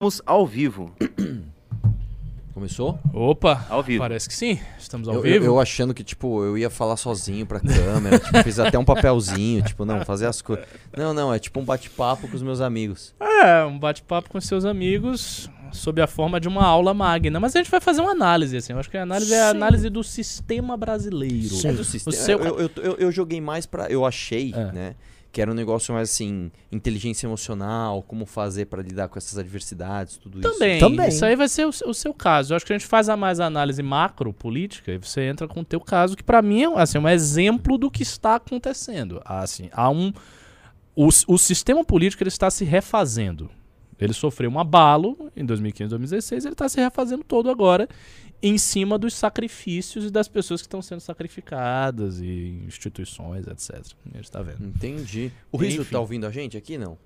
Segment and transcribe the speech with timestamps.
[0.00, 0.92] Estamos ao vivo.
[2.54, 3.00] Começou?
[3.12, 3.98] Opa, Ao vivo.
[3.98, 4.56] parece que sim.
[4.78, 5.36] Estamos ao Eu, vivo.
[5.38, 8.84] eu, eu achando que, tipo, eu ia falar sozinho pra câmera, tipo, fiz até um
[8.84, 10.64] papelzinho, tipo, não, fazer as coisas.
[10.96, 13.12] Não, não, é tipo um bate-papo com os meus amigos.
[13.20, 17.40] É, um bate-papo com seus amigos sob a forma de uma aula magna.
[17.40, 18.72] Mas a gente vai fazer uma análise, assim.
[18.74, 19.56] Eu acho que a análise é a Sim.
[19.56, 21.48] análise do sistema brasileiro.
[21.56, 21.68] Sim.
[21.70, 22.16] É do sistema.
[22.16, 23.88] seu- Eu, eu, eu, eu joguei mais pra.
[23.90, 24.72] Eu achei, É.
[24.72, 24.94] né?
[25.30, 30.16] Que era um negócio mais assim, inteligência emocional, como fazer pra lidar com essas adversidades,
[30.16, 30.52] tudo isso.
[30.52, 31.08] Também, Também.
[31.08, 32.52] Isso aí vai ser o, o seu caso.
[32.52, 35.60] Eu acho que a gente faz a mais análise macro política e você entra com
[35.60, 39.20] o teu caso, que pra mim é assim, um exemplo do que está acontecendo.
[39.24, 40.12] Assim, há um
[40.98, 43.48] o, o sistema político ele está se refazendo.
[44.00, 47.88] Ele sofreu um abalo em 2015, 2016, ele está se refazendo todo agora
[48.42, 53.84] em cima dos sacrifícios e das pessoas que estão sendo sacrificadas e instituições, etc.
[54.12, 54.64] A gente tá vendo.
[54.64, 55.32] Entendi.
[55.50, 55.92] O Riso Enfim.
[55.92, 56.78] tá ouvindo a gente aqui?
[56.78, 56.96] Não.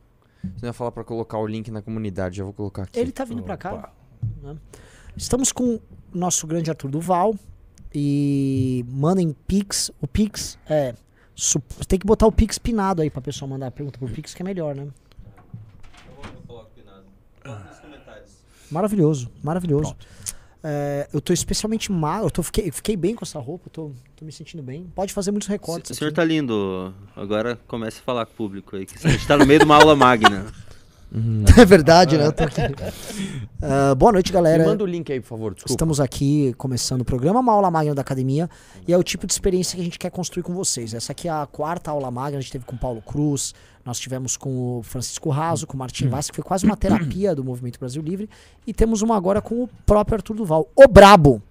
[0.56, 2.98] Você ia falar pra colocar o link na comunidade, já vou colocar aqui.
[2.98, 3.92] Ele tá vindo pra cá.
[4.42, 4.56] Né?
[5.16, 5.80] Estamos com o
[6.12, 7.34] nosso grande Arthur Duval.
[7.94, 9.90] E mandem Pix.
[10.00, 10.94] O Pix é.
[11.86, 14.42] Tem que botar o Pix pinado aí pra pessoa mandar a pergunta pro Pix, que
[14.42, 14.88] é melhor, né?
[18.70, 19.94] Maravilhoso, maravilhoso.
[20.64, 24.24] É, eu tô especialmente mal, eu tô, fiquei, fiquei bem com essa roupa, tô, tô
[24.24, 24.86] me sentindo bem.
[24.94, 25.90] Pode fazer muitos recortes.
[25.90, 26.16] O senhor aqui.
[26.16, 26.94] tá lindo.
[27.16, 28.86] Agora comece a falar com o público aí.
[28.86, 30.46] Que a gente tá no meio de uma aula magna.
[31.58, 32.26] É verdade, né?
[32.26, 32.60] Eu tô aqui.
[33.60, 34.64] Ah, boa noite, Me galera.
[34.64, 35.72] manda o link aí, por favor, desculpa.
[35.72, 38.48] Estamos aqui começando o programa, uma aula magna da academia,
[38.88, 40.94] e é o tipo de experiência que a gente quer construir com vocês.
[40.94, 43.54] Essa aqui é a quarta aula magna, a gente teve com o Paulo Cruz,
[43.84, 47.34] nós tivemos com o Francisco Raso, com o Martim Vaz, que foi quase uma terapia
[47.34, 48.28] do Movimento Brasil Livre,
[48.66, 51.42] e temos uma agora com o próprio Arthur Duval, o Brabo.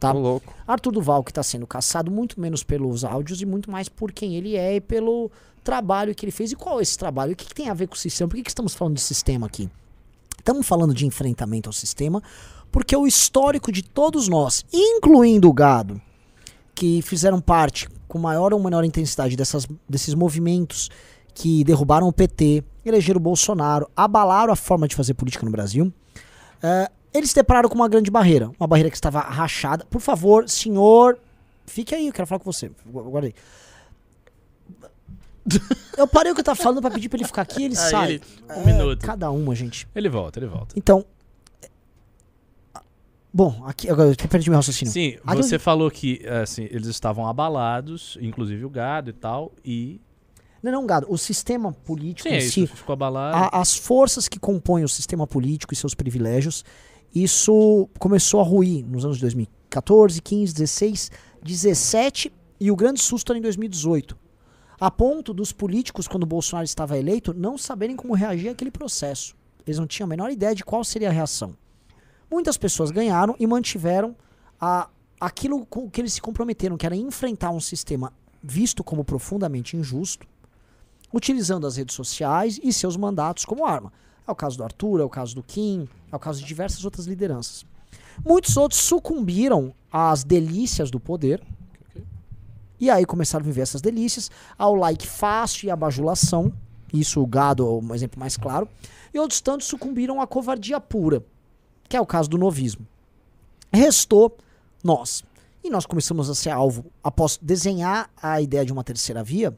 [0.00, 0.12] Tá?
[0.12, 0.54] Tô louco.
[0.66, 4.34] Arthur Duval, que está sendo caçado muito menos pelos áudios e muito mais por quem
[4.34, 5.30] ele é e pelo
[5.62, 6.50] trabalho que ele fez.
[6.50, 7.34] E qual é esse trabalho?
[7.34, 8.28] O que, que tem a ver com o sistema?
[8.28, 9.68] Por que, que estamos falando de sistema aqui?
[10.38, 12.22] Estamos falando de enfrentamento ao sistema,
[12.72, 16.00] porque o histórico de todos nós, incluindo o gado,
[16.74, 20.88] que fizeram parte com maior ou menor intensidade dessas, desses movimentos
[21.34, 25.92] que derrubaram o PT, elegeram o Bolsonaro, abalaram a forma de fazer política no Brasil,
[26.62, 29.84] eh, eles se depararam com uma grande barreira, uma barreira que estava rachada.
[29.86, 31.18] Por favor, senhor,
[31.66, 32.70] fique aí, eu quero falar com você.
[32.86, 33.34] Guarda aí.
[35.96, 37.90] Eu parei o que eu tava falando pra pedir pra ele ficar aqui, ele Aí
[37.90, 38.12] sai.
[38.14, 39.04] ele- um É, minuto.
[39.04, 39.88] Cada uma, gente.
[39.94, 40.74] Ele volta, ele volta.
[40.78, 41.04] Então.
[43.32, 44.92] Bom, aqui agora eu perdi meu raciocínio.
[44.92, 49.52] Sim, Ah, você eu- falou que assim, eles estavam abalados, inclusive o gado e tal,
[49.64, 50.00] e.
[50.62, 51.06] Não, não, gado.
[51.08, 53.36] O sistema político Sim, em é si, ficou abalado.
[53.56, 56.64] a- as forças que compõem o sistema político e seus privilégios,
[57.14, 61.10] isso começou a ruir nos anos 2014, 15, 16,
[61.42, 64.16] 17 e o grande susto era em 2018.
[64.80, 69.36] A ponto dos políticos, quando Bolsonaro estava eleito, não saberem como reagir àquele processo.
[69.66, 71.54] Eles não tinham a menor ideia de qual seria a reação.
[72.30, 74.16] Muitas pessoas ganharam e mantiveram
[74.60, 74.88] a,
[75.20, 78.12] aquilo com que eles se comprometeram, que era enfrentar um sistema
[78.42, 80.26] visto como profundamente injusto,
[81.12, 83.92] utilizando as redes sociais e seus mandatos como arma.
[84.26, 86.84] É o caso do Arthur, é o caso do Kim, é o caso de diversas
[86.84, 87.64] outras lideranças.
[88.24, 91.42] Muitos outros sucumbiram às delícias do poder
[92.80, 96.50] e aí começaram a viver essas delícias, ao like fácil e à bajulação,
[96.92, 98.66] isso o gado é um exemplo mais claro,
[99.12, 101.22] e outros tantos sucumbiram à covardia pura,
[101.88, 102.86] que é o caso do novismo.
[103.70, 104.36] Restou
[104.82, 105.22] nós.
[105.62, 109.56] E nós começamos a ser alvo, após desenhar a ideia de uma terceira via,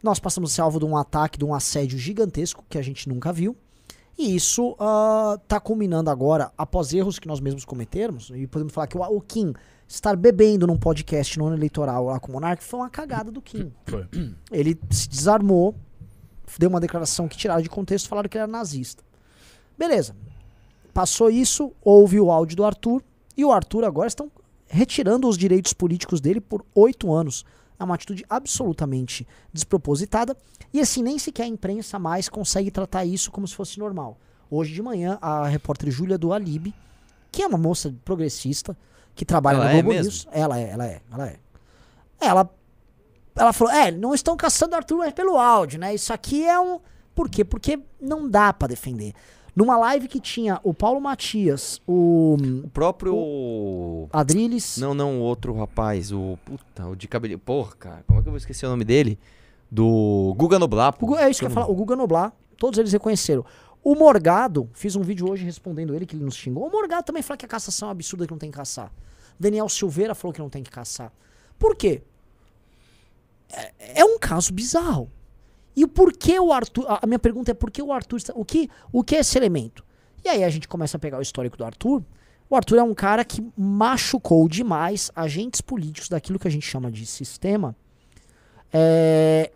[0.00, 3.08] nós passamos a ser alvo de um ataque, de um assédio gigantesco que a gente
[3.08, 3.56] nunca viu.
[4.18, 4.76] E isso
[5.42, 9.20] está culminando agora, após erros que nós mesmos cometermos, e podemos falar que o, o
[9.20, 9.52] Kim
[9.86, 13.40] estar bebendo num podcast no ano eleitoral lá com o Monark foi uma cagada do
[13.42, 13.72] Kim.
[13.86, 14.06] Foi.
[14.50, 15.74] Ele se desarmou,
[16.58, 19.04] deu uma declaração que tiraram de contexto, falaram que ele era nazista.
[19.76, 20.16] Beleza.
[20.94, 23.02] Passou isso, houve o áudio do Arthur,
[23.36, 24.30] e o Arthur agora estão
[24.66, 27.44] retirando os direitos políticos dele por oito anos.
[27.78, 30.36] É uma atitude absolutamente despropositada.
[30.72, 34.18] E assim, nem sequer a imprensa mais consegue tratar isso como se fosse normal.
[34.50, 36.74] Hoje de manhã, a repórter Júlia do Alibi,
[37.30, 38.76] que é uma moça progressista,
[39.14, 40.00] que trabalha Ela na é Globo?
[40.00, 40.28] News.
[40.30, 41.36] Ela é, ela é, ela é.
[42.20, 42.50] Ela,
[43.34, 45.94] ela falou, é, não estão caçando Arthur pelo áudio, né?
[45.94, 46.80] Isso aqui é um...
[47.14, 47.44] Por quê?
[47.44, 49.14] Porque não dá pra defender.
[49.56, 54.06] Numa live que tinha o Paulo Matias, o O próprio.
[54.12, 54.76] Adriles...
[54.76, 56.38] Não, não, o outro rapaz, o.
[56.44, 57.38] Puta, o de cabelo.
[57.38, 59.18] Porra, cara, como é que eu vou esquecer o nome dele?
[59.70, 60.94] Do Guga Noblar.
[61.00, 61.70] O Gu- é isso que eu ia falar.
[61.70, 63.44] O Guga Noblar, todos eles reconheceram.
[63.82, 66.66] O Morgado, fiz um vídeo hoje respondendo ele, que ele nos xingou.
[66.66, 68.92] O Morgado também fala que a cassação é absurda, que não tem que caçar.
[69.40, 71.10] Daniel Silveira falou que não tem que caçar.
[71.58, 72.02] Por quê?
[73.50, 75.10] É, é um caso bizarro.
[75.76, 76.86] E o porquê o Arthur.
[76.88, 78.18] A minha pergunta é por que o Arthur.
[78.34, 79.84] O que, o que é esse elemento?
[80.24, 82.02] E aí a gente começa a pegar o histórico do Arthur.
[82.48, 86.90] O Arthur é um cara que machucou demais agentes políticos daquilo que a gente chama
[86.90, 87.76] de sistema,
[88.72, 89.50] é,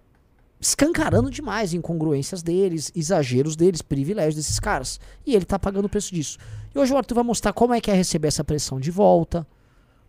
[0.60, 5.00] escancarando demais incongruências deles, exageros deles, privilégios desses caras.
[5.24, 6.36] E ele tá pagando o preço disso.
[6.74, 9.46] E hoje o Arthur vai mostrar como é que é receber essa pressão de volta,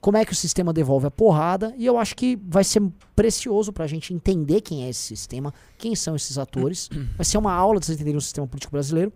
[0.02, 2.82] como é que o sistema devolve a porrada, e eu acho que vai ser
[3.16, 6.90] precioso pra gente entender quem é esse sistema, quem são esses atores.
[7.16, 9.14] Vai ser uma aula de vocês entenderem o sistema político brasileiro.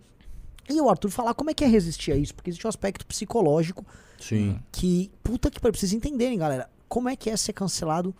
[0.70, 3.04] E o Arthur falar como é que é resistir a isso, porque existe um aspecto
[3.04, 3.84] psicológico
[4.20, 4.58] Sim.
[4.70, 8.14] que, puta que pariu, vocês entenderem, galera, como é que é ser cancelado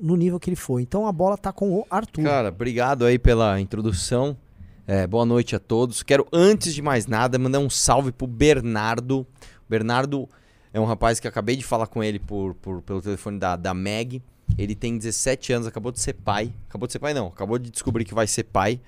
[0.00, 0.82] no nível que ele foi.
[0.82, 2.22] Então a bola tá com o Arthur.
[2.22, 4.36] Cara, obrigado aí pela introdução.
[4.86, 6.02] É, boa noite a todos.
[6.02, 9.26] Quero, antes de mais nada, mandar um salve pro Bernardo.
[9.68, 10.28] Bernardo
[10.72, 13.74] é um rapaz que acabei de falar com ele por, por- pelo telefone da, da
[13.74, 14.22] Meg.
[14.58, 16.52] Ele tem 17 anos, acabou de ser pai.
[16.68, 17.28] Acabou de ser pai, não.
[17.28, 18.80] Acabou de descobrir que vai ser pai.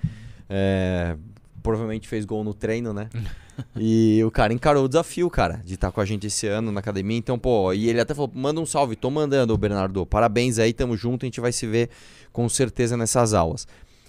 [0.49, 1.15] É,
[1.63, 3.09] provavelmente fez gol no treino, né?
[3.77, 6.81] E o cara encarou o desafio, cara, de estar com a gente esse ano na
[6.81, 7.17] academia.
[7.17, 10.05] Então, pô, e ele até falou: manda um salve, tô mandando, Bernardo.
[10.05, 11.89] Parabéns aí, tamo junto, a gente vai se ver
[12.33, 13.65] com certeza nessas aulas.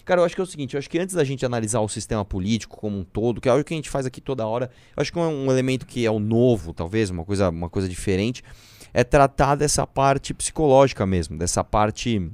[0.07, 1.89] Cara, eu acho que é o seguinte, eu acho que antes da gente analisar o
[1.89, 4.71] sistema político como um todo, que é algo que a gente faz aqui toda hora,
[4.97, 8.41] eu acho que um elemento que é o novo, talvez, uma coisa, uma coisa diferente,
[8.95, 12.31] é tratar dessa parte psicológica mesmo, dessa parte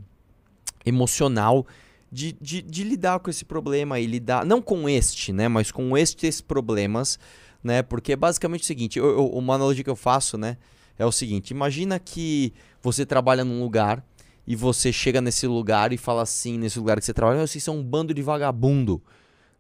[0.85, 1.67] emocional
[2.11, 5.97] de, de, de lidar com esse problema e lidar, não com este, né, mas com
[5.97, 7.19] estes problemas,
[7.65, 10.59] né, porque é basicamente o seguinte, eu- eu- uma analogia que eu faço, né,
[10.99, 12.53] é o seguinte, imagina que
[12.83, 14.05] você trabalha num lugar
[14.47, 17.63] e você chega nesse lugar e fala assim, nesse lugar que você trabalha, "Meu, vocês
[17.63, 19.03] são um bando de vagabundo,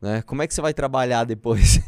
[0.00, 1.80] né, como é que você vai trabalhar depois?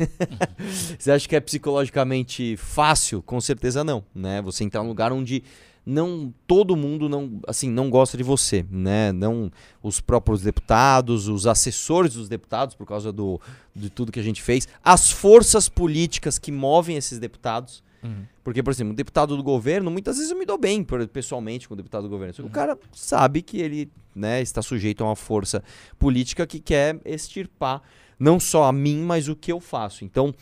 [0.98, 3.20] você acha que é psicologicamente fácil?
[3.22, 5.42] Com certeza não, né, você entrar num lugar onde
[5.86, 9.12] não todo mundo não assim não gosta de você, né?
[9.12, 9.50] Não
[9.82, 13.40] os próprios deputados, os assessores dos deputados por causa do
[13.74, 17.82] de tudo que a gente fez, as forças políticas que movem esses deputados.
[18.04, 18.26] Uhum.
[18.42, 21.72] Porque, por exemplo, um deputado do governo, muitas vezes eu me dou bem pessoalmente com
[21.72, 22.34] o deputado do governo.
[22.46, 25.64] O cara sabe que ele né, está sujeito a uma força
[25.98, 27.82] política que quer extirpar
[28.18, 30.04] não só a mim, mas o que eu faço.
[30.04, 30.34] Então,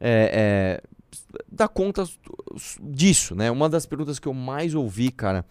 [0.00, 0.82] é, é,
[1.50, 2.08] dá conta
[2.80, 3.50] disso, né?
[3.50, 5.44] Uma das perguntas que eu mais ouvi, cara,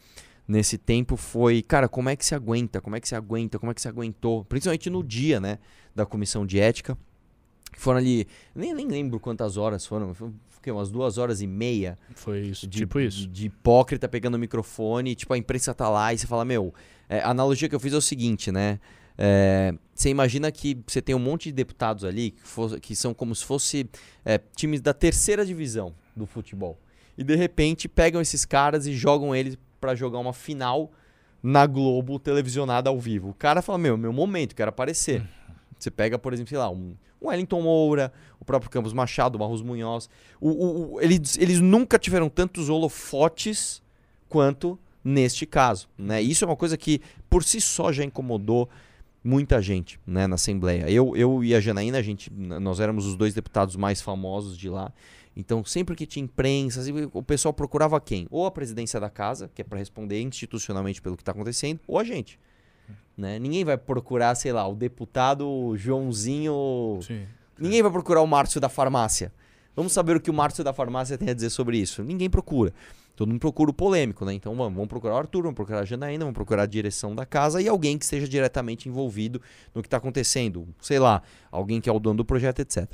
[0.48, 2.82] nesse tempo foi, cara, como é que se aguenta?
[2.82, 3.60] Como é que se aguenta?
[3.60, 4.44] Como é que se aguentou?
[4.46, 5.60] Principalmente no dia, né,
[5.96, 6.98] da comissão de ética.
[7.78, 10.14] Foram ali, nem, nem lembro quantas horas foram,
[10.62, 10.72] quê?
[10.72, 13.28] umas duas horas e meia Foi isso, de, tipo isso.
[13.28, 16.74] de hipócrita pegando o microfone, tipo, a imprensa tá lá e você fala, meu,
[17.10, 18.80] é, a analogia que eu fiz é o seguinte, né?
[19.18, 23.14] É, você imagina que você tem um monte de deputados ali que, fo- que são
[23.14, 23.88] como se fosse
[24.26, 26.80] é, times da terceira divisão do futebol.
[27.18, 30.92] E de repente pegam esses caras e jogam eles pra jogar uma final
[31.44, 33.30] na Globo televisionada ao vivo.
[33.30, 35.24] O cara fala, meu, meu momento, quero aparecer.
[35.84, 39.40] Você pega, por exemplo, sei lá, um, um Wellington Moura, o próprio Campos Machado, o
[39.40, 40.10] Marros Munhoz.
[40.40, 43.82] O, o- o- eles, eles nunca tiveram tantos holofotes
[44.30, 45.88] quanto neste caso.
[45.98, 46.22] Né?
[46.22, 48.70] Isso é uma coisa que por si só já incomodou
[49.24, 50.90] muita gente né, na Assembleia.
[50.90, 54.70] Eu, eu e a Janaína, a gente, nós éramos os dois deputados mais famosos de
[54.70, 54.92] lá.
[55.36, 58.28] Então, sempre que tinha imprensa, sempre- o pessoal procurava quem?
[58.30, 61.98] Ou a presidência da casa, que é para responder institucionalmente pelo que está acontecendo, ou
[61.98, 62.38] a gente.
[63.18, 63.38] Né?
[63.40, 67.26] Ninguém vai procurar, sei lá, o deputado Joãozinho Sim.
[67.62, 69.32] Ninguém vai procurar o Márcio da farmácia.
[69.76, 72.04] Vamos saber o que o Márcio da farmácia tem a dizer sobre isso.
[72.04, 72.74] Ninguém procura.
[73.16, 74.34] Todo mundo procura o polêmico, né?
[74.34, 77.24] Então vamos, vamos procurar o Arthur, vamos procurar a Janaína, vamos procurar a direção da
[77.24, 79.40] casa e alguém que esteja diretamente envolvido
[79.76, 80.68] no que está acontecendo.
[80.82, 81.22] Sei lá,
[81.52, 82.92] alguém que é o dono do projeto, etc.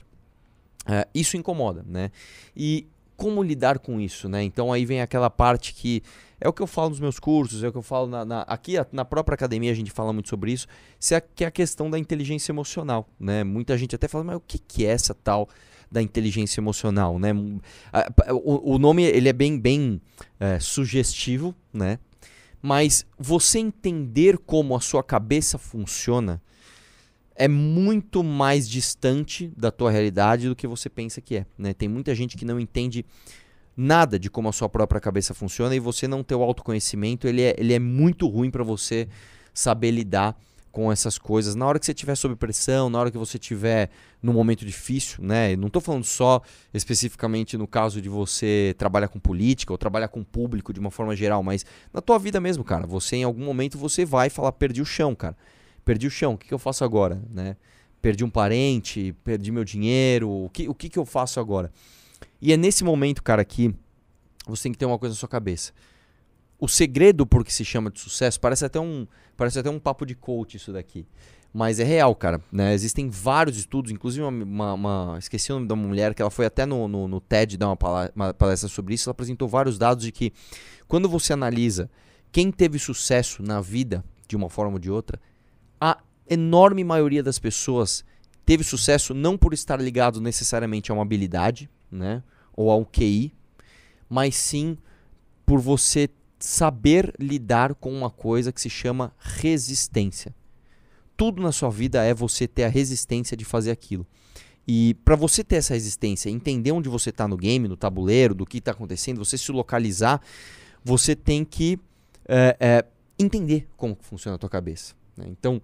[0.85, 2.11] É, isso incomoda, né?
[2.53, 2.87] E
[3.17, 4.43] como lidar com isso, né?
[4.43, 6.01] Então aí vem aquela parte que
[6.39, 8.41] é o que eu falo nos meus cursos, é o que eu falo na, na-
[8.43, 10.67] aqui na própria academia a gente fala muito sobre isso,
[11.11, 13.43] é, que é a questão da inteligência emocional, né?
[13.43, 15.49] Muita gente até fala, mas o que, que é essa tal
[15.91, 17.31] da inteligência emocional, né?
[18.31, 19.99] O, o nome ele é bem bem
[20.39, 21.97] é, sugestivo, né?
[22.61, 26.41] Mas você entender como a sua cabeça funciona
[27.37, 31.45] é muito mais distante da tua realidade do que você pensa que é.
[31.57, 31.73] Né?
[31.73, 33.05] Tem muita gente que não entende
[33.75, 37.43] nada de como a sua própria cabeça funciona e você não ter o autoconhecimento, ele
[37.43, 39.07] é, ele é muito ruim para você
[39.53, 40.35] saber lidar
[40.71, 41.53] com essas coisas.
[41.53, 43.89] Na hora que você estiver sob pressão, na hora que você estiver
[44.21, 45.53] num momento difícil, né?
[45.53, 46.41] Eu não estou falando só
[46.73, 51.15] especificamente no caso de você trabalhar com política ou trabalhar com público de uma forma
[51.15, 52.85] geral, mas na tua vida mesmo, cara.
[52.85, 55.35] Você em algum momento você vai falar perdi o chão, cara.
[55.87, 57.55] Perdi o chão, o que, que eu faço agora, né?
[58.01, 61.71] Perdi um parente, perdi meu dinheiro, o que, o que, que eu faço agora?
[62.41, 63.73] E é nesse momento, cara, que
[64.45, 65.71] você tem que ter uma coisa na sua cabeça.
[66.59, 70.05] O segredo por que se chama de sucesso parece até um, parece até um papo
[70.05, 71.07] de coach isso daqui.
[71.53, 72.41] Mas é real, cara.
[72.51, 72.73] Né?
[72.73, 76.45] Existem vários estudos, inclusive uma, uma- uma- Esqueci o nome da mulher, que ela foi
[76.45, 77.77] até no, no, no TED dar uma
[78.13, 79.07] uma palestra sobre isso.
[79.07, 80.33] Ela apresentou vários dados de que
[80.85, 81.89] quando você analisa
[82.29, 85.17] quem teve sucesso na vida, de uma forma ou de outra,
[86.29, 88.03] enorme maioria das pessoas
[88.45, 92.23] teve sucesso não por estar ligado necessariamente a uma habilidade, né?
[92.53, 93.33] Ou a um QI,
[94.09, 94.77] mas sim
[95.45, 100.35] por você saber lidar com uma coisa que se chama resistência.
[101.15, 104.05] Tudo na sua vida é você ter a resistência de fazer aquilo.
[104.67, 108.45] E para você ter essa resistência, entender onde você está no game, no tabuleiro, do
[108.45, 110.21] que está acontecendo, você se localizar,
[110.83, 111.79] você tem que
[112.27, 112.85] é, é,
[113.17, 114.93] entender como funciona a tua cabeça.
[115.15, 115.25] né?
[115.29, 115.61] Então,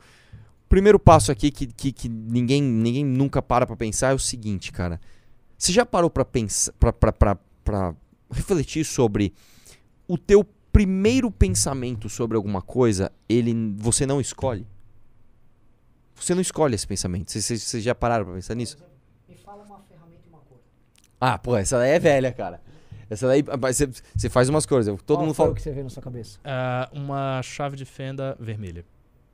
[0.74, 4.72] primeiro passo aqui que, que, que ninguém, ninguém nunca para para pensar é o seguinte,
[4.72, 5.00] cara.
[5.56, 7.96] Você já parou para pensar, para
[8.32, 9.32] refletir sobre
[10.08, 14.66] o teu primeiro pensamento sobre alguma coisa, ele você não escolhe?
[16.16, 17.32] Você não escolhe esse pensamento.
[17.32, 18.76] Vocês- já pararam pra pensar nisso?
[19.30, 20.58] Me fala uma ferramenta e uma cor.
[21.22, 22.60] Ah, pô, essa daí é velha, cara.
[23.12, 25.00] Essa daí, mas você, você faz umas coisas.
[25.04, 25.52] Todo Qual mundo fala.
[25.52, 26.40] o que você vê na sua cabeça?
[26.44, 28.84] Ah, uma chave de fenda vermelha.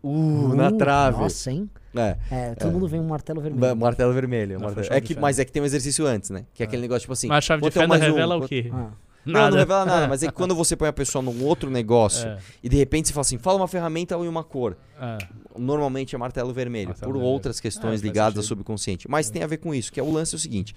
[0.01, 1.17] Uh, na Uh, trave.
[1.19, 1.69] Nossa, hein?
[1.95, 2.17] É.
[2.31, 2.71] É, todo É.
[2.71, 3.75] mundo vem um martelo Ma- vermelho.
[3.77, 4.59] Martelo vermelho.
[4.61, 6.45] Martelo- É que, mas é que tem um exercício antes, né?
[6.53, 7.27] Que é aquele negócio tipo assim.
[7.27, 8.69] Mas a chave de quanto é fenda mais um, revela o quanto- quê?
[8.71, 8.91] Ah,
[9.25, 12.27] Não, não revela nada, mas é que quando você põe a pessoa num outro negócio
[12.27, 14.77] É, e de repente você fala assim, fala uma ferramenta e uma cor.
[15.01, 15.17] é.
[15.57, 17.33] Normalmente é martelo vermelho, Martelo por vermelho.
[17.33, 19.09] outras questões É, ligadas ao subconsciente.
[19.09, 20.73] Mas tem a ver com isso, que é o lance é o seguinte.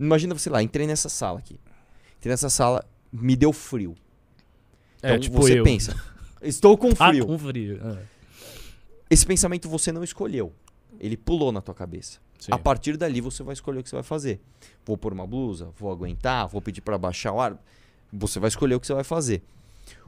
[0.00, 1.60] Imagina você lá, entrei nessa sala aqui.
[2.18, 3.94] Entrei nessa sala, me deu frio.
[5.02, 5.62] É, Então tipo você eu.
[5.62, 5.94] pensa,
[6.42, 7.26] estou com Ah, frio.
[7.26, 7.80] com frio.
[7.84, 8.13] é.
[9.10, 10.52] Esse pensamento você não escolheu.
[11.00, 12.18] Ele pulou na tua cabeça.
[12.38, 12.52] Sim.
[12.52, 14.40] A partir dali você vai escolher o que você vai fazer.
[14.84, 17.56] Vou pôr uma blusa, vou aguentar, vou pedir para baixar o ar.
[18.12, 19.42] Você vai escolher o que você vai fazer.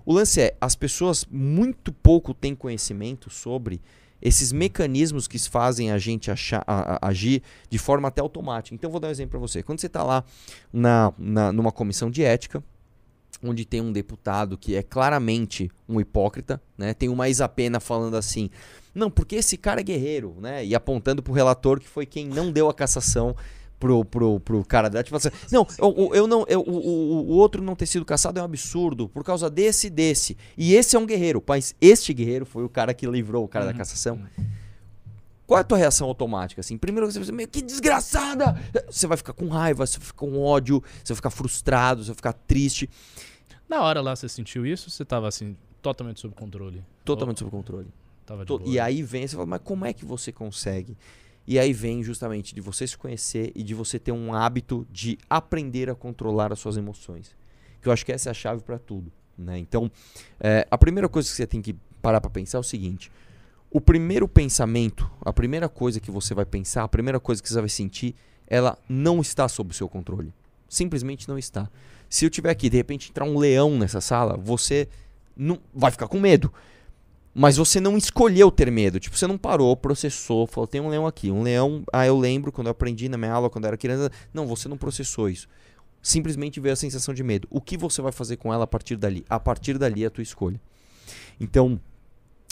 [0.05, 3.81] O lance é, as pessoas muito pouco têm conhecimento sobre
[4.23, 8.75] esses mecanismos que fazem a gente achar- a- a- agir de forma até automática.
[8.75, 9.62] Então, eu vou dar um exemplo para você.
[9.62, 10.25] Quando você está lá
[10.73, 12.62] na, na- numa comissão de ética,
[13.43, 16.95] onde tem um deputado que é claramente um hipócrita, né?
[16.95, 18.49] Tem uma ex-apena falando assim,
[18.95, 20.64] não, porque esse cara é guerreiro, né?
[20.64, 23.37] E apontando pro relator que foi quem não deu a cassação
[23.78, 25.02] pro, pro, pro cara da.
[25.02, 28.38] Tipo assim, não, eu, eu não, eu- o, o, o outro não ter sido caçado
[28.38, 30.37] é um absurdo por causa desse e desse.
[30.57, 33.66] E esse é um guerreiro, mas este guerreiro foi o cara que livrou o cara
[33.66, 34.19] da cassação.
[35.47, 36.61] Qual é a tua reação automática?
[36.61, 38.61] Assim, primeiro você vai dizer, "Meu, que desgraçada!
[38.91, 42.09] Você vai ficar com raiva, você vai ficar com ódio, você vai ficar frustrado, você
[42.09, 42.88] vai ficar triste,
[43.69, 44.88] Na hora lá você sentiu isso?
[44.91, 46.85] Você tava assim, totalmente sob controle?
[47.05, 47.88] totalmente sob controle.
[48.25, 48.62] Tava de boa.
[48.65, 50.97] E aí vem, você fala, mas como é que você consegue?
[51.47, 55.17] E aí vem justamente de você se conhecer e de você ter um hábito de
[55.31, 57.37] aprender a controlar as suas emoções.
[57.81, 59.12] Que eu acho que essa é a chave para tudo.
[59.38, 59.59] Né?
[59.59, 59.91] Então,
[60.41, 63.12] é, a primeira coisa que você tem que parar para pensar é o seguinte:
[63.76, 67.61] o primeiro pensamento, a primeira coisa que você vai pensar, a primeira coisa que você
[67.61, 68.14] vai sentir,
[68.47, 70.33] ela não está sob o seu controle.
[70.66, 71.68] Simplesmente não está.
[72.09, 74.88] Se eu tiver aqui, de repente entrar um leão nessa sala, você
[75.37, 76.50] não vai ficar com medo.
[77.35, 78.99] Mas você não escolheu ter medo.
[78.99, 81.30] Tipo, você não parou, processou, falou, tem um leão aqui.
[81.30, 84.11] Um leão, ah, eu lembro quando eu aprendi na minha aula, quando eu era criança.
[84.33, 85.47] Não, você não processou isso.
[86.00, 87.47] Simplesmente veio a sensação de medo.
[87.50, 89.23] O que você vai fazer com ela a partir dali?
[89.28, 90.59] A partir dali é a tua escolha.
[91.38, 91.78] Então,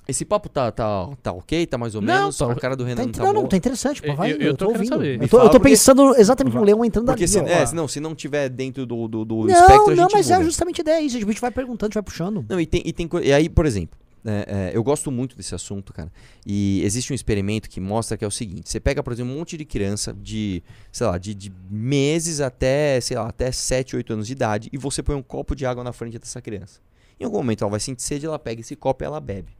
[0.07, 1.67] esse papo tá, tá, tá ok?
[1.67, 2.37] Tá mais ou Não, menos?
[2.39, 4.09] tá- A cara do Renan Tá, tá não, não, tá interessante, pô.
[4.09, 4.89] Eu- Vai, eu- eu, eu tô tô ouvindo.
[4.89, 5.23] saber.
[5.23, 7.33] Eu tô, eu tô porque- pensando exatamente no leão entrando Porque ali.
[7.33, 7.47] se, ó.
[7.47, 10.31] é, se não, se não tiver dentro do, do, do Não, espectro, a não, mas
[10.31, 10.45] é muda.
[10.45, 11.17] justamente a ideia isso.
[11.17, 12.45] A gente vai perguntando, a gente vai puxando.
[12.49, 15.55] Não, e tem, e tem E aí, por exemplo, é, é, eu gosto muito desse
[15.55, 16.11] assunto, cara.
[16.47, 19.39] E existe um experimento que mostra que é o seguinte: você pega, por exemplo, um
[19.39, 24.13] monte de criança de, sei lá, de, de meses até, sei lá, até 7, 8
[24.13, 26.81] anos de idade, e você põe um copo de água na frente dessa criança.
[27.21, 29.53] Em algum momento ela vai sentir sede, ela pega esse copo e ela bebe.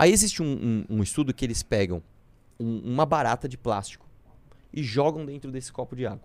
[0.00, 0.46] Aí existe um,
[0.88, 2.02] um- um estudo que eles pegam
[2.58, 4.06] um- uma barata de plástico
[4.72, 6.22] e jogam dentro desse copo de água.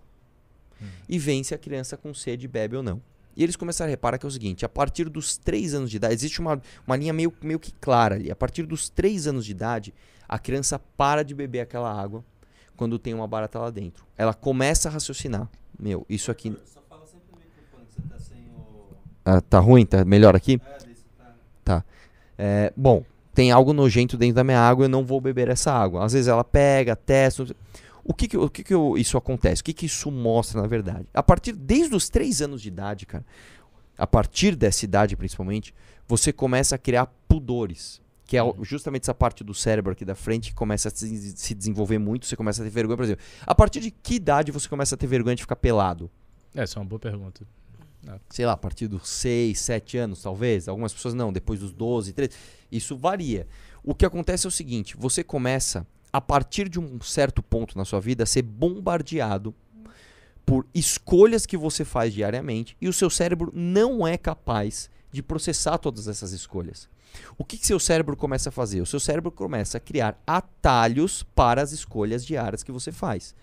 [1.06, 3.02] E veem se a criança com sede bebe ou não.
[3.36, 5.98] E eles começaram a reparar que é o seguinte: a partir dos 3 anos de
[5.98, 8.30] idade, existe uma, uma linha meio, meio que clara ali.
[8.30, 9.92] A partir dos 3 anos de idade,
[10.26, 12.24] a criança para de beber aquela água
[12.78, 14.06] quando tem uma barata lá dentro.
[14.16, 15.50] Ela começa a raciocinar.
[15.78, 16.56] Meu, isso aqui.
[16.64, 18.88] Só fala sempre no microfone que você tá sem o.
[19.22, 19.84] ah, tá ruim?
[19.84, 20.58] Tá melhor aqui?
[20.64, 21.04] É, desse
[21.62, 21.84] tá.
[22.38, 23.04] É, bom,
[23.36, 26.02] tem algo nojento dentro da minha água, eu não vou beber essa água.
[26.04, 27.46] Às vezes ela pega, testa.
[28.02, 29.60] O que que, o que, que eu- isso acontece?
[29.60, 31.06] O que, que isso mostra, na verdade?
[31.12, 33.24] A partir, desde os 3 anos de idade, cara,
[33.98, 35.74] a partir dessa idade principalmente,
[36.08, 38.00] você começa a criar pudores.
[38.24, 41.34] Que é o- justamente essa parte do cérebro aqui da frente que começa a se,
[41.36, 43.22] se desenvolver muito, você começa a ter vergonha, por exemplo.
[43.46, 46.10] A partir de que idade você começa a ter vergonha de ficar pelado?
[46.54, 47.46] Essa é uma boa pergunta.
[48.30, 50.68] Sei lá, a partir dos 6, 7 anos, talvez.
[50.68, 52.32] Algumas pessoas não, depois dos 12, 13.
[52.70, 53.46] Isso varia.
[53.82, 57.84] O que acontece é o seguinte: você começa, a partir de um certo ponto na
[57.84, 59.54] sua vida, a ser bombardeado
[60.44, 65.78] por escolhas que você faz diariamente e o seu cérebro não é capaz de processar
[65.78, 66.88] todas essas escolhas.
[67.38, 68.80] O que, que seu cérebro começa a fazer?
[68.80, 73.34] O seu cérebro começa a criar atalhos para as escolhas diárias que você faz.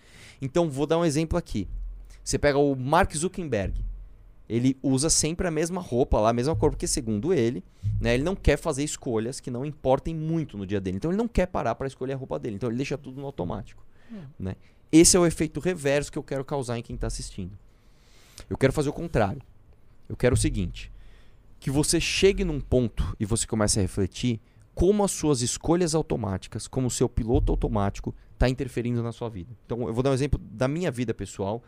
[0.42, 1.68] Então, vou dar um exemplo aqui.
[2.24, 3.84] Você pega o Mark Zuckerberg.
[4.48, 7.64] Ele usa sempre a mesma roupa lá, a mesma cor, porque segundo ele,
[8.00, 10.98] né, ele não quer fazer escolhas que não importem muito no dia dele.
[10.98, 12.56] Então ele não quer parar para escolher a roupa dele.
[12.56, 13.86] Então ele deixa tudo no automático.
[14.38, 14.56] Né?
[14.92, 17.58] Esse é o efeito reverso que eu quero causar em quem está assistindo.
[18.50, 19.42] Eu quero fazer o contrário.
[20.08, 20.92] Eu quero o seguinte:
[21.60, 24.40] que você chegue num ponto e você comece a refletir
[24.76, 29.56] como as suas escolhas automáticas, como o seu piloto automático está interferindo na sua vida.
[29.66, 31.64] Então eu vou dar um exemplo da minha vida pessoal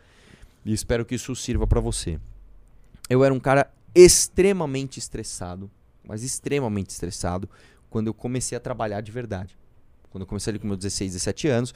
[0.66, 2.20] e espero que isso sirva para você.
[3.10, 5.70] Eu era um cara extremamente estressado,
[6.04, 7.50] mas extremamente estressado
[7.90, 9.58] quando eu comecei a trabalhar de verdade.
[10.10, 11.74] Quando eu comecei ali com meus 16, 17 anos,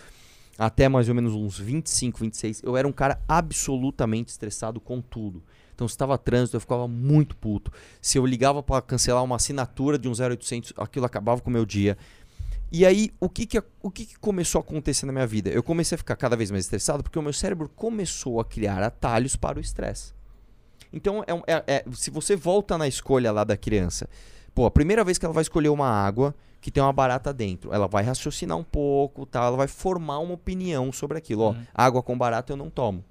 [0.57, 5.41] até mais ou menos uns 25, 26, eu era um cara absolutamente estressado com tudo.
[5.73, 7.71] Então, se estava trânsito, eu ficava muito puto.
[8.01, 11.65] Se eu ligava para cancelar uma assinatura de um 0800, aquilo acabava com o meu
[11.65, 11.97] dia.
[12.69, 15.49] E aí, o que que, o que que começou a acontecer na minha vida?
[15.49, 18.83] Eu comecei a ficar cada vez mais estressado porque o meu cérebro começou a criar
[18.83, 20.18] atalhos para o estresse.
[20.91, 24.07] Então, é, é- é- se você volta na escolha lá da criança,
[24.55, 27.73] pô, a primeira vez que ela vai escolher uma água que tem uma barata dentro,
[27.73, 29.45] ela vai raciocinar um pouco, tá?
[29.45, 31.43] ela vai formar uma opinião sobre aquilo.
[31.43, 31.63] Ó, Uhum.
[31.73, 33.03] água com barata eu não tomo.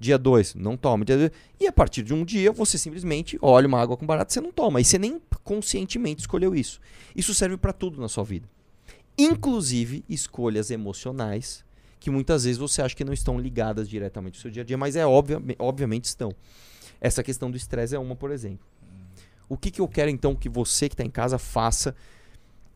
[0.00, 1.04] Dia 2, não toma.
[1.04, 4.32] Dia dois, e a partir de um dia, você simplesmente olha uma água com barata,
[4.32, 4.80] você não toma.
[4.80, 6.78] E você nem conscientemente escolheu isso.
[7.16, 8.48] Isso serve para tudo na sua vida.
[9.16, 11.64] Inclusive escolhas emocionais,
[11.98, 14.78] que muitas vezes você acha que não estão ligadas diretamente ao seu dia a dia,
[14.78, 16.30] mas é obvia, obviamente estão.
[17.00, 18.66] Essa questão do estresse é uma, por exemplo.
[19.48, 21.94] O que, que eu quero então que você que está em casa faça?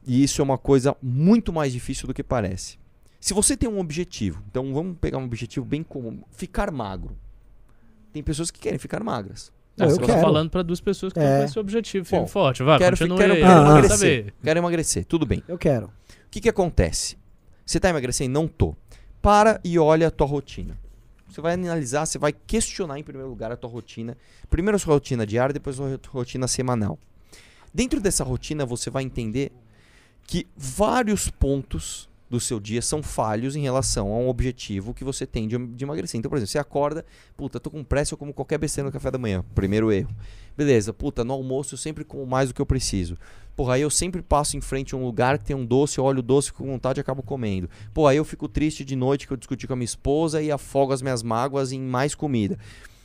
[0.06, 2.78] E isso é uma coisa muito mais difícil do que parece.
[3.20, 7.16] Se você tem um objetivo, então vamos pegar um objetivo bem comum, ficar magro.
[8.12, 9.52] Tem pessoas que querem ficar magras.
[9.78, 10.20] Ah, Eu você tá quero.
[10.20, 11.38] falando para duas pessoas que É.
[11.38, 12.62] com esse objetivo firme Bom, e forte.
[12.62, 13.40] Vai, quero, continue quero, aí.
[13.40, 14.34] quero Ah, emagrecer.
[14.42, 15.42] Quero emagrecer, tudo bem.
[15.48, 15.86] Eu quero.
[15.86, 15.92] O
[16.30, 17.16] que, que acontece?
[17.64, 18.32] Você está emagrecendo?
[18.32, 18.74] Não tô.
[19.22, 20.76] Para e olha a tua rotina.
[21.32, 24.18] Você vai analisar, você vai questionar em primeiro lugar a tua rotina.
[24.50, 26.98] Primeiro a sua rotina diária, depois a sua rotina semanal.
[27.72, 29.50] Dentro dessa rotina você vai entender
[30.26, 35.26] que vários pontos do seu dia são falhos em relação a um objetivo que você
[35.26, 36.18] tem de, de emagrecer.
[36.18, 37.04] Então, por exemplo, você acorda,
[37.36, 39.44] puta, tô com pressa, eu como qualquer besteira no café da manhã.
[39.54, 40.08] Primeiro erro.
[40.56, 43.18] Beleza, puta, no almoço eu sempre como mais do que eu preciso.
[43.54, 46.20] Porra, aí eu sempre passo em frente a um lugar que tem um doce, olho
[46.20, 47.68] o doce, com vontade e acabo comendo.
[47.92, 50.50] Pô, aí eu fico triste de noite que eu discuti com a minha esposa e
[50.50, 52.58] afogo as minhas mágoas em mais comida.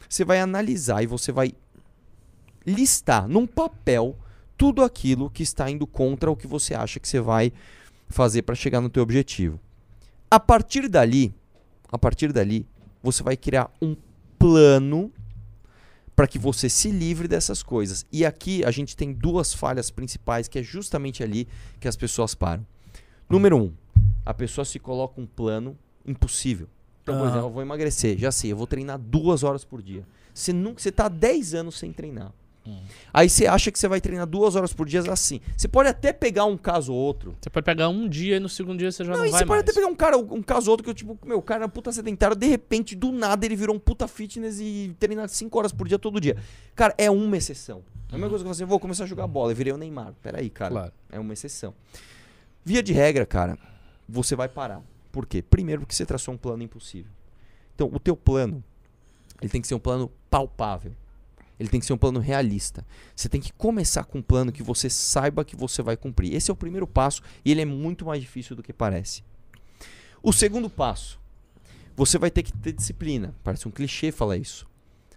[0.08, 1.52] Você vai analisar e você vai
[2.66, 4.16] listar num papel
[4.58, 7.52] tudo aquilo que está indo contra o que você acha que você vai
[8.08, 9.60] fazer para chegar no teu objetivo.
[10.30, 11.34] A partir dali,
[11.92, 12.68] a partir dali,
[13.02, 13.96] você vai criar um
[14.38, 15.12] plano
[16.16, 18.06] para que você se livre dessas coisas.
[18.12, 21.48] E aqui a gente tem duas falhas principais que é justamente ali
[21.80, 22.66] que as pessoas param.
[23.30, 23.74] Número um,
[24.26, 26.68] a pessoa se coloca um plano impossível.
[27.04, 30.06] Então, por exemplo, eu vou emagrecer, já sei, eu vou treinar duas horas por dia.
[30.34, 32.34] Você nunca, você tá há 10 anos sem treinar.
[32.68, 32.82] Hum.
[33.14, 35.40] Aí você acha que você vai treinar duas horas por dia assim.
[35.56, 37.34] Você pode até pegar um caso ou outro.
[37.40, 39.40] Você pode pegar um dia e no segundo dia você já não, Não, e vai
[39.40, 41.42] você pode até pegar um cara, um caso ou outro que eu, tipo, meu, o
[41.42, 44.94] cara é um puta sedentário, de repente, do nada, ele virou um puta fitness e
[45.00, 46.36] treina 5 horas por dia todo dia.
[46.76, 47.84] Cara, é uma exceção.
[48.12, 50.14] É a mesma coisa que você, vou começar a jogar bola, eu virei o Neymar.
[50.22, 50.72] Peraí, cara.
[50.72, 50.94] Claro.
[51.10, 51.74] É uma exceção.
[52.66, 53.58] Via de regra, cara,
[54.08, 54.82] você vai parar.
[55.12, 55.42] Por quê?
[55.42, 57.12] Primeiro porque você traçou um plano impossível.
[57.74, 58.64] Então, o teu plano,
[59.42, 60.94] ele tem que ser um plano palpável.
[61.60, 62.86] Ele tem que ser um plano realista.
[63.16, 66.34] Você tem que começar com um plano que você saiba que você vai cumprir.
[66.34, 69.24] Esse é o primeiro passo e ele é muito mais difícil do que parece.
[70.22, 71.20] O segundo passo,
[71.96, 73.34] você vai ter que ter disciplina.
[73.44, 74.68] Parece um clichê falar isso.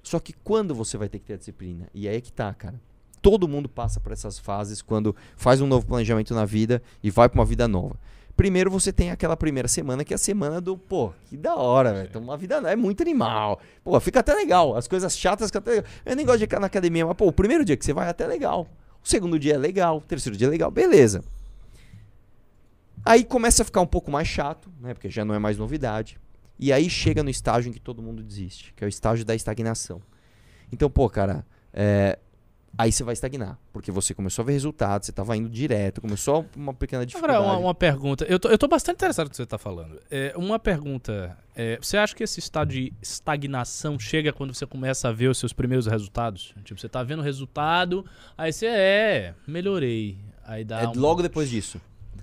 [0.03, 1.89] Só que quando você vai ter que ter disciplina?
[1.93, 2.81] E aí é que tá, cara.
[3.21, 7.29] Todo mundo passa por essas fases quando faz um novo planejamento na vida e vai
[7.29, 7.99] pra uma vida nova.
[8.41, 11.93] Primeiro você tem aquela primeira semana que é a semana do, pô, que da hora,
[11.93, 12.09] velho.
[12.09, 13.61] Então uma vida é muito animal.
[13.85, 14.75] Pô, fica até legal.
[14.75, 15.91] As coisas chatas ficam até legal.
[16.07, 18.07] Eu nem gosto de ficar na academia, mas pô, o primeiro dia que você vai
[18.07, 18.67] é até legal.
[19.05, 21.23] O segundo dia é legal, o terceiro dia é legal, beleza.
[23.05, 24.95] Aí começa a ficar um pouco mais chato, né?
[24.95, 26.19] Porque já não é mais novidade.
[26.59, 29.35] E aí chega no estágio em que todo mundo desiste, que é o estágio da
[29.35, 30.01] estagnação.
[30.73, 32.19] Então, pô, cara, é,
[32.79, 36.47] aí você vai estagnar, porque você começou a ver resultados, você tava indo direto, começou
[36.57, 37.39] uma pequena dificuldade.
[37.39, 38.25] Agora, uma, uma pergunta.
[38.25, 40.01] Eu tô, eu tô bastante interessado no que você tá falando.
[40.11, 41.37] É, uma pergunta.
[41.55, 45.39] é, você acha que esse estado de estagnação chega quando você começa a ver os
[45.39, 46.55] seus primeiros resultados?
[46.65, 48.05] Tipo, você tá vendo o resultado,
[48.37, 50.19] aí você é, melhorei.
[50.45, 51.81] Aí dá É um- logo depois disso.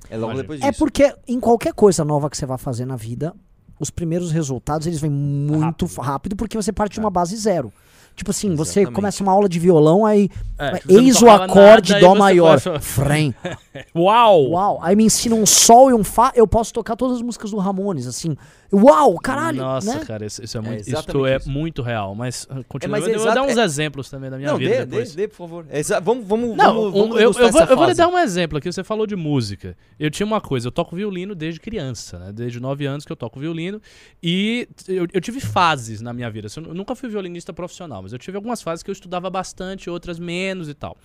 [0.10, 0.44] É logo Imagina.
[0.44, 0.80] depois É disso.
[0.80, 3.34] porque em qualquer coisa nova que você vai fazer na vida,
[3.80, 6.36] os primeiros resultados eles vêm muito rápido, Rápido.
[6.36, 7.72] porque você parte de uma base zero.
[8.18, 8.96] Tipo assim, você Exatamente.
[8.96, 10.28] começa uma aula de violão, aí
[10.58, 12.60] É, você eis o acorde nada, Dó você maior.
[12.82, 13.34] Frem.
[13.96, 14.50] Uau!
[14.50, 14.80] Uau.
[14.82, 17.58] Aí me ensina um sol e um fá, eu posso tocar todas as músicas do
[17.58, 18.36] Ramones, assim.
[18.74, 19.58] Uau, caralho.
[19.60, 20.06] Nossa, né?
[20.06, 21.50] cara, isso, isso é muito, exatamente isto é isso.
[21.50, 22.14] muito real.
[22.16, 22.98] Mas uh, continua.
[23.00, 25.16] mas eu é vou dar uns exemplos também da minha Não, vida dê, dê, depois.
[25.16, 25.66] dê, por favor.
[25.70, 28.18] É vamos, vamos, Não, vamos, um- vamos eu, eu vou, eu vou lhe dar um
[28.18, 28.72] exemplo aqui.
[28.72, 29.78] Você falou de música.
[30.00, 32.32] Eu tinha uma coisa, eu toco violino desde criança, né?
[32.34, 33.82] Desde 9 anos que eu toco violino.
[34.22, 36.48] E eu, eu tive fases na minha vida.
[36.56, 40.20] Eu nunca fui violinista profissional, mas eu tive algumas fases que eu estudava bastante, outras
[40.20, 40.98] menos e tal.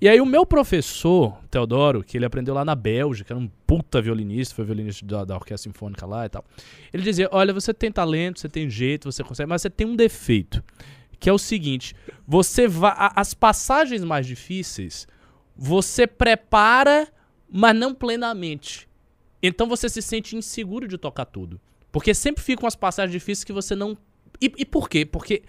[0.00, 4.00] E aí o meu professor, Teodoro, que ele aprendeu lá na Bélgica, era um puta
[4.00, 6.44] violinista, foi violinista da, da Orquestra Sinfônica lá e tal.
[6.92, 9.96] Ele dizia: Olha, você tem talento, você tem jeito, você consegue, mas você tem um
[9.96, 10.62] defeito.
[11.18, 11.94] Que é o seguinte:
[12.26, 12.94] você vai.
[13.16, 15.08] As passagens mais difíceis,
[15.56, 17.08] você prepara,
[17.50, 18.88] mas não plenamente.
[19.42, 21.60] Então você se sente inseguro de tocar tudo.
[21.90, 23.96] Porque sempre ficam as passagens difíceis que você não.
[24.40, 25.04] E, e por quê?
[25.04, 25.42] Porque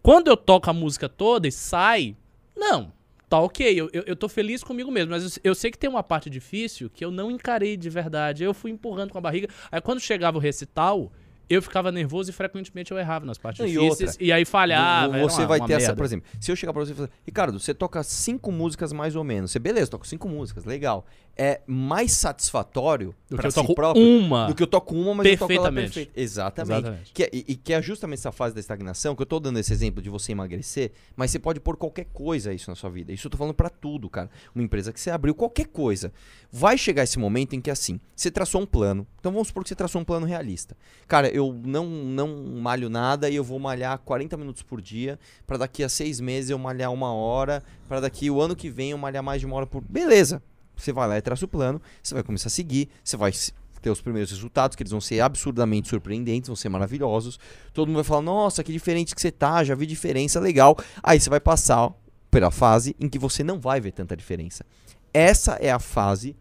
[0.00, 2.16] quando eu toco a música toda e sai,
[2.56, 2.92] não,
[3.32, 5.88] tá ok, eu, eu, eu tô feliz comigo mesmo, mas eu, eu sei que tem
[5.88, 8.44] uma parte difícil que eu não encarei de verdade.
[8.44, 9.48] Eu fui empurrando com a barriga.
[9.70, 11.10] Aí quando chegava o recital,
[11.52, 14.10] eu ficava nervoso e frequentemente eu errava nas partes e difíceis.
[14.10, 15.18] outra, E aí falhava.
[15.18, 15.96] você uma- vai uma ter essa, merda.
[15.96, 19.16] por exemplo, se eu chegar pra você e falar, Ricardo, você toca cinco músicas mais
[19.16, 19.50] ou menos.
[19.50, 21.06] Você, beleza, toco cinco músicas, legal.
[21.36, 24.46] É mais satisfatório Do pra que eu si toco próprio uma.
[24.48, 26.12] do que eu toco uma, mas eu toco ela perfeita.
[26.14, 26.78] Exatamente.
[26.86, 27.12] Exatamente.
[27.12, 29.58] Que é- e, e que é justamente essa fase da estagnação, que eu tô dando
[29.58, 33.12] esse exemplo de você emagrecer, mas você pode pôr qualquer coisa isso na sua vida.
[33.12, 34.28] Isso eu tô falando pra tudo, cara.
[34.54, 36.12] Uma empresa que você abriu, qualquer coisa.
[36.50, 39.06] Vai chegar esse momento em que, assim, você traçou um plano.
[39.18, 40.76] Então vamos supor que você traçou um plano realista.
[41.08, 45.56] Cara, eu não, não malho nada e eu vou malhar 40 minutos por dia, pra
[45.56, 48.98] daqui a seis meses eu malhar uma hora, pra daqui o ano que vem eu
[48.98, 49.82] malhar mais de uma hora por.
[49.82, 50.42] Beleza!
[50.76, 53.32] Você vai lá e traça o plano, você vai começar a seguir, você vai
[53.80, 57.38] ter os primeiros resultados, que eles vão ser absurdamente surpreendentes, vão ser maravilhosos.
[57.72, 60.76] Todo mundo vai falar, nossa, que diferente que você tá, já vi diferença, legal.
[61.02, 61.92] Aí você vai passar
[62.30, 64.64] pela fase em que você não vai ver tanta diferença.
[65.12, 66.34] Essa é a fase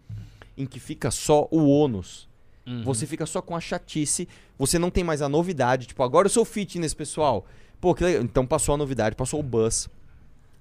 [0.57, 2.29] em que fica só o ônus.
[2.65, 2.83] Uhum.
[2.83, 4.27] Você fica só com a chatice,
[4.61, 7.47] você não tem mais a novidade, tipo, agora eu sou fitness, pessoal.
[7.79, 8.21] Pô, que legal.
[8.21, 9.89] Então passou a novidade, passou o buzz.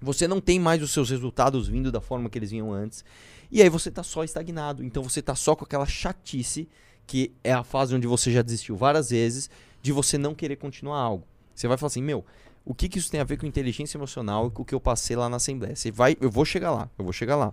[0.00, 3.04] Você não tem mais os seus resultados vindo da forma que eles vinham antes.
[3.50, 4.82] E aí você tá só estagnado.
[4.82, 6.66] Então você tá só com aquela chatice,
[7.06, 9.50] que é a fase onde você já desistiu várias vezes,
[9.82, 11.26] de você não querer continuar algo.
[11.54, 12.24] Você vai falar assim, meu,
[12.64, 14.80] o que, que isso tem a ver com inteligência emocional e com o que eu
[14.80, 15.76] passei lá na Assembleia?
[15.76, 17.52] Você vai, eu vou chegar lá, eu vou chegar lá.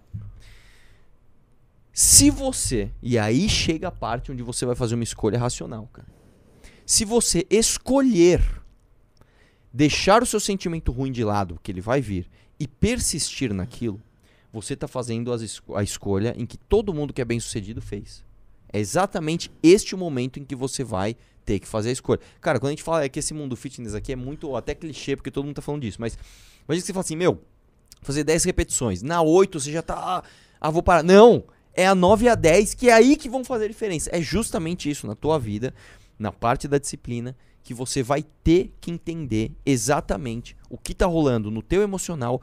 [1.92, 6.08] Se você, e aí chega a parte onde você vai fazer uma escolha racional, cara.
[6.88, 8.42] Se você escolher
[9.74, 14.02] deixar o seu sentimento ruim de lado, que ele vai vir, e persistir naquilo,
[14.54, 15.30] você está fazendo
[15.76, 18.24] a escolha em que todo mundo que é bem sucedido fez.
[18.72, 22.22] É exatamente este o momento em que você vai ter que fazer a escolha.
[22.40, 25.18] Cara, quando a gente fala é que esse mundo fitness aqui é muito até clichê,
[25.18, 26.18] porque todo mundo tá falando disso, mas
[26.64, 27.42] imagina que você fala assim, meu,
[28.02, 29.02] fazer 10 repetições.
[29.02, 30.24] Na 8 você já tá.
[30.60, 31.04] Ah, vou parar.
[31.04, 31.44] Não!
[31.74, 34.10] É a 9 e a 10 que é aí que vão fazer a diferença.
[34.14, 35.74] É justamente isso na tua vida,
[36.18, 41.52] na parte da disciplina, que você vai ter que entender exatamente o que tá rolando
[41.52, 42.42] no teu emocional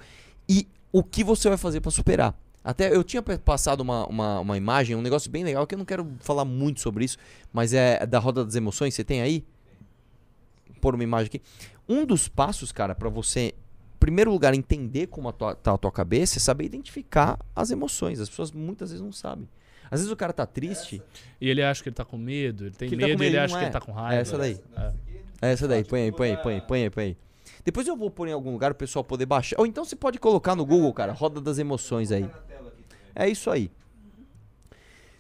[0.49, 2.39] e o que você vai fazer para superar.
[2.63, 5.85] Até eu tinha passado uma, uma, uma imagem, um negócio bem legal, que eu não
[5.85, 7.19] quero falar muito sobre isso,
[7.53, 8.95] mas é da roda das emoções.
[8.95, 9.45] Você tem aí?
[10.69, 11.43] Vou pôr uma imagem aqui.
[11.87, 15.79] Um dos passos, cara, para você, em primeiro lugar, entender como a tua, tá a
[15.79, 18.19] tua cabeça é saber identificar as emoções.
[18.19, 19.47] As pessoas muitas vezes não sabem.
[19.95, 21.03] Às vezes o cara tá triste.
[21.41, 23.27] E ele acha que ele tá com medo, ele tem Que ele tá medo e
[23.27, 23.69] ele medo, acha não que é.
[23.69, 24.15] ele tá com raiva.
[24.15, 24.61] É essa daí.
[25.41, 25.85] É essa daí.
[25.85, 27.17] Põe aí, põe aí, põe aí, põe aí, põe aí.
[27.65, 29.59] Depois eu vou pôr em algum lugar o pessoal poder baixar.
[29.59, 32.29] Ou então você pode colocar no Google, cara, roda das emoções aí.
[33.15, 33.71] É isso aí.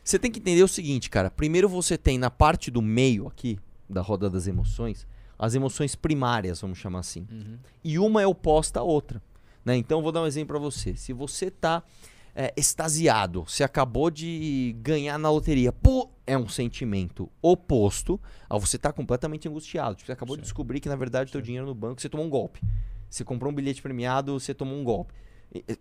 [0.02, 1.30] Você tem que entender o seguinte, cara.
[1.30, 3.58] Primeiro você tem na parte do meio aqui,
[3.88, 5.06] da roda das emoções,
[5.38, 7.26] as emoções primárias, vamos chamar assim.
[7.30, 7.58] Uhum.
[7.82, 9.22] E uma é oposta à outra.
[9.64, 9.76] Né?
[9.76, 10.94] Então eu vou dar um exemplo para você.
[10.94, 11.82] Se você tá
[12.34, 18.76] é, extasiado, você acabou de ganhar na loteria, pô, é um sentimento oposto ao você
[18.76, 19.94] estar completamente angustiado.
[19.94, 20.44] Tipo, você acabou de Sim.
[20.44, 22.60] descobrir que na verdade o teu dinheiro no banco, você tomou um golpe.
[23.08, 25.14] Você comprou um bilhete premiado, você tomou um golpe.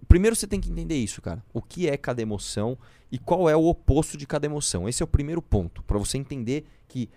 [0.07, 1.43] Primeiro você tem que entender isso, cara.
[1.51, 2.77] O que é cada emoção
[3.11, 4.87] e qual é o oposto de cada emoção.
[4.87, 7.09] Esse é o primeiro ponto, para você entender que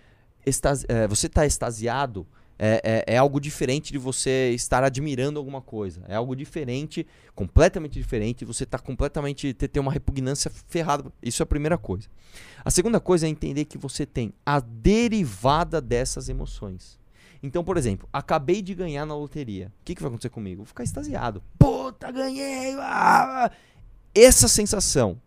[0.43, 2.25] extasi- é, você está extasiado
[2.59, 6.01] é, é- é algo diferente de você estar admirando alguma coisa.
[6.07, 8.45] É algo diferente, completamente diferente.
[8.45, 11.11] Você está completamente ter, ter uma repugnância ferrada.
[11.21, 12.07] Isso é a primeira coisa.
[12.63, 16.99] A segunda coisa é entender que você tem a derivada dessas emoções.
[17.41, 19.71] Então, por exemplo, acabei de ganhar na loteria.
[19.81, 20.57] O que, que vai acontecer comigo?
[20.57, 21.43] Vou ficar extasiado.
[21.59, 22.73] Puta, ganhei!
[22.79, 23.51] ah!
[24.15, 25.21] Essa sensação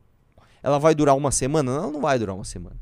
[0.63, 1.71] ela vai durar uma semana?
[1.73, 2.77] Não, ela não vai durar uma semana.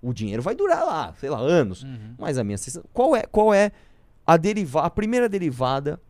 [0.00, 1.82] O dinheiro vai durar lá, sei lá, anos.
[1.82, 2.14] Uhum.
[2.18, 2.88] Mas a minha sensação.
[2.92, 3.72] Qual é, qual é
[4.26, 6.00] a deriva, a primeira derivada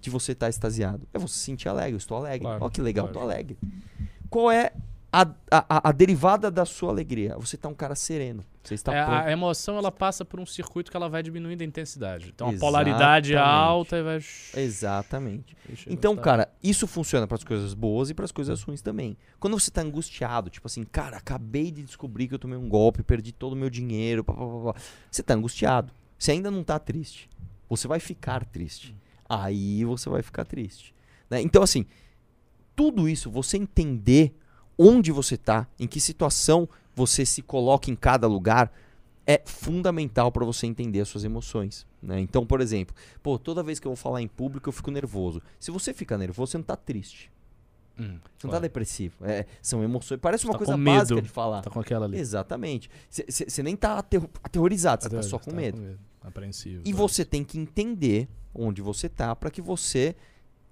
[0.00, 1.06] de você estar extasiado?
[1.14, 1.94] É você se sentir alegre.
[1.94, 2.40] Eu estou alegre.
[2.40, 3.18] Claro, Ó, que legal, lógico.
[3.18, 3.58] estou alegre.
[4.28, 4.72] Qual é
[5.12, 5.26] a, a,
[5.76, 7.36] a- a derivada da sua alegria?
[7.38, 8.44] Você está um cara sereno.
[8.62, 11.64] Você está É, a emoção ela passa por um circuito que ela vai diminuindo a
[11.64, 12.28] intensidade.
[12.34, 12.60] Então a Exatamente.
[12.60, 14.20] polaridade é alta e vai.
[14.54, 15.56] Exatamente.
[15.88, 19.16] Então, a- cara, isso funciona para as coisas boas e para as coisas ruins também.
[19.38, 23.02] Quando você tá angustiado, tipo assim, cara, acabei de descobrir que eu tomei um golpe,
[23.02, 24.40] perdi todo o meu dinheiro, pá, pá,
[24.74, 24.80] pá.
[25.10, 25.92] você tá angustiado.
[26.18, 27.28] Você ainda não tá triste.
[27.68, 28.94] Você vai ficar triste.
[29.28, 30.94] Aí você vai ficar triste.
[31.30, 31.40] né?
[31.40, 31.86] Então, assim,
[32.74, 34.34] tudo isso, você entender
[34.82, 38.72] onde você tá, em que situação você se coloca em cada lugar,
[39.26, 41.86] é fundamental para você entender as suas emoções.
[42.02, 42.18] né?
[42.20, 45.42] Então, por exemplo, pô, toda vez que eu vou falar em público eu fico nervoso.
[45.58, 47.30] Se você fica nervoso, você não tá triste.
[47.98, 48.62] Hum, Você não tá claro.
[48.62, 49.14] depressivo.
[49.26, 50.18] É, são emoções.
[50.20, 50.96] Parece uma tá coisa com medo.
[50.98, 51.60] básica de falar.
[51.60, 52.18] Tá com aquela ali.
[52.18, 52.88] Exatamente.
[53.10, 55.98] Você nem tá aterro- aterrorizado, você tá só com Tá medo.
[56.22, 56.82] Apreensivo.
[56.86, 56.96] E tá.
[56.96, 60.16] você tem que entender onde você tá para que você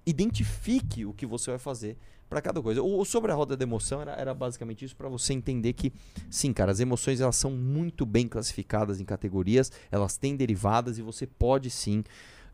[0.05, 1.97] identifique o que você vai fazer
[2.29, 2.81] para cada coisa.
[2.81, 5.91] O, sobre a roda da emoção era, era basicamente isso para você entender que
[6.29, 11.01] sim, cara, as emoções elas são muito bem classificadas em categorias, elas têm derivadas e
[11.01, 12.03] você pode sim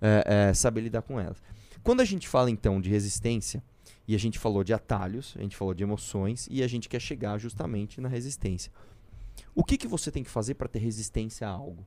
[0.02, 1.42] é, é, saber lidar com elas.
[1.84, 3.62] Quando a gente fala então de resistência
[4.08, 7.02] e a gente falou de atalhos, a gente falou de emoções e a gente quer
[7.02, 8.72] chegar justamente na resistência.
[9.54, 11.86] O que, que você tem que fazer para ter resistência a algo?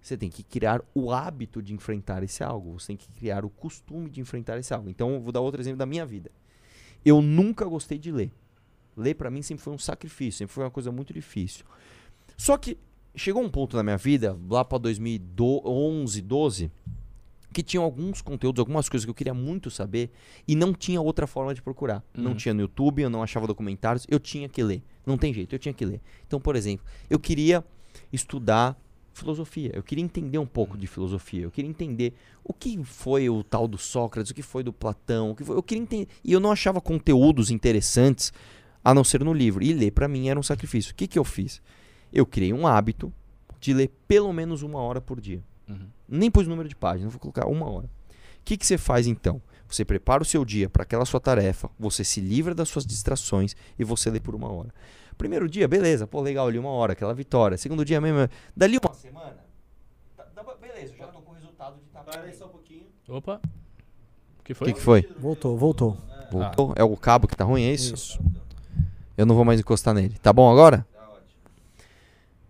[0.00, 2.78] Você tem que criar o hábito de enfrentar esse algo.
[2.78, 4.90] Você tem que criar o costume de enfrentar esse algo.
[4.90, 6.30] Então, eu vou dar outro exemplo da minha vida.
[7.04, 8.32] Eu nunca gostei de ler.
[8.96, 11.64] Ler para mim sempre foi um sacrifício, sempre foi uma coisa muito difícil.
[12.36, 12.76] Só que
[13.14, 16.70] chegou um ponto na minha vida, lá para 2011, 12,
[17.52, 20.10] que tinha alguns conteúdos, algumas coisas que eu queria muito saber
[20.48, 22.02] e não tinha outra forma de procurar.
[22.14, 22.36] Não Uhum.
[22.36, 24.82] tinha no YouTube, eu não achava documentários, eu tinha que ler.
[25.04, 26.00] Não tem jeito, eu tinha que ler.
[26.26, 27.64] Então, por exemplo, eu queria
[28.12, 28.78] estudar
[29.12, 29.70] filosofia.
[29.74, 31.42] Eu queria entender um pouco de filosofia.
[31.42, 35.30] Eu queria entender o que foi o tal do Sócrates, o que foi do Platão,
[35.30, 35.56] o que foi.
[35.56, 36.08] Eu queria entender.
[36.24, 38.32] E eu não achava conteúdos interessantes
[38.84, 39.62] a não ser no livro.
[39.62, 40.92] E ler para mim era um sacrifício.
[40.92, 41.62] O que, que eu fiz?
[42.12, 43.12] Eu criei um hábito
[43.60, 45.42] de ler pelo menos uma hora por dia.
[45.68, 45.86] Uhum.
[46.08, 47.86] Nem pus número de páginas, vou colocar uma hora.
[47.86, 49.40] O que, que você faz então?
[49.68, 53.56] Você prepara o seu dia para aquela sua tarefa, você se livra das suas distrações
[53.78, 54.74] e você lê por uma hora.
[55.16, 57.56] Primeiro dia, beleza, pô, legal, li uma hora, aquela vitória.
[57.56, 59.36] Segundo dia mesmo, dali uma semana,
[60.16, 62.46] tá- dá pra- beleza, eu já tô com o resultado de estar Para aí só
[62.46, 62.86] um pouquinho.
[63.08, 63.40] Opa.
[64.40, 64.66] O que O foi?
[64.68, 65.08] que, que foi?
[65.18, 65.96] Voltou, voltou.
[66.30, 66.72] Voltou?
[66.76, 68.18] É o cabo que tá ruim, é isso?
[69.16, 70.16] Eu não vou mais encostar nele.
[70.20, 70.86] Tá bom agora?
[70.92, 71.40] Tá ótimo.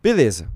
[0.03, 0.49] Beleza.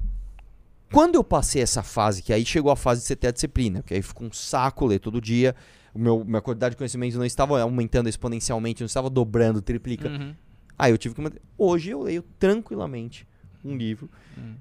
[0.92, 3.82] Quando eu passei essa fase, que aí chegou a fase de você ter a disciplina,
[3.82, 5.54] que aí ficou um saco ler todo dia,
[5.92, 10.08] o meu, minha quantidade de conhecimento não estava aumentando exponencialmente, não estava dobrando, triplica.
[10.08, 10.34] Uhum.
[10.78, 11.40] Aí eu tive que manter.
[11.56, 13.26] Hoje eu leio tranquilamente
[13.64, 14.10] um livro.
[14.36, 14.54] Hum.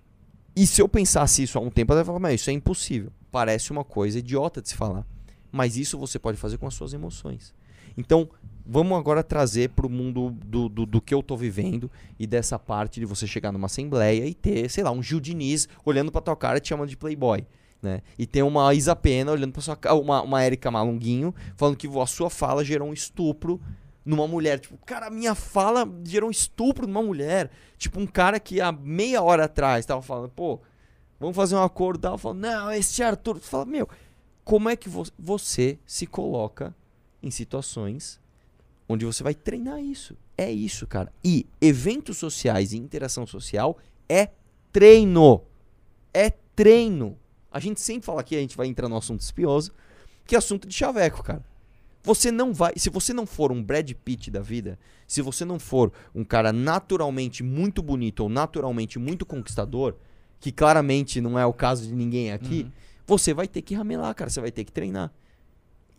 [0.56, 3.12] E se eu pensasse isso há um tempo, eu ia falar, mas isso é impossível.
[3.32, 5.06] Parece uma coisa idiota de se falar.
[5.52, 7.54] Mas isso você pode fazer com as suas emoções.
[7.98, 8.30] Então,
[8.66, 12.58] vamos agora trazer para o mundo do, do, do que eu tô vivendo e dessa
[12.58, 16.22] parte de você chegar numa assembleia e ter, sei lá, um Gil Diniz olhando pra
[16.22, 17.46] tua cara e te chamando de playboy.
[17.82, 18.02] Né?
[18.18, 21.88] E ter uma Isa Pena olhando pra sua cara, uma, uma Erika Malunguinho, falando que
[21.88, 23.62] a sua fala gerou um estupro
[24.06, 24.60] numa mulher.
[24.60, 27.50] Tipo, cara, a minha fala gerou um estupro numa mulher.
[27.78, 30.60] Tipo, um cara que há meia hora atrás tava falando, pô,
[31.20, 32.02] vamos fazer um acordo.
[32.02, 33.40] Tava falando, não, esse Arthur.
[33.40, 33.90] Tu fala, meu,
[34.44, 36.74] como é que vo você se coloca
[37.24, 38.20] em situações
[38.88, 40.16] onde você vai treinar isso?
[40.38, 41.12] É isso, cara.
[41.24, 44.30] E eventos sociais e interação social é
[44.72, 45.42] treino.
[46.14, 47.18] É treino.
[47.52, 49.74] A gente sempre fala aqui, a gente vai entrar no assunto espioso,
[50.26, 51.44] que é assunto de chaveco, cara.
[52.06, 52.74] Você não vai.
[52.78, 56.54] Se você não for um Brad Pitt da vida, se você não for um cara
[56.54, 59.96] naturalmente muito bonito ou naturalmente muito conquistador,
[60.40, 62.72] que claramente não é o caso de ninguém aqui, Uhum.
[63.08, 64.30] você vai ter que ramelar, cara.
[64.30, 65.12] Você vai ter que treinar.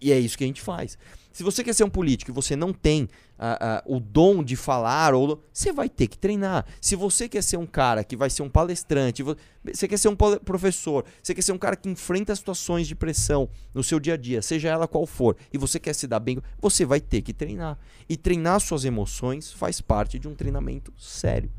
[0.01, 0.97] E é isso que a gente faz.
[1.37, 4.57] Se você quer ser um político e você não tem ah, ah, o dom de
[4.57, 6.64] falar, ou você vai ter que treinar.
[6.81, 10.09] Se você quer ser um cara que vai ser um palestrante, vo- você quer ser
[10.09, 14.14] um professor, você quer ser um cara que enfrenta situações de pressão no seu dia
[14.14, 17.20] a dia, seja ela qual for, e você quer se dar bem, você vai ter
[17.20, 17.79] que treinar.
[18.09, 21.53] E treinar suas emoções faz parte de um treinamento sério.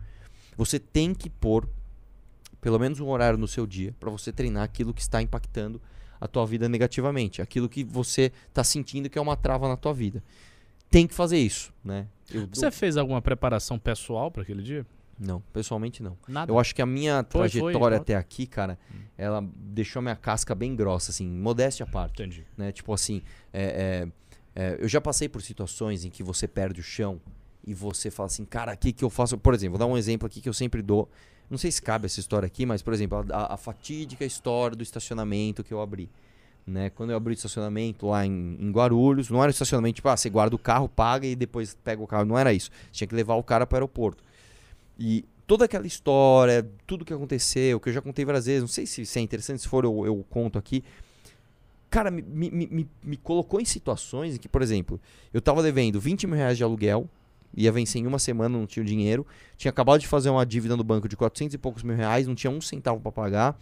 [0.57, 1.69] Você tem que pôr
[2.59, 5.79] pelo menos um horário no seu dia para você treinar aquilo que está impactando
[6.19, 9.93] a tua vida negativamente, aquilo que você está sentindo que é uma trava na tua
[9.93, 10.23] vida.
[10.89, 12.07] Tem que fazer isso, né?
[12.31, 14.85] Eu, Você fez alguma preparação pessoal para aquele dia?
[15.19, 16.15] não, pessoalmente não.
[16.27, 16.51] Nada.
[16.51, 18.01] Eu acho que a minha Foi, foi, trajetória ó.
[18.01, 18.77] até aqui, cara,
[19.17, 22.45] ela deixou minha casca bem grossa, assim, modéstia à parte, Entendi.
[22.55, 22.71] né?
[22.71, 24.07] Tipo assim, é,
[24.55, 27.19] é, é, eu já passei por situações em que você perde o chão
[27.65, 29.37] e você fala assim, cara, o que, que eu faço?
[29.37, 31.09] Por exemplo, vou dar um exemplo aqui que eu sempre dou.
[31.49, 34.83] Não sei se cabe essa história aqui, mas, por exemplo, a, a fatídica história do
[34.83, 36.09] estacionamento que eu abri.
[36.65, 36.89] Né?
[36.89, 40.29] Quando eu abri o estacionamento lá em, em Guarulhos, não era estacionamento tipo, ah, você
[40.29, 42.25] guarda o carro, paga e depois pega o carro.
[42.25, 42.69] Não era isso.
[42.91, 44.21] Tinha que levar o cara para o aeroporto.
[44.99, 48.85] E toda aquela história, tudo que aconteceu, que eu já contei várias vezes, não sei
[48.85, 50.83] se, se é interessante, se for eu, eu conto aqui.
[51.89, 54.99] Cara, me, me, me, me colocou em situações em que, por exemplo,
[55.33, 57.09] eu tava devendo 20 mil reais de aluguel,
[57.55, 59.25] ia vencer em uma semana, não tinha dinheiro,
[59.57, 62.35] tinha acabado de fazer uma dívida no banco de 400 e poucos mil reais, não
[62.35, 63.57] tinha um centavo para pagar.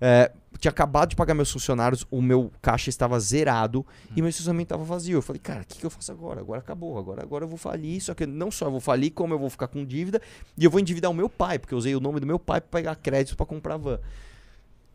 [0.00, 4.66] É, tinha acabado de pagar meus funcionários, o meu caixa estava zerado e meu estacionamento
[4.66, 5.18] estava vazio.
[5.18, 6.40] Eu falei, cara, o que, que eu faço agora?
[6.40, 8.00] Agora acabou, agora, agora eu vou falir.
[8.00, 10.20] Só que não só eu vou falir, como eu vou ficar com dívida
[10.58, 12.60] e eu vou endividar o meu pai, porque eu usei o nome do meu pai
[12.60, 13.98] para pegar crédito para comprar van.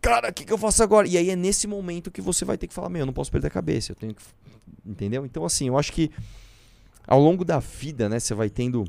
[0.02, 1.08] Cara, o que, que eu faço agora?
[1.08, 3.32] E aí é nesse momento que você vai ter que falar, meu, eu não posso
[3.32, 4.22] perder a cabeça, eu tenho que.
[4.86, 5.26] Entendeu?
[5.26, 6.10] Então, assim, eu acho que
[7.10, 8.86] ao longo da vida, né, você vai tendo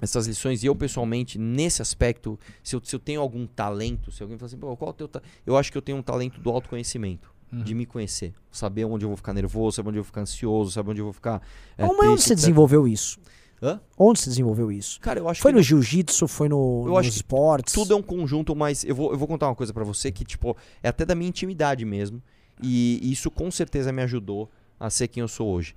[0.00, 0.62] essas lições.
[0.62, 4.46] E eu, pessoalmente, nesse aspecto, se eu, se eu tenho algum talento, se alguém fala
[4.46, 6.50] assim, Pô, qual é o teu ta-" Eu acho que eu tenho um talento do
[6.50, 7.36] autoconhecimento.
[7.50, 7.62] Uhum.
[7.62, 8.34] De me conhecer.
[8.52, 11.06] Saber onde eu vou ficar nervoso, saber onde eu vou ficar ansioso, saber onde eu
[11.06, 11.42] vou ficar.
[11.78, 12.36] É, Onde triste, você etc.
[12.36, 13.18] desenvolveu isso?
[13.60, 13.80] Hã?
[13.96, 15.00] Onde você desenvolveu isso?
[15.00, 17.72] Cara, eu acho Foi que no jiu-jitsu, foi no, Eu nos acho esportes?
[17.74, 20.24] tudo é um conjunto, mas eu vou, eu vou contar uma coisa pra você que,
[20.24, 22.22] tipo, é até da minha intimidade mesmo.
[22.62, 25.74] E isso com certeza me ajudou a ser quem eu sou hoje.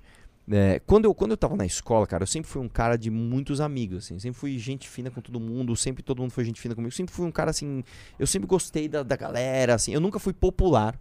[0.50, 3.10] É, quando, eu, quando eu tava na escola, cara, eu sempre fui um cara de
[3.10, 4.18] muitos amigos, assim.
[4.18, 6.92] Sempre fui gente fina com todo mundo, sempre todo mundo foi gente fina comigo.
[6.92, 7.84] Sempre fui um cara, assim,
[8.18, 9.92] eu sempre gostei da, da galera, assim.
[9.92, 10.98] Eu nunca fui popular.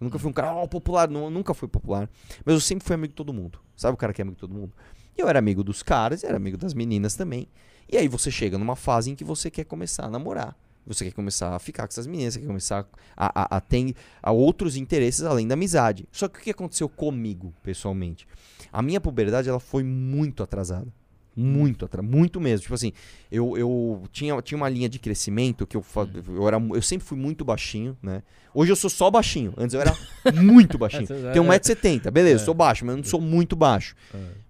[0.00, 1.08] Eu nunca fui um cara, ó, popular.
[1.08, 2.08] Não, nunca fui popular.
[2.44, 3.58] Mas eu sempre fui amigo de todo mundo.
[3.76, 4.72] Sabe o cara que é amigo de todo mundo?
[5.16, 7.48] Eu era amigo dos caras, era amigo das meninas também.
[7.90, 10.56] E aí você chega numa fase em que você quer começar a namorar.
[10.86, 13.94] Você quer começar a ficar com essas meninas, você quer começar a, a, a ter
[14.22, 16.06] a outros interesses além da amizade.
[16.10, 18.26] Só que o que aconteceu comigo, pessoalmente?
[18.72, 20.88] A minha puberdade, ela foi muito atrasada.
[21.34, 22.62] Muito atrasada, muito mesmo.
[22.62, 22.92] Tipo assim,
[23.30, 27.06] eu, eu tinha, tinha uma linha de crescimento que eu, fa- eu, era, eu sempre
[27.06, 28.22] fui muito baixinho, né?
[28.52, 29.54] Hoje eu sou só baixinho.
[29.56, 29.96] Antes eu era
[30.34, 31.06] muito baixinho.
[31.10, 31.32] É.
[31.32, 33.94] Tenho 1,70m, beleza, sou baixo, mas eu não sou muito baixo.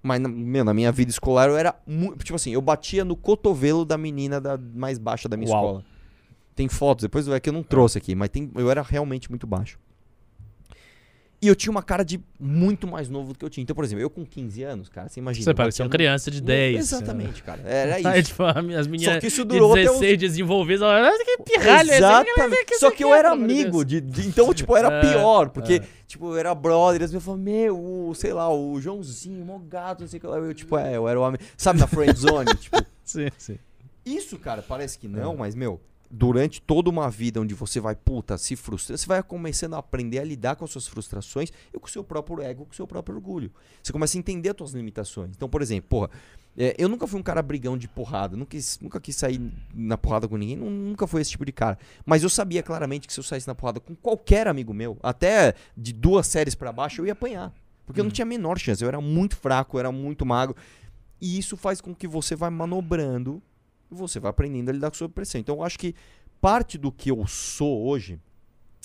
[0.02, 1.72] Mas, na, meu, na minha vida escolar eu era.
[1.86, 5.64] mu- Tipo assim, eu batia no cotovelo da menina da, mais baixa da minha Uau.
[5.64, 5.84] escola.
[6.54, 9.46] Tem fotos, depois é que eu não trouxe aqui, mas tem, eu era realmente muito
[9.46, 9.78] baixo.
[11.44, 13.62] E eu tinha uma cara de muito mais novo do que eu tinha.
[13.64, 15.44] Então, por exemplo, eu com 15 anos, cara, você imagina.
[15.44, 16.78] Você parecia uma criança de no- 10.
[16.78, 17.60] Exatamente, cara.
[17.64, 18.08] Era isso.
[18.08, 20.18] Aí, tipo, as Só meninas que isso de durou até 16 os...
[20.20, 22.64] desenvolvidas, olha que pirralho aqui, Exatamente.
[22.64, 25.48] que Só que eu aqui, era de amigo, de, de- então, tipo, era É, pior,
[25.50, 25.82] porque, é.
[26.06, 30.02] tipo, eu era brother, eles me falavam, meu, o, sei lá, o Joãozinho, mó gato,
[30.02, 30.36] não sei o que lá.
[30.38, 31.42] Eu, tipo, é, eu era o amigo.
[31.56, 32.54] Sabe, na friend zone?
[32.54, 33.58] tipo, Sim, sim.
[34.06, 35.10] isso, cara, parece que É.
[35.10, 35.80] não, mas, meu,
[36.14, 40.18] durante toda uma vida onde você vai, puta, se frustrar, você vai começando a aprender
[40.18, 42.86] a lidar com as suas frustrações e com o seu próprio ego, com o seu
[42.86, 43.50] próprio orgulho.
[43.82, 45.30] Você começa a entender as suas limitações.
[45.34, 46.10] Então, por exemplo, porra,
[46.54, 49.40] é, eu nunca fui um cara brigão de porrada, nunca quis, nunca quis sair
[49.74, 51.78] na porrada com ninguém, nu- nunca fui esse tipo de cara.
[52.04, 55.54] Mas eu sabia claramente que se eu saísse na porrada com qualquer amigo meu, até
[55.74, 57.54] de duas séries pra baixo, eu ia apanhar.
[57.86, 60.54] Porque eu não tinha a menor chance, eu era muito fraco, eu era muito magro.
[61.18, 63.42] E isso faz com que você vai manobrando
[63.94, 65.40] você vai aprendendo a lidar com a sua pressão.
[65.40, 65.94] Então eu acho que
[66.40, 68.18] parte do que eu sou hoje,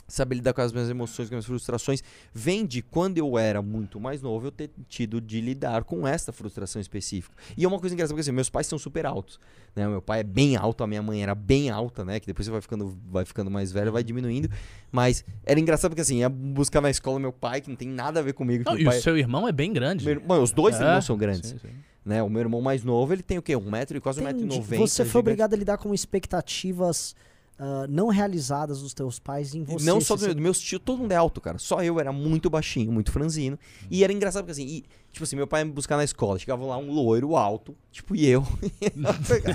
[0.07, 2.01] saber lidar com as minhas emoções, com as minhas frustrações,
[2.33, 6.31] vem de quando eu era muito mais novo eu ter tido de lidar com essa
[6.31, 7.35] frustração específica.
[7.57, 9.37] E é uma coisa engraçada, porque assim, meus pais são super altos.
[9.75, 9.85] Né?
[9.85, 12.21] Meu pai é bem alto, a minha mãe era bem alta, né?
[12.21, 14.49] Que depois você vai ficando, vai ficando mais velho, vai diminuindo.
[14.91, 18.21] Mas era engraçado porque assim, ia buscar na escola meu pai, que não tem nada
[18.21, 18.63] a ver comigo.
[18.65, 18.97] Não, e pai...
[18.97, 20.05] o seu irmão é bem grande.
[20.05, 21.49] meu irmão- os dois É, irmãos são grandes.
[21.49, 21.69] sim, sim.
[22.07, 22.23] Né?
[22.23, 23.55] O meu irmão mais novo, ele tem o quê?
[23.55, 24.59] Um metro e quase um metro e Entendi.
[24.59, 24.87] noventa.
[24.87, 25.17] Você foi gigante.
[25.19, 27.13] obrigado a lidar com expectativas
[27.59, 29.83] ah, não realizadas dos teus pais em você.
[29.83, 31.57] não só dos meus tios, todo mundo é alto, cara.
[31.57, 33.57] Só eu era muito baixinho, muito franzino.
[33.89, 36.37] E era engraçado porque assim, e, tipo assim, meu pai ia me buscar na escola,
[36.37, 38.43] chegava lá um loiro alto, tipo, e eu.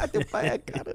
[0.01, 0.95] ah, teu pai é, cara.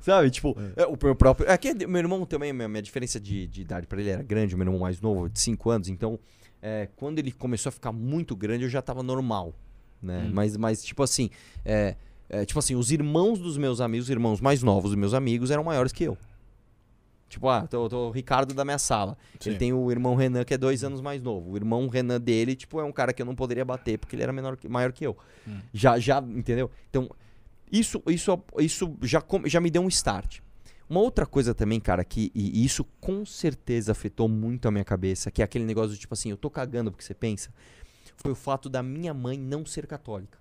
[0.00, 1.48] Sabe, tipo, é, o meu próprio.
[1.50, 4.56] Aqui, é meu irmão também, minha, minha diferença de, de idade pra ele era grande,
[4.56, 6.18] o meu irmão mais novo, de 5 anos, então.
[6.60, 9.54] é, quando ele começou a ficar muito grande, eu já tava normal,
[10.02, 10.24] né?
[10.26, 10.30] Hum.
[10.32, 11.30] Mas, mas, tipo assim,
[11.64, 11.94] é,
[12.28, 15.50] é, tipo assim, os irmãos dos meus amigos, os irmãos mais novos dos meus amigos
[15.50, 16.16] eram maiores que eu.
[17.28, 19.16] Tipo, ah, tô, tô o Ricardo da minha sala.
[19.44, 19.58] Ele Sim.
[19.58, 21.50] tem o irmão Renan, que é dois anos mais novo.
[21.50, 24.22] O irmão Renan dele, tipo, é um cara que eu não poderia bater, porque ele
[24.22, 25.16] era menor, que- maior que eu.
[25.46, 25.58] Hum.
[25.72, 26.70] Já, já, entendeu?
[26.88, 27.10] Então,
[27.70, 30.38] isso, isso, isso já, já me deu um start.
[30.88, 35.30] Uma outra coisa também, cara, que e isso com certeza afetou muito a minha cabeça,
[35.30, 37.50] que é aquele negócio de, tipo assim, eu tô cagando porque você pensa,
[38.18, 40.38] foi o fato da minha mãe não ser católica.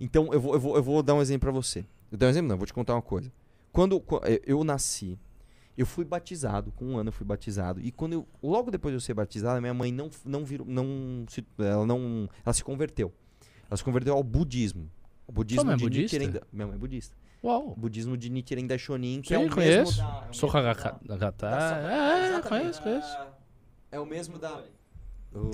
[0.00, 1.84] Então, eu vou, eu vou, eu vou dar um exemplo pra você.
[2.10, 3.32] Eu dar um exemplo, não, vou te contar uma coisa.
[3.72, 5.18] Quando qu- eh, eu nasci,
[5.78, 7.80] eu fui batizado, com um ano eu fui batizado.
[7.80, 11.24] E quando eu, logo depois de eu ser batizado, minha mãe não, não virou, não
[11.28, 13.12] se, ela não, ela se converteu.
[13.70, 14.90] Ela se converteu ao budismo,
[15.26, 16.18] O budismo é de budista?
[16.18, 16.40] Nichiren...
[16.52, 17.16] Minha mãe é budista.
[17.42, 17.70] Uau.
[17.70, 19.92] O budismo de Nichiren Daishonin, que Sim, é o conheço.
[19.92, 20.26] mesmo da...
[20.28, 20.30] é o da-
[21.90, 23.16] É, é, conheço, conheço.
[23.90, 24.62] É o mesmo da...
[25.34, 25.50] Ô,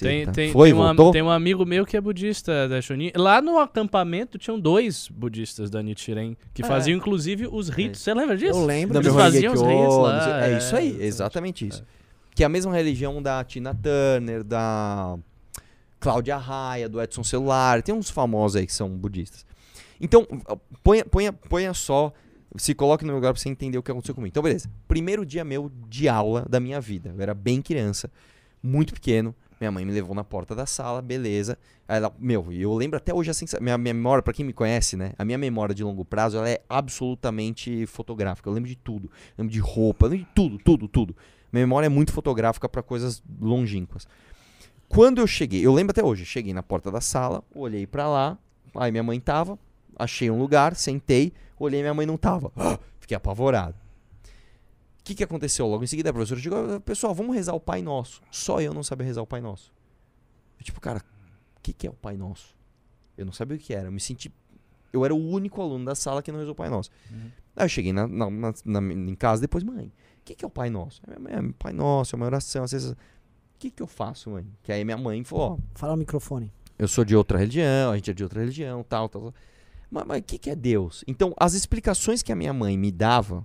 [0.00, 3.12] Tem, tem, Foi, tem, um, tem um amigo meu que é budista da Shonin.
[3.14, 6.66] Lá no acampamento tinham dois budistas da Nichiren que É.
[6.66, 8.00] faziam inclusive os ritos.
[8.00, 8.58] Você lembra disso?
[8.58, 8.98] Eu lembro.
[8.98, 10.46] Eles faziam os ritos lá.
[10.46, 11.84] É isso aí, exatamente isso.
[12.34, 15.18] Que é a mesma religião da Tina Turner, da
[15.98, 17.82] Cláudia Raia, do Edson Celular.
[17.82, 19.44] Tem uns famosos aí que são budistas.
[20.00, 20.26] Então,
[20.82, 22.10] ponha, ponha, ponha só,
[22.56, 24.30] se coloque no meu lugar pra você entender o que aconteceu comigo.
[24.32, 24.70] Então, beleza.
[24.88, 27.12] Primeiro dia meu de aula da minha vida.
[27.14, 28.10] Eu era bem criança,
[28.62, 29.34] muito pequeno.
[29.60, 31.58] Minha mãe me levou na porta da sala, beleza.
[31.86, 35.12] Ela, meu, eu lembro até hoje assim, minha, minha memória, pra quem me conhece, né?
[35.18, 38.48] A minha memória de longo prazo, ela é absolutamente fotográfica.
[38.48, 39.10] Eu lembro de tudo.
[39.36, 41.16] Eu lembro de roupa, lembro de tudo, tudo, tudo.
[41.52, 44.06] Minha memória é muito fotográfica pra coisas longínquas.
[44.88, 48.38] Quando eu cheguei, eu lembro até hoje, cheguei na porta da sala, olhei pra lá,
[48.74, 49.58] aí minha mãe tava,
[49.96, 52.50] achei um lugar, sentei, olhei minha mãe não tava.
[52.98, 53.74] Fiquei apavorado.
[55.10, 55.66] O que, que aconteceu?
[55.66, 58.22] Logo em seguida a professora chegou, pessoal, vamos rezar o Pai Nosso.
[58.30, 59.72] Só eu não sabia rezar o Pai Nosso.
[60.58, 61.00] Eu, tipo, cara,
[61.56, 62.54] o que, que é o Pai Nosso?
[63.18, 63.88] Eu não sabia o que era.
[63.88, 64.32] Eu me senti.
[64.92, 66.90] Eu era o único aluno da sala que não rezou o Pai Nosso.
[67.56, 68.30] Aí eu cheguei na, na-
[68.64, 71.02] na- em casa depois, mãe, o que, que é o Pai Nosso?
[71.18, 72.62] Minha mãe, Pai Nosso, é uma oração.
[72.62, 72.96] às vezes- O
[73.58, 74.46] que, que eu faço, mãe?
[74.62, 76.52] Que aí minha mãe falou: ó, Fala o microfone.
[76.78, 79.22] eu sou de outra religião, a gente é de outra religião, tal, tal.
[79.22, 79.34] tal.
[79.90, 81.02] Mas mas o que, que é Deus?
[81.08, 83.44] Então, as explicações que a minha mãe me dava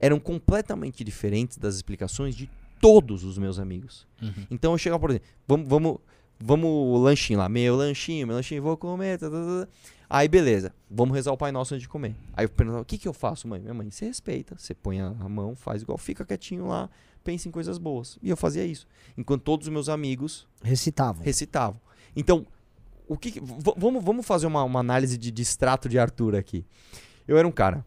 [0.00, 2.48] eram completamente diferentes das explicações de
[2.80, 4.06] todos os meus amigos.
[4.20, 4.46] Uhum.
[4.50, 5.98] Então eu chegava, por exemplo, vamos, vamos,
[6.38, 9.18] vamos lanchinho lá, meu lanchinho, meu lanchinho, vou comer.
[9.18, 9.68] tá, tá, tá.
[10.08, 12.14] Aí beleza, vamos rezar o Pai Nosso antes de comer.
[12.34, 13.60] Aí eu perguntava, o que, que eu faço, mãe?
[13.60, 16.88] Minha mãe, você respeita, você põe a mão, faz igual, fica quietinho lá,
[17.24, 18.16] pensa em coisas boas.
[18.22, 18.86] E eu fazia isso.
[19.18, 21.24] Enquanto todos os meus amigos Recitavam.
[21.24, 21.80] recitavam.
[22.14, 22.46] Então,
[23.08, 23.40] o que, que-
[23.76, 26.64] vamos, vamos fazer uma, uma análise de, de extrato de Arthur aqui.
[27.26, 27.84] Eu era um cara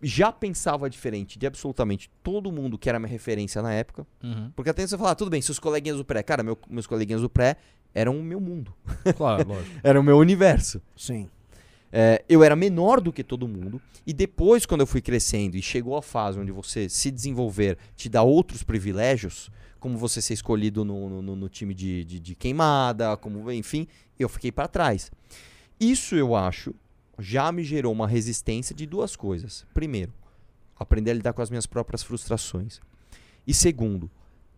[0.00, 4.06] já pensava diferente de absolutamente todo mundo que era minha referência na época.
[4.22, 4.50] Uhum.
[4.54, 6.22] Porque até você falar, ah, tudo bem, seus coleguinhas do pré.
[6.22, 7.56] Cara, meu- meus coleguinhas do pré
[7.94, 8.72] eram o meu mundo.
[9.16, 9.80] Claro, lógico.
[9.82, 10.80] Era o meu universo.
[10.96, 11.28] Sim.
[11.90, 13.80] É, eu era menor do que todo mundo.
[14.06, 18.08] E depois, quando eu fui crescendo e chegou a fase onde você se desenvolver, te
[18.08, 23.16] dá outros privilégios, como você ser escolhido no, no- no time de, de- de queimada,
[23.16, 23.86] como enfim,
[24.18, 25.10] eu fiquei para trás.
[25.80, 26.74] Isso eu acho
[27.18, 29.66] já me gerou uma resistência de duas coisas.
[29.74, 30.12] Primeiro,
[30.78, 32.80] aprender a lidar com as minhas próprias frustrações.
[33.46, 34.10] E segundo,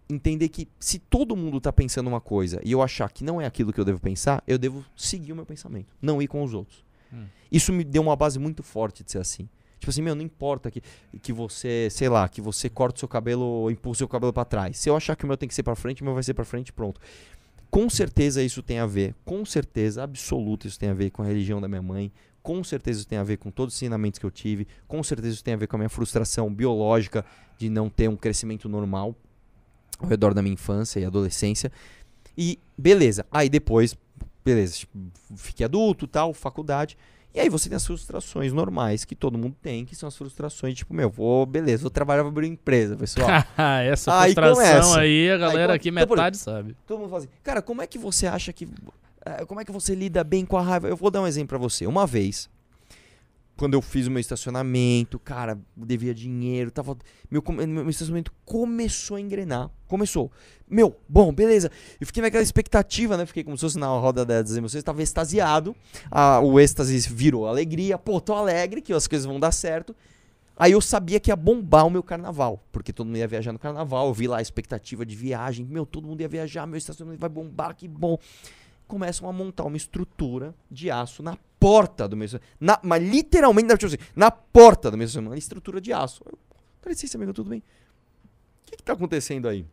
[0.09, 3.47] entender que se todo mundo está pensando uma coisa e eu achar que não é
[3.47, 6.53] aquilo que eu devo pensar, eu devo seguir o meu pensamento, não ir com os
[6.53, 6.85] outros.
[7.13, 7.25] Hum.
[7.51, 9.49] Isso me deu uma base muito forte de ser assim.
[9.79, 10.83] Tipo assim, meu, não importa que,
[11.23, 14.77] que você, sei lá, que você corte o seu cabelo o seu cabelo pra trás.
[14.77, 16.35] Se eu achar que o meu tem que ser pra frente, o meu vai ser
[16.35, 17.01] pra frente, pronto.
[17.71, 21.25] Com certeza isso tem a ver, com certeza absoluta isso tem a ver com a
[21.25, 24.27] religião da minha mãe, com certeza isso tem a ver com todos os ensinamentos que
[24.27, 27.25] eu tive, com certeza isso tem a ver com a minha frustração biológica
[27.59, 29.15] de não ter um crescimento normal
[29.99, 31.71] ao redor da minha infância e adolescência.
[32.37, 33.97] E beleza, aí depois,
[34.45, 34.99] beleza, tipo,
[35.37, 36.97] fiquei adulto, tal, faculdade.
[37.33, 40.75] E aí você tem as frustrações normais que todo mundo tem, que são as frustrações,
[40.75, 43.29] tipo, meu, vou, beleza, vou trabalhar pra abrir uma empresa, pessoal.
[43.85, 45.01] Essa Aí frustração começa.
[45.01, 46.77] aí, a galera Aí, aqui então, metade sabe.
[46.87, 48.67] Todo mundo fala assim, cara, como é que você acha que.
[49.25, 50.89] Eh, como é que você lida bem com a raiva?
[50.89, 51.87] Eu vou dar um exemplo pra você.
[51.87, 52.49] Uma vez,
[53.61, 56.97] quando eu fiz o meu estacionamento, cara, devia dinheiro, tava.
[57.31, 59.71] Meu, meu estacionamento começou a engrenar.
[59.87, 60.33] Começou.
[60.67, 61.71] Meu, bom, beleza.
[62.01, 63.27] Eu fiquei naquela expectativa, né?
[63.27, 65.77] Fiquei como se fosse na roda das emoções, tava extasiado.
[66.11, 67.99] Ah, o êxtase virou alegria.
[67.99, 69.95] Pô, tô alegre que as coisas vão dar certo.
[70.57, 73.59] Aí eu sabia que ia bombar o meu carnaval, porque todo mundo ia viajar no
[73.59, 74.09] carnaval.
[74.09, 75.67] Eu vi lá a expectativa de viagem.
[75.67, 78.19] Meu, todo mundo ia viajar, meu estacionamento vai bombar, que bom.
[78.91, 82.27] Começam a montar uma estrutura de aço na porta do meu.
[82.59, 83.69] Na- Mas literalmente,
[84.17, 86.25] na porta do meu estacionamento, uma estrutura de aço.
[86.27, 86.37] Eu,
[86.91, 87.61] licença, amigo, tudo bem?
[87.61, 89.65] O que, que tá acontecendo aí?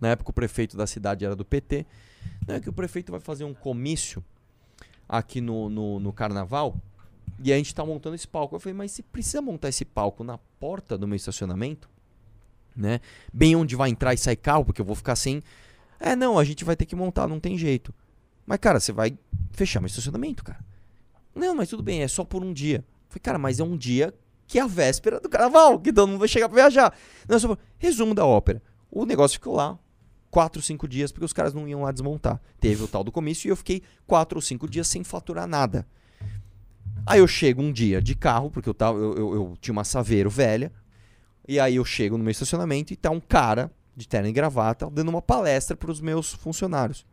[0.00, 1.84] Na época o prefeito da cidade era do PT.
[2.46, 4.24] Não é que o prefeito vai fazer um comício
[5.08, 6.76] aqui no, no, no carnaval
[7.42, 8.54] e a gente tá montando esse palco.
[8.54, 11.90] Eu falei, mas você precisa montar esse palco na porta do meu estacionamento?
[12.76, 13.00] Né?
[13.32, 15.42] Bem onde vai entrar e sair carro, porque eu vou ficar sem.
[15.98, 17.92] É, não, a gente vai ter que montar, não tem jeito.
[18.48, 19.18] Mas, cara, você vai
[19.52, 20.64] fechar meu estacionamento, cara.
[21.34, 22.82] Não, mas tudo bem, é só por um dia.
[23.06, 24.14] Falei, cara, mas é um dia
[24.46, 26.96] que é a véspera do carnaval, que todo mundo vai chegar pra viajar.
[27.28, 27.58] Não, é só por...
[27.76, 28.62] Resumo da ópera.
[28.90, 29.78] O negócio ficou lá
[30.30, 32.40] quatro, cinco dias, porque os caras não iam lá desmontar.
[32.58, 35.86] Teve o tal do comício e eu fiquei quatro ou cinco dias sem faturar nada.
[37.04, 39.84] Aí eu chego um dia de carro, porque eu, tava, eu, eu, eu tinha uma
[39.84, 40.72] Saveiro velha,
[41.46, 44.88] e aí eu chego no meu estacionamento e tá um cara de terno e gravata
[44.90, 47.04] dando uma palestra para os meus funcionários.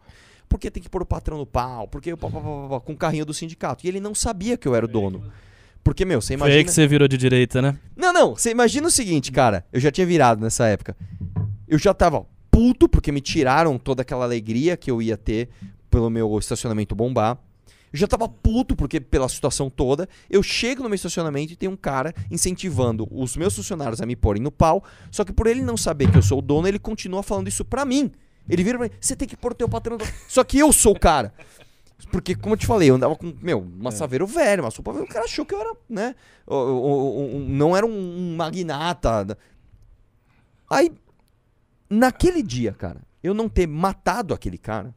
[0.47, 3.25] Porque tem que pôr o patrão no pau, porque pá, pá, pá, com o carrinho
[3.25, 3.85] do sindicato.
[3.85, 5.23] E ele não sabia que eu era o dono.
[5.83, 6.63] Porque, meu, você Foi aí imagina.
[6.65, 7.77] que você virou de direita, né?
[7.95, 9.65] Não, não, você imagina o seguinte, cara.
[9.71, 10.97] Eu já tinha virado nessa época.
[11.67, 15.49] Eu já tava puto porque me tiraram toda aquela alegria que eu ia ter
[15.91, 17.37] pelo meu estacionamento bombar.
[17.93, 20.09] Eu já tava puto porque pela situação toda.
[20.29, 24.15] Eu chego no meu estacionamento e tem um cara incentivando os meus funcionários a me
[24.15, 24.83] porem no pau.
[25.11, 27.63] Só que por ele não saber que eu sou o dono, ele continua falando isso
[27.63, 28.11] pra mim.
[28.47, 29.97] Ele vira pra mim, você tem que pôr o teu patrão.
[29.97, 31.33] no-" Só que eu sou o cara.
[32.11, 35.05] Porque, como eu te falei, eu andava com, meu, uma saveiro velho, uma sopa velha.
[35.05, 36.15] O cara achou que eu era, né?
[36.45, 39.37] o- o- um- não era um magnata.
[40.69, 40.91] Aí,
[41.89, 44.93] naquele dia, cara, eu não ter matado aquele cara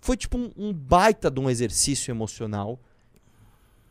[0.00, 2.80] foi tipo um, um baita de um exercício emocional.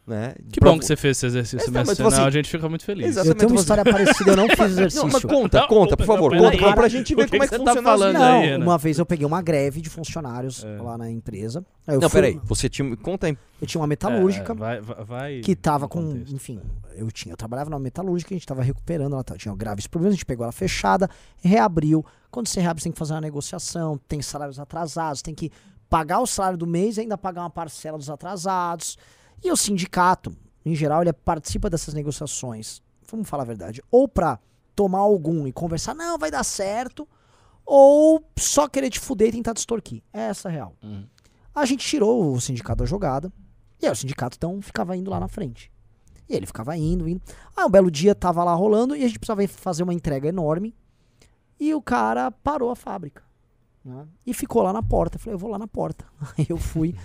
[0.05, 0.33] Né?
[0.51, 2.49] Que Pra- bom que você fez esse exercício É, tá, mas, tipo assim, a gente
[2.49, 3.05] fica muito feliz.
[3.05, 3.27] Exato.
[3.29, 5.05] Eu tenho uma história parecida, eu não fiz exercício.
[5.05, 6.31] Não, mas conta, Não, conta, por não, favor.
[6.31, 6.43] peraí.
[6.43, 8.13] Conta pra, pra gente ver que como é que que você tá funciona as- falando?
[8.15, 8.65] Não, aí, né?
[8.65, 10.81] uma vez eu peguei uma greve de funcionários É.
[10.81, 11.63] lá na empresa.
[11.85, 12.39] Aí eu Não, fui- peraí.
[12.43, 12.97] Você tinha.
[12.97, 13.37] Conta aí.
[13.61, 16.33] Eu tinha uma É, metalúrgica vai, vai, vai que tava com, contexto.
[16.33, 16.59] enfim,
[16.95, 20.15] eu tinha, eu trabalhava numa metalúrgica, a gente tava recuperando, ela tinha graves problemas, a
[20.15, 21.07] gente pegou ela fechada,
[21.43, 22.03] reabriu.
[22.31, 25.51] Quando você reabre, você tem que fazer uma negociação, tem salários atrasados, tem que
[25.87, 28.97] pagar o salário do mês e ainda pagar uma parcela dos atrasados.
[29.43, 30.35] E o sindicato,
[30.65, 32.81] em geral, ele participa dessas negociações.
[33.09, 34.39] Vamos falar a verdade, ou pra
[34.75, 37.07] tomar algum e conversar, não, vai dar certo,
[37.65, 40.01] ou só querer te fuder e tentar te extorquir.
[40.13, 40.73] É essa a real.
[40.81, 41.05] Uhum.
[41.53, 43.31] A gente tirou o sindicato da jogada.
[43.81, 45.71] E aí o sindicato então ficava indo lá na frente.
[46.29, 47.21] E ele ficava indo, indo.
[47.55, 50.73] Aí um belo dia tava lá rolando e a gente precisava fazer uma entrega enorme.
[51.59, 53.23] E o cara parou a fábrica.
[53.83, 54.07] Né?
[54.25, 55.15] E ficou lá na porta.
[55.17, 56.05] Eu falei, eu vou lá na porta.
[56.37, 56.95] Aí eu fui.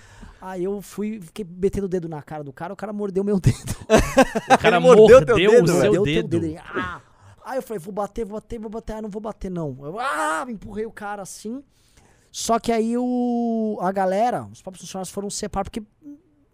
[0.40, 3.40] Aí eu fui, fiquei metendo o dedo na cara do cara, o cara mordeu meu
[3.40, 3.56] dedo.
[4.52, 6.28] O cara mordeu mordeu, teu dedo, o seu dedo.
[6.28, 7.00] teu Ele, ah!
[7.44, 8.92] Aí eu falei, vou bater, vou bater, vou bater.
[8.94, 9.76] Ah, não vou bater, não.
[9.82, 11.62] Eu, ah, empurrei o cara assim.
[12.30, 15.82] Só que aí o, a galera, os próprios funcionários foram se separar, porque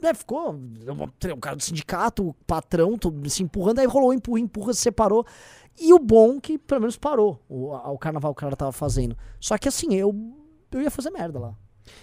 [0.01, 4.75] né, ficou o cara do sindicato, o patrão, tudo se empurrando, aí rolou empurra, empurra,
[4.75, 5.25] se separou.
[5.81, 8.73] E o bom que pelo menos parou o, a- o carnaval que o cara tava
[8.73, 9.17] fazendo.
[9.41, 10.15] Só que assim, eu,
[10.71, 11.55] eu ia fazer merda lá.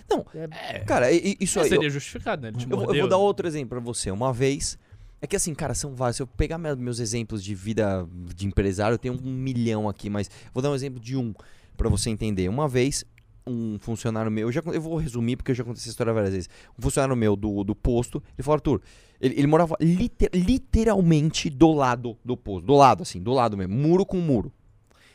[0.10, 1.68] Não, É, Cara, i- i- isso É, aí.
[1.68, 2.52] eu- seria justificado, né?
[2.70, 4.12] Eu, vou- eu vou dar outro exemplo pra você.
[4.12, 4.78] Uma vez.
[5.22, 6.18] É que assim, cara, são vários.
[6.18, 10.10] Se eu pegar me- meus exemplos de vida de empresário, eu tenho um milhão aqui,
[10.10, 11.34] mas vou dar um exemplo de um
[11.78, 12.48] pra você entender.
[12.50, 13.04] Uma vez,
[13.46, 16.34] um funcionário meu, eu, já, eu vou resumir porque eu já contei essa história várias
[16.34, 16.50] vezes.
[16.78, 18.82] Um funcionário meu do, do posto, ele falou, Arthur,
[19.20, 22.66] ele, ele morava liter- literalmente do lado do posto.
[22.66, 24.52] Do lado, assim, do lado mesmo, muro com muro.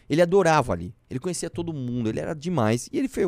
[0.09, 0.95] Ele adorava ali.
[1.09, 2.89] Ele conhecia todo mundo, ele era demais.
[2.93, 3.23] E ele foi,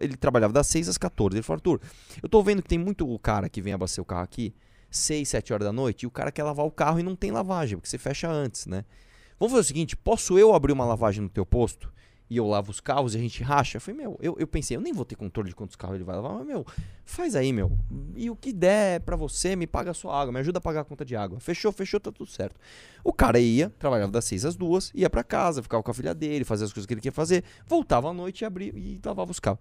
[0.00, 1.36] ele trabalhava das 6 às 14.
[1.36, 1.80] Ele falou, Arthur,
[2.22, 4.54] eu tô vendo que tem muito cara que vem abastecer o carro aqui,
[4.90, 7.30] 6, 7 horas da noite, e o cara quer lavar o carro e não tem
[7.30, 8.84] lavagem, porque você fecha antes, né?
[9.38, 11.90] Vamos fazer o seguinte, posso eu abrir uma lavagem no teu posto?
[12.30, 13.78] E eu lavo os carros e a gente racha?
[13.78, 16.04] Eu falei, meu, eu, eu pensei, eu nem vou ter controle de quantos carros ele
[16.04, 16.64] vai lavar, mas, meu,
[17.04, 17.76] faz aí, meu.
[18.14, 20.82] E o que der pra você, me paga a sua água, me ajuda a pagar
[20.82, 21.40] a conta de água.
[21.40, 22.54] Fechou, fechou, tá tudo certo.
[23.02, 26.14] O cara ia, trabalhava das 6 às 2, ia pra casa, ficava com a filha
[26.14, 29.32] dele, fazia as coisas que ele queria fazer, voltava à noite e abria e lavava
[29.32, 29.58] os carros.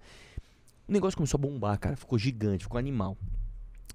[0.88, 3.18] O negócio começou a bombar, cara, ficou gigante, ficou animal.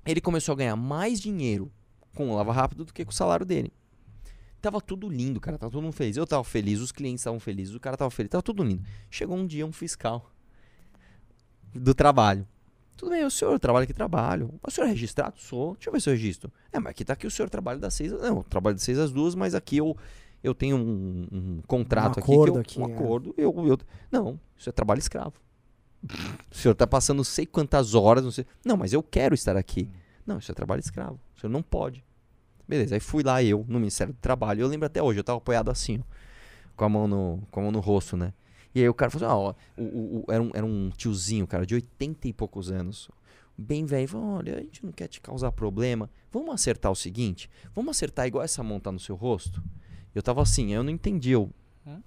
[0.05, 1.71] Ele começou a ganhar mais dinheiro
[2.13, 3.73] com o Lava Rápido do que com o salário dele.
[4.65, 6.17] Tava tudo lindo, cara, tava todo mundo feliz.
[6.17, 8.83] Eu tava feliz, os clientes estavam felizes, o cara tava feliz, tava tudo lindo.
[9.11, 10.33] Chegou um dia um fiscal
[11.75, 12.49] do trabalho.
[12.97, 14.55] Tudo bem, o senhor trabalha aqui trabalho.
[14.67, 15.39] O senhor é registrado?
[15.39, 15.75] Sou.
[15.75, 16.51] Deixa eu ver seu registro.
[16.73, 18.11] É, mas aqui tá aqui o senhor trabalha das seis.
[18.11, 19.95] Não, eu trabalho das seis às duas, mas aqui eu,
[20.43, 22.33] eu tenho um, um contrato Um aqui.
[22.33, 22.95] acordo que eu, aqui, um é.
[22.95, 23.35] acordo.
[23.37, 23.79] Eu, eu,
[24.11, 25.35] não, isso é trabalho escravo.
[26.51, 28.47] O senhor tá passando sei quantas horas, não sei.
[28.65, 29.91] Não, mas eu quero estar aqui.
[30.27, 31.21] Não, isso é trabalho escravo.
[31.37, 32.03] O senhor não pode.
[32.69, 34.63] Beleza, aí fui lá eu, no Ministério do Trabalho.
[34.63, 36.15] Eu lembro até hoje, eu tava apoiado assim, ó,
[36.77, 38.33] com a mão no, com a mão no rosto, né?
[38.75, 41.47] E aí o cara falou assim, ó, o, o- o- era, um, era um tiozinho,
[41.47, 43.09] cara, de 80 e poucos anos.
[43.57, 46.11] Bem velho, falou, olha, a gente não quer te causar problema.
[46.33, 49.63] Vamos acertar o seguinte, vamos acertar igual essa mão tá no seu rosto?
[50.15, 51.51] Eu tava assim, eu não entendi, eu...
[51.87, 52.03] Hã?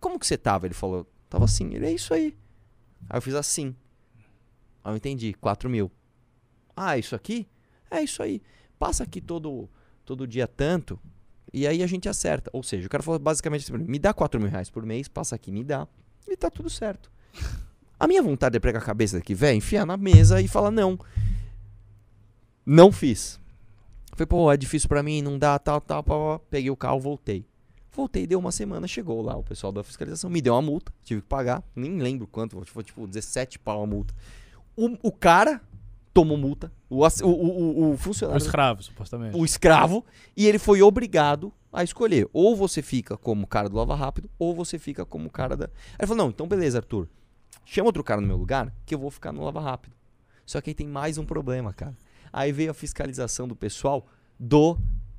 [0.00, 0.66] Como que você tava?
[0.66, 2.36] Ele falou, tava assim, ele, é isso aí.
[3.08, 3.74] Aí eu fiz assim.
[4.84, 5.90] Aí eu entendi, 4 mil.
[6.76, 7.46] Ah, isso aqui?
[7.90, 8.42] É isso aí.
[8.82, 9.70] Passa aqui todo,
[10.04, 10.98] todo dia tanto,
[11.52, 12.50] e aí a gente acerta.
[12.52, 15.36] Ou seja, o cara falou basicamente assim, me dá 4 mil reais por mês, passa
[15.36, 15.86] aqui, me dá,
[16.26, 17.08] e tá tudo certo.
[17.96, 20.98] A minha vontade é pregar a cabeça daqui, velho, enfiar na mesa e falar não.
[22.66, 23.38] Não fiz.
[24.14, 26.44] Falei, pô, é difícil pra mim, não dá, tal, tal, pá, pá.
[26.50, 27.46] Peguei o carro, voltei.
[27.92, 31.20] Voltei, deu uma semana, chegou lá o pessoal da fiscalização, me deu uma multa, tive
[31.20, 34.12] que pagar, nem lembro quanto, foi tipo 17 pau a multa.
[34.76, 35.60] O, o cara
[36.12, 39.36] tomou multa, o, o, o, o- o O funcionário escravo, supostamente.
[39.36, 40.04] o escravo
[40.36, 42.28] e ele foi obrigado a escolher.
[42.32, 45.64] Ou você fica como cara do Lava Rápido, ou você fica como cara da.
[45.64, 47.08] Aí ele falou: não, então beleza, Arthur.
[47.64, 49.94] chama outro cara no meu lugar que eu vou ficar no Lava Rápido.
[50.44, 51.96] Só que aí tem mais um problema, cara.
[52.32, 54.06] Aí veio a fiscalização do pessoal
[54.38, 54.76] do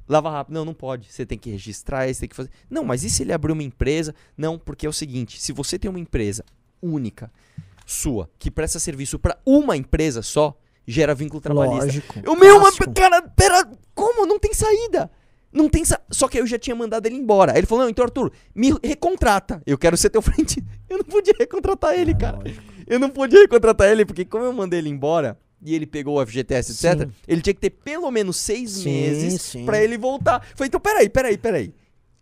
[0.08, 0.54] Lava Rápido.
[0.54, 1.12] Não, não pode.
[1.12, 2.50] Você tem que registrar, você tem que fazer.
[2.70, 4.14] Não, mas e se ele abrir uma empresa?
[4.38, 6.44] Não, porque é o seguinte: se você tem uma empresa
[6.82, 7.32] única,
[7.86, 10.56] sua, que presta serviço para uma empresa só,
[10.88, 11.86] gera vínculo trabalhista.
[11.86, 12.20] Lógico.
[12.30, 14.26] O meu, mas, cara, pera, como?
[14.26, 15.10] Não tem saída.
[15.52, 16.02] Não tem sa...
[16.10, 17.52] Só que aí eu já tinha mandado ele embora.
[17.52, 19.62] Aí ele falou: Não, então, Arthur, me recontrata.
[19.68, 20.64] Eu quero ser teu frente.
[20.90, 22.38] Eu não podia recontratar ele, É, cara.
[22.38, 22.64] lógico.
[22.88, 26.26] Eu não podia recontratar ele, porque como eu mandei ele embora e ele pegou o
[26.26, 27.14] FGTS, etc., Sim.
[27.28, 30.46] ele tinha que ter pelo menos seis Sim, meses pra ele voltar.
[30.56, 31.74] Falei, então peraí, peraí, peraí.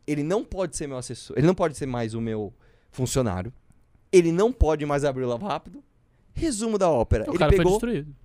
[0.06, 2.54] Ele não pode ser meu assessor, ele não pode ser mais o meu
[2.92, 3.52] funcionário.
[4.12, 5.82] Ele não pode mais abrir o Lava Rápido.
[6.34, 7.26] Resumo da ópera.
[7.28, 7.80] O ele cara pegou.
[7.80, 8.16] foi destruído.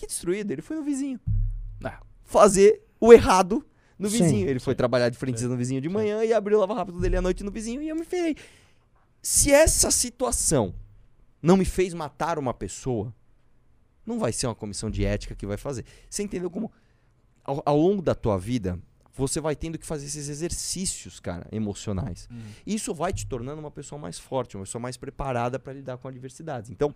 [0.00, 1.20] Que destruído, ele foi no vizinho.
[1.84, 2.00] Ah.
[2.24, 3.62] Fazer o errado
[3.98, 4.48] no Sim, vizinho.
[4.48, 4.78] Ele foi sim.
[4.78, 7.44] trabalhar de frente no vizinho de manhã e abriu o lava rápido dele à noite
[7.44, 8.34] no vizinho e eu me ferrei.
[9.20, 10.74] Se essa situação
[11.42, 13.14] não me fez matar uma pessoa,
[14.06, 15.84] não vai ser uma comissão de ética que vai fazer.
[16.08, 16.72] Você entendeu como
[17.44, 18.80] ao, ao longo da tua vida
[19.12, 22.26] você vai tendo que fazer esses exercícios, cara, emocionais.
[22.66, 26.08] Isso vai te tornando uma pessoa mais forte, uma pessoa mais preparada para lidar com
[26.08, 26.70] adversidades.
[26.70, 26.94] Então,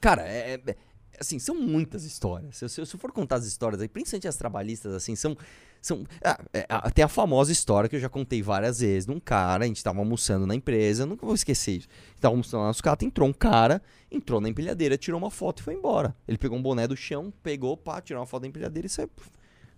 [0.00, 0.76] cara, é, é-
[1.20, 2.56] assim, são muitas histórias.
[2.56, 5.36] Se, se, eu for contar as histórias aí, principalmente as trabalhistas, assim, são.
[5.80, 9.20] são ah, é, tem a famosa história que eu já contei várias vezes de um
[9.20, 11.88] cara, a gente tava almoçando na empresa, nunca vou esquecer isso.
[12.18, 15.74] Tava almoçando na sucata, entrou um cara, entrou na empilhadeira, tirou uma foto e foi
[15.74, 16.16] embora.
[16.26, 19.10] Ele pegou um boné do chão, pegou, pá, tirou uma foto da empilhadeira e saiu.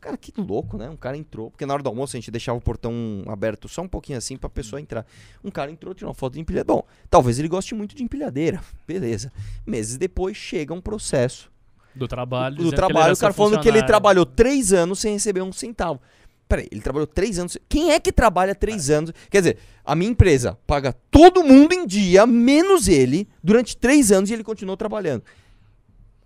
[0.03, 0.91] Cara, que louco, né?
[0.91, 2.93] Um cara entrou, porque na hora do almoço a gente deixava o portão
[3.29, 5.07] aberto só um pouquinho assim pra pessoa entrar.
[5.45, 6.65] Um cara entrou, tirou uma foto de empilhadeira.
[6.65, 8.61] Bom, talvez ele goste muito de empilhadeira.
[8.85, 9.33] Beleza.
[9.65, 11.53] Meses depois chega um processo
[11.95, 12.57] Do trabalho.
[12.57, 16.01] do ele trabalho, o cara falando que ele trabalhou três anos sem receber um centavo.
[16.49, 17.57] Peraí, ele trabalhou três anos.
[17.69, 19.13] Quem é que trabalha três anos?
[19.31, 24.31] Quer dizer, a minha empresa paga todo mundo em dia, menos ele, durante três anos
[24.31, 25.23] e ele continuou trabalhando.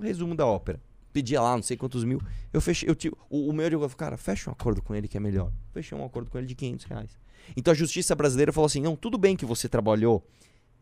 [0.00, 0.80] Resumo da ópera.
[1.16, 2.20] Pedia lá, não sei quantos mil.
[2.52, 2.86] Eu fechei.
[2.86, 5.50] Eu tive, o, o meu advogado cara, fecha um acordo com ele que é melhor.
[5.72, 7.10] Fechei um acordo com ele de 500 reais.
[7.56, 10.22] Então a justiça brasileira falou assim: não, tudo bem que você trabalhou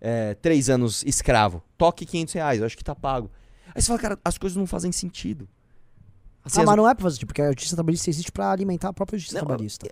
[0.01, 1.63] é, três anos escravo.
[1.79, 3.31] Toque 500 reais, eu acho que tá pago.
[3.73, 5.49] Aí você fala, cara, as coisas não fazem sentido.
[6.45, 8.51] Assim, Ah, as- mas não é pra fazer tipo, porque a justiça trabalhista existe pra
[8.51, 9.87] alimentar a própria justiça Não, trabalhista.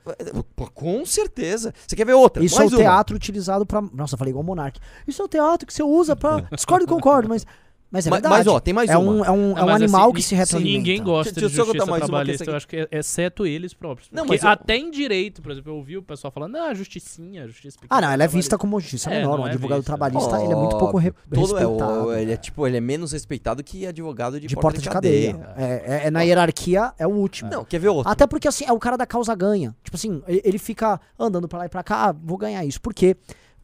[0.57, 1.73] Pô, com certeza.
[1.87, 2.45] Você quer ver outra?
[2.45, 2.83] Isso é Mais o uma.
[2.83, 3.81] teatro utilizado pra.
[3.81, 4.81] Nossa, falei igual o Monark.
[5.07, 6.41] Isso é o teatro que você usa pra.
[6.53, 7.47] Discordo e concordo, mas.
[7.93, 8.35] Mas é verdade.
[8.35, 9.13] Mas, ó, tem mais é uma.
[9.13, 10.79] um, é um, é um animal assim, que se retroalimenta.
[10.79, 11.67] Ninguém gosta de justiça
[11.99, 14.09] trabalhista, que eu acho que é- exceto eles próprios.
[14.11, 17.47] Não, mas eu- até em direito, por exemplo, eu ouvi o pessoal falando, ah, justicinha,
[17.47, 17.99] justiça pequena.
[17.99, 19.39] Ah, não, ela é trabalhista." vista como justiça É, menor.
[19.41, 19.91] Um é advogado vista.
[19.95, 22.05] trabalhista, ele é muito pouco re Todo é, respeitado.
[22.07, 25.39] o- ele é tipo, ele é menos respeitado que advogado de, de porta de cadeia.
[25.57, 25.65] É,
[26.05, 27.51] é- é na hierarquia, é o último.
[27.51, 28.11] Não, quer ver outra?
[28.11, 29.77] Até porque, assim, é o cara da causa ganha.
[29.85, 32.81] Tipo assim, ele fica andando pra lá e pra cá, ah, vou ganhar isso.
[32.81, 33.17] Porque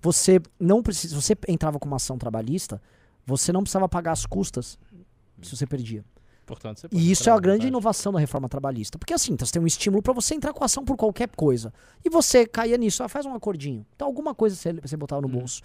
[0.03, 1.15] você não precisa.
[1.15, 2.79] Se você entrava com uma ação trabalhista,
[3.29, 4.79] você não precisava pagar as custas
[5.43, 6.05] se você perdia.
[6.47, 8.99] Portanto, você E isso é a grande inovação da reforma trabalhista.
[8.99, 11.71] Porque assim, então você tem um estímulo pra você entrar com ação por qualquer coisa.
[12.03, 13.85] E você caía nisso, ah, faz um acordinho.
[13.95, 15.41] Então alguma coisa você, você botava no Uhum.
[15.41, 15.61] bolso.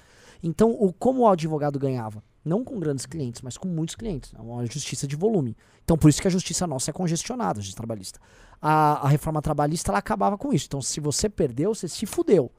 [0.45, 2.22] Então, o, como o advogado ganhava?
[2.43, 4.34] Não com grandes clientes, mas com muitos clientes.
[4.38, 5.55] É uma justiça de volume.
[5.86, 8.20] Então, por isso que a justiça nossa é congestionada, a justiça trabalhista.
[8.61, 10.66] A, a reforma trabalhista, ela acabava com isso.
[10.68, 12.51] Então, se você perdeu, você se fudeu.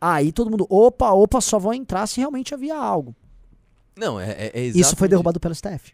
[0.00, 3.14] Aí todo mundo, opa, opa, só vão entrar se realmente havia algo.
[3.98, 5.92] Não, é, é, é Isso foi exatamente- derrubado pelo STF.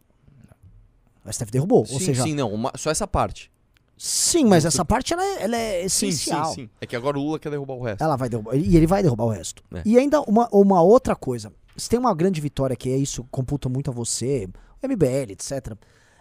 [1.24, 1.86] O STF derrubou.
[1.86, 2.52] Sim, ou seja, sim, não.
[2.52, 3.50] uma- só essa parte.
[3.96, 6.46] Sim, mas essa parte ela é, ela é Sim, essencial.
[6.46, 6.70] sim, sim.
[6.80, 8.02] É que agora o Lula quer derrubar o resto.
[8.02, 8.54] Ela vai derrubar.
[8.56, 9.62] E ele vai derrubar o resto.
[9.72, 9.82] É.
[9.86, 11.52] E ainda uma, uma outra coisa.
[11.76, 14.48] Se tem uma grande vitória que é isso, computa muito a você,
[14.82, 15.74] o MBL, etc.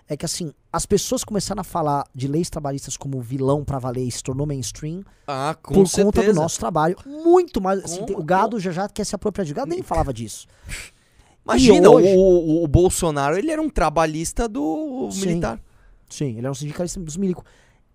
[0.07, 4.03] É que assim, as pessoas começaram a falar de leis trabalhistas como vilão pra valer
[4.07, 6.05] e se tornou mainstream Ah, por certeza.
[6.05, 6.95] conta do nosso trabalho.
[7.05, 7.83] Muito mais.
[7.83, 10.47] assim, tem- o gado já já quer se apropriar de gado, nem falava disso.
[11.45, 15.27] Imagina, hoje- o, o, o Bolsonaro, ele era um trabalhista do Sim.
[15.27, 15.61] militar.
[16.09, 17.43] Sim, ele era um sindicalista dos milicos.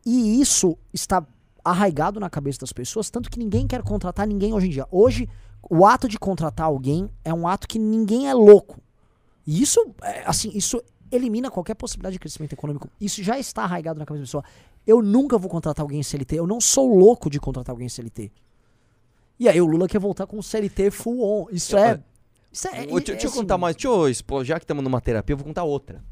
[0.05, 1.26] E isso está
[1.64, 4.86] arraigado na cabeça das pessoas, tanto que ninguém quer contratar ninguém hoje em dia.
[4.90, 5.28] Hoje,
[5.68, 8.80] o ato de contratar alguém é um ato que ninguém é louco.
[9.46, 12.88] E isso, é, assim, isso elimina qualquer possibilidade de crescimento econômico.
[13.01, 14.44] Isso já está arraigado na cabeça da pessoa.
[14.86, 16.36] Eu nunca vou contratar alguém em CLT.
[16.36, 18.30] Eu não sou louco de contratar alguém em CLT.
[19.38, 21.46] E aí o Lula quer voltar com o CLT full on.
[21.51, 22.03] Isso é.
[22.53, 23.76] Isso é, deixa, é deixa eu assim, contar mais.
[23.76, 26.03] Deixa eu expor, já que estamos numa terapia, eu vou contar outra.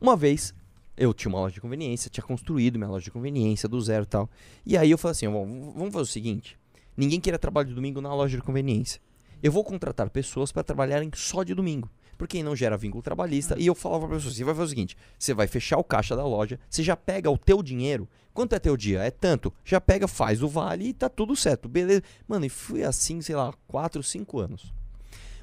[0.00, 0.54] Uma vez,
[0.96, 4.06] eu tinha uma loja de conveniência, tinha construído minha loja de conveniência do zero e
[4.06, 4.30] tal.
[4.64, 6.58] E aí eu falei assim: vamos fazer o seguinte:
[6.96, 9.00] ninguém queira trabalho de domingo na loja de conveniência.
[9.42, 11.90] Eu vou contratar pessoas para trabalharem só de domingo.
[12.18, 13.56] Porque não gera vínculo trabalhista.
[13.58, 16.14] E eu falava pra pessoa: você vai fazer o seguinte: você vai fechar o caixa
[16.14, 18.06] da loja, você já pega o teu dinheiro.
[18.34, 19.02] Quanto é teu dia?
[19.02, 19.52] É tanto.
[19.64, 21.68] Já pega, faz o vale e tá tudo certo.
[21.68, 22.02] Beleza.
[22.28, 24.79] Mano, e fui assim, sei lá, 4, 5 anos.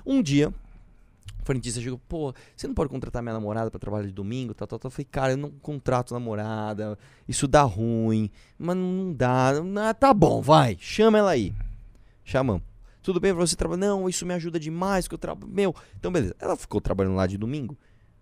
[0.10, 0.54] Um dia,
[1.44, 4.80] frentista chegou, pô, você não pode contratar minha namorada pra trabalhar de domingo, tal, tal,
[4.80, 4.88] tal.
[4.88, 6.98] Eu falei, cara, eu não contrato namorada,
[7.28, 9.52] isso dá ruim, mas não dá.
[9.86, 11.54] Ah, tá bom, vai, chama ela aí.
[12.24, 12.64] Chamamos.
[13.04, 13.82] Tudo bem pra você trabalhar?
[13.82, 15.52] Não, isso me ajuda demais, que eu trabalho.
[15.52, 16.34] Meu, então beleza.
[16.40, 17.78] Ela ficou trabalhando lá de domingo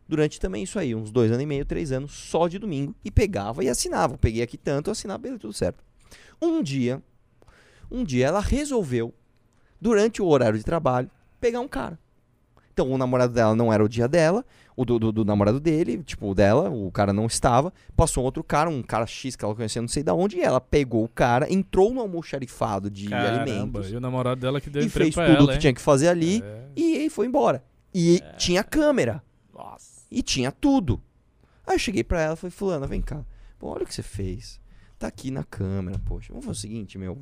[0.08, 3.12] durante também isso aí, uns dois anos e meio, três anos, só de domingo, e
[3.12, 4.18] pegava e assinava.
[4.18, 5.84] Peguei aqui tanto, assinava, beleza, tudo certo.
[6.42, 7.00] Um dia,
[7.92, 9.14] um dia ela resolveu,
[9.80, 12.00] durante o horário de trabalho, pegar um cara.
[12.74, 14.44] Então o namorado dela não era o dia dela,
[14.76, 17.72] o do, do- do namorado dele, tipo, o dela, o cara não estava.
[17.96, 20.42] Passou um outro cara, um cara X que ela conhecia não sei da onde, e
[20.42, 24.70] ela pegou o cara, entrou no almoxarifado de Caramba, alimentos e o namorado dela que
[24.70, 25.60] deu e fez tudo ela, que hein?
[25.60, 26.66] tinha que fazer ali É.
[26.76, 27.64] e aí foi embora.
[27.94, 29.24] E tinha câmera.
[29.54, 30.02] Nossa.
[30.12, 31.02] E tinha tudo.
[31.66, 33.24] Aí eu cheguei pra ela e falei, fulana, vem cá.
[33.58, 34.60] Pô, olha o que você fez.
[35.00, 36.28] Tá aqui na câmera, poxa.
[36.34, 37.18] Vamos fazer o seguinte, meu.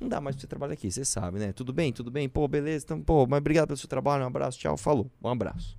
[0.00, 1.52] Não dá mais pra você trabalhar aqui, você sabe, né?
[1.52, 2.28] Tudo bem, tudo bem.
[2.28, 2.84] Pô, beleza.
[2.84, 4.24] Então, pô, mas obrigado pelo seu trabalho.
[4.24, 4.76] Um abraço, tchau.
[4.76, 5.10] Falou.
[5.22, 5.76] Um abraço.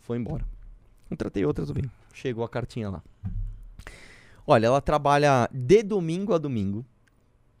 [0.00, 0.44] Foi embora.
[1.08, 1.90] Contratei outra, tudo bem.
[2.14, 3.02] Chegou a cartinha lá.
[4.46, 6.84] Olha, ela trabalha de domingo a domingo.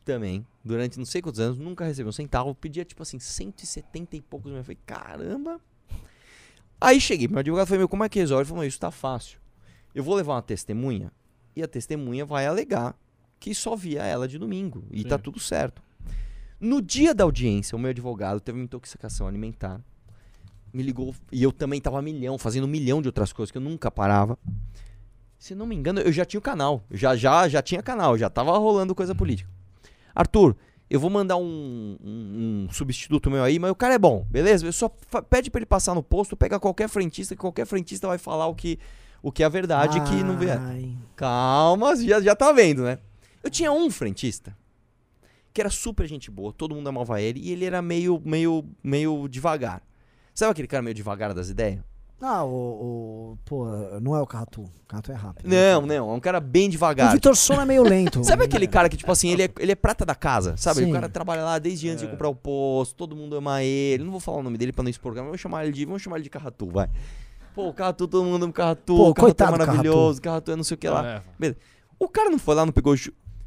[0.04, 0.46] Também.
[0.64, 1.58] Durante não sei quantos anos.
[1.58, 2.54] Nunca recebeu um centavo.
[2.54, 4.50] Pedia, tipo assim, 170 e poucos.
[4.50, 5.60] Eu falei, caramba.
[6.80, 8.42] Aí cheguei meu advogado falei, meu, como é que resolve?
[8.42, 9.38] Ele falou, isso tá fácil.
[9.94, 11.10] Eu vou levar uma testemunha
[11.54, 12.94] e a testemunha vai alegar
[13.46, 14.82] que só via ela de domingo.
[14.90, 15.08] E Sim.
[15.08, 15.80] tá tudo certo.
[16.58, 19.80] No dia da audiência, o meu advogado teve uma intoxicação alimentar.
[20.72, 23.58] Me ligou e eu também tava a milhão, fazendo um milhão de outras coisas que
[23.58, 24.36] eu nunca parava.
[25.38, 26.82] Se não me engano, eu já tinha o canal.
[26.90, 29.48] Já, já, já tinha canal, já tava rolando coisa política.
[30.12, 30.56] Arthur,
[30.90, 34.66] eu vou mandar um, um- um substituto meu aí, mas o cara é bom, beleza?
[34.66, 34.88] Eu só
[35.30, 38.56] pede pra ele passar no posto, pega qualquer frentista, que qualquer frentista vai falar o
[38.56, 38.76] que,
[39.22, 40.36] o que é a verdade, que não.
[40.66, 40.96] Ai.
[41.14, 42.98] Calma, já, já tá vendo, né?
[43.46, 44.56] Eu tinha um frentista
[45.54, 49.28] que era super gente boa, todo mundo amava ele e ele era meio, meio, meio
[49.28, 49.80] devagar.
[50.34, 51.78] Sabe aquele cara meio devagar das ideias?
[52.20, 53.66] Ah, o, o- Pô,
[54.02, 54.62] não é o Carratu.
[54.62, 55.46] O Carratu é rápido.
[55.48, 57.12] Não, não, é um cara bem O devagar.
[57.12, 58.24] Vitor Sono é meio lento.
[58.24, 60.80] Sabe aquele cara que, tipo assim, ele é, ele é prata da casa, sabe?
[60.80, 60.90] Sim.
[60.90, 62.10] O cara trabalha lá desde antes de É.
[62.10, 64.02] comprar o posto, todo mundo ama ele.
[64.02, 65.84] Não vou falar o nome dele pra não expor, mas vou chamar ele de.
[65.84, 66.88] Vamos chamar ele de Carratu, vai.
[67.54, 68.96] Pô, o Carratu, todo mundo ama o Carratu.
[68.96, 71.06] Pô, o Carratu coitado é maravilhoso, o Carratu é não sei o que lá.
[71.06, 71.22] É.
[71.38, 71.58] Beleza.
[71.98, 72.94] O cara não foi lá, não pegou.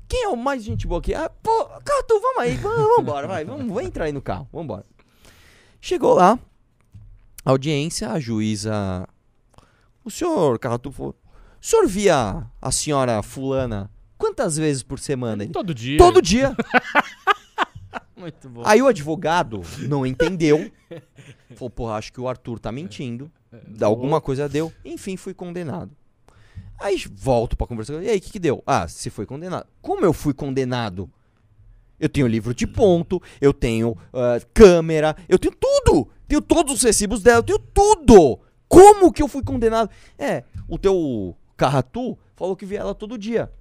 [0.09, 1.13] Quem é o mais gente boa aqui?
[1.13, 4.65] Ah, pô, Cartu, vamos aí, vamos, embora, vai, vamos, vamos entrar aí no carro, vamos
[4.65, 4.85] embora.
[5.79, 6.37] Chegou lá,
[7.45, 9.07] audiência, a juíza.
[10.03, 10.59] O senhor,
[10.91, 11.15] falou:
[11.61, 15.43] o senhor via a senhora Fulana quantas vezes por semana?
[15.43, 15.97] Ele, Todo dia.
[15.97, 16.55] Todo dia.
[18.17, 18.63] Muito bom.
[18.65, 20.69] Aí o advogado não entendeu.
[21.55, 23.31] Falou, porra, acho que o Arthur tá mentindo.
[23.81, 24.73] Alguma coisa deu.
[24.83, 25.91] Enfim, fui condenado.
[26.79, 28.01] Aí volto pra conversar.
[28.01, 28.63] E aí, o que, que deu?
[28.65, 29.67] Ah, você foi condenado.
[29.81, 31.09] Como eu fui condenado?
[31.99, 36.07] Eu tenho livro de ponto, eu tenho ah, câmera, eu tenho tudo!
[36.27, 38.39] Tenho todos os recibos dela, eu tenho tudo!
[38.69, 39.89] Como que eu fui condenado?
[40.17, 43.51] É, o teu Carratu falou que via ela todo dia.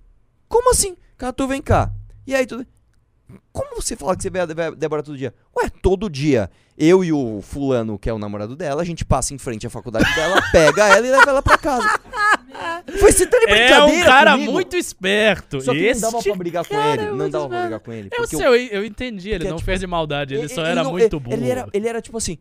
[0.49, 0.97] Como assim?
[1.17, 1.93] Carratu, vem cá.
[2.27, 2.67] E aí, tudo.
[3.53, 5.35] Como você fala que você vê a Dé- Débora todo dia?
[5.57, 6.51] Ué, todo dia.
[6.77, 9.71] Eu e o fulano, que é o namorado dela, a gente passa em frente à
[9.71, 11.89] faculdade dela, pega ela e leva ela pra casa.
[12.99, 14.53] Foi você tá de É brincadeira um cara comigo?
[14.53, 15.61] muito esperto.
[15.61, 17.03] Só que Este não dava pra brigar com ele.
[17.03, 17.61] é Não dava pra esperto.
[17.63, 18.09] brigar com ele.
[18.13, 19.29] Eu porque sei, eu, eu entendi.
[19.31, 21.37] Ele porque é não tipo- fez de maldade, ele, só era não- muito ele- burro.
[21.37, 22.39] Ele era, ele era tipo assim.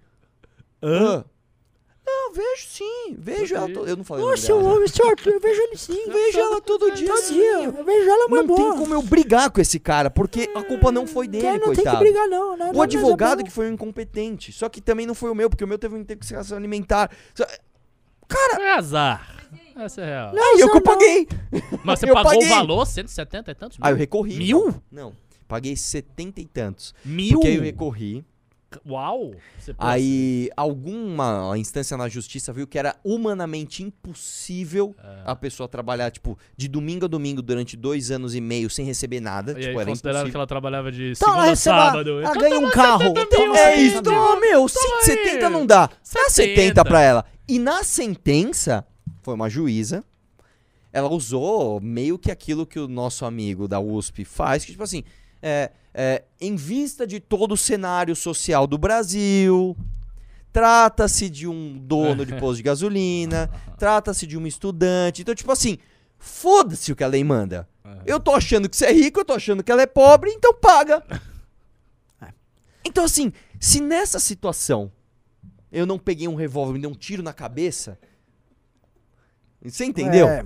[0.82, 1.24] "Ah,
[2.10, 3.16] Não, vejo sim.
[3.18, 3.70] Vejo ela.
[3.70, 4.70] Eu não falei Nossa, eu né?
[4.72, 5.34] amo esse Arthur.
[5.34, 6.10] Eu vejo ele sim.
[6.10, 7.08] Vejo ela todo dia.
[7.08, 7.34] Todo sim.
[7.34, 7.64] dia.
[7.66, 10.89] Eu vejo ela muito Não tem como eu brigar com esse cara, porque a culpa
[10.91, 11.99] não foi dele, Quer, não tem que coitado.
[11.99, 12.55] brigar, não.
[12.55, 14.53] não, O não, advogado mas é que foi um incompetente.
[14.53, 17.12] Só que também não foi o meu, porque o meu teve uma intoxicação alimentar.
[17.36, 17.45] Só-
[18.55, 19.36] Foi azar.
[19.76, 20.34] Essa é real.
[20.34, 20.82] Não, eu que eu não.
[20.82, 21.28] paguei.
[21.84, 22.47] Mas você eu pagou paguei.
[22.47, 22.86] o valor?
[22.86, 23.78] 170 e tantos?
[23.82, 24.36] Aí eu recorri.
[24.38, 24.82] Mil?
[24.91, 25.14] Não.
[25.47, 26.93] Paguei setenta e tantos.
[27.05, 27.34] Mil?
[27.36, 28.26] Porque aí eu recorri.
[28.86, 29.34] Uau.
[29.78, 35.22] Aí alguma instância na justiça viu que era humanamente impossível É.
[35.26, 39.20] a pessoa trabalhar, tipo, de domingo a domingo durante dois anos e meio sem receber
[39.22, 39.53] nada.
[39.53, 42.20] E tipo, aí era consideraram que ela trabalhava de Então segunda a sábado.
[42.22, 43.13] Ela ganha um carro.
[43.18, 45.88] Então, É isso, então, meu, 170 não dá.
[45.88, 47.26] Dá 70 pra ela.
[47.47, 48.86] E na sentença,
[49.22, 50.03] foi uma juíza,
[50.91, 55.03] ela usou meio que aquilo que o nosso amigo da USP faz, que tipo assim,
[55.41, 59.76] é, é, em vista de todo o cenário social do Brasil,
[60.54, 65.80] trata-se de um dono de posto de gasolina, trata-se de uma estudante, então tipo assim,
[66.20, 67.68] foda-se o que a lei manda.
[68.06, 70.54] Eu tô achando que você é rico, eu tô achando que ela é pobre, então
[70.54, 71.04] paga.
[72.86, 74.89] Então, assim, se nessa situação
[75.70, 78.00] eu não peguei um revólver e me dei um tiro na cabeça.
[79.62, 80.26] Você entendeu?
[80.26, 80.45] É,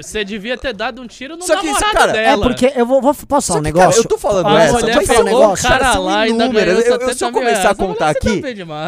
[0.00, 2.42] Você devia ter dado um tiro no Só que isso, namorado cara, É dela.
[2.46, 3.88] porque eu vou, vou passar um Só que, negócio.
[3.90, 5.68] cara, eu tô falando A essa, mulher falar um negócio.
[5.68, 6.54] cara são lá e inúmeras.
[6.78, 8.42] ganhou Eu, eu, se 70 eu começar a contar aqui,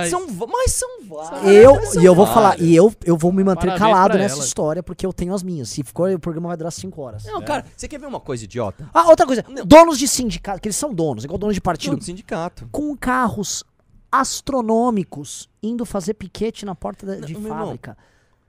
[0.09, 1.53] são, mas são várias.
[1.53, 4.37] Eu, são e eu vou falar, e eu, eu vou me manter Parabéns calado nessa
[4.37, 4.45] ela.
[4.45, 5.69] história, porque eu tenho as minhas.
[5.69, 7.25] Se for, o programa vai durar 5 horas.
[7.25, 8.89] Não, cara, você quer ver uma coisa idiota?
[8.95, 9.45] Ah, outra coisa.
[9.49, 9.65] Não.
[9.67, 12.69] Donos de sindicato, que eles são donos, igual donos de partido, Não, do sindicato.
[12.71, 13.65] com carros
[14.13, 17.97] astronômicos indo fazer piquete na porta da- de Não, meu irmão, fábrica.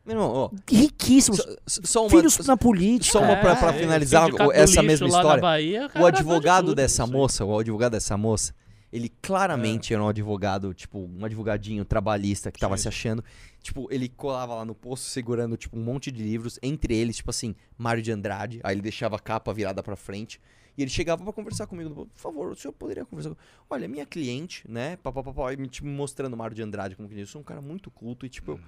[0.06, 1.40] Meu irmão, ó, Riquíssimos.
[1.66, 3.12] só, só uma, filhos na política.
[3.20, 5.42] só uma pra, pra É, finalizar essa mesma história.
[5.42, 8.54] Bahia, O advogado tudo, dessa moça, o advogado dessa moça,
[8.92, 13.24] ele claramente era um advogado, tipo, um advogadinho trabalhista que tava se achando.
[13.62, 17.30] Tipo, ele colava lá no posto segurando, tipo, um monte de livros, entre eles, tipo
[17.30, 18.60] assim, Mário de Andrade.
[18.62, 20.40] Aí ele deixava a capa virada pra frente.
[20.78, 22.08] E ele chegava pra conversar comigo.
[22.08, 23.42] Por favor, o senhor poderia conversar comigo?
[23.70, 24.98] Olha, minha cliente, né?
[24.98, 27.22] Papapá, e me tipo, mostrando o Mário de Andrade, como que diz.
[27.22, 28.64] Eu sou um cara muito culto e, tipo, eu- Sa-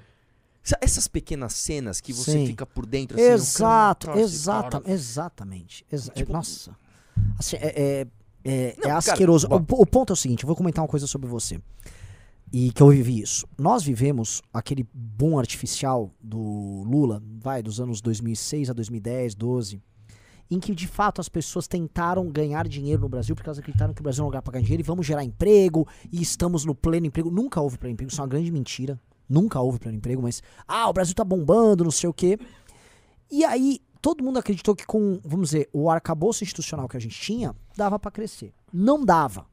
[0.82, 2.48] essas pequenas cenas que você Sim.
[2.48, 5.86] fica por dentro, assim, Exato, cara, exata, cara, exatamente.
[5.92, 6.76] exa- Tipo- Nossa.
[7.38, 8.08] Assim, é, é,
[8.44, 9.48] é, Não, é cara, asqueroso.
[9.48, 11.60] bo- O, o ponto é o seguinte, eu vou comentar uma coisa sobre você.
[12.54, 13.46] E que eu vivi isso.
[13.58, 19.82] Nós vivemos aquele boom artificial do Lula, vai, dos anos 2006 a 2010, 12,
[20.50, 24.00] em que de fato as pessoas tentaram ganhar dinheiro no Brasil porque elas acreditaram que
[24.00, 26.76] o Brasil é um lugar para ganhar dinheiro e vamos gerar emprego e estamos no
[26.76, 27.32] pleno emprego.
[27.32, 29.00] Nunca houve pleno emprego, isso é uma grande mentira.
[29.28, 32.40] Nunca houve pleno emprego, mas ah, o Brasil tá bombando, não sei o quê.
[33.32, 37.20] E aí, todo mundo acreditou que com, vamos dizer, o arcabouço institucional que a gente
[37.20, 38.54] tinha, dava pra crescer.
[38.72, 39.48] Não dava.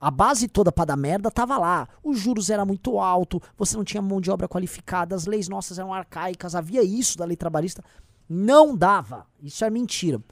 [0.00, 1.86] A base toda pra dar merda tava lá.
[2.02, 5.78] Os juros era muito alto, você não tinha mão de obra qualificada, as leis nossas
[5.78, 7.84] eram arcaicas, havia isso da lei trabalhista.
[8.26, 9.26] Não dava.
[9.42, 10.22] Isso é mentira.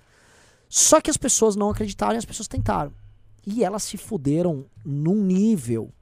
[0.69, 2.93] Só que as pessoas não acreditaram e as pessoas tentaram.
[3.47, 5.93] E elas se fuderam num nível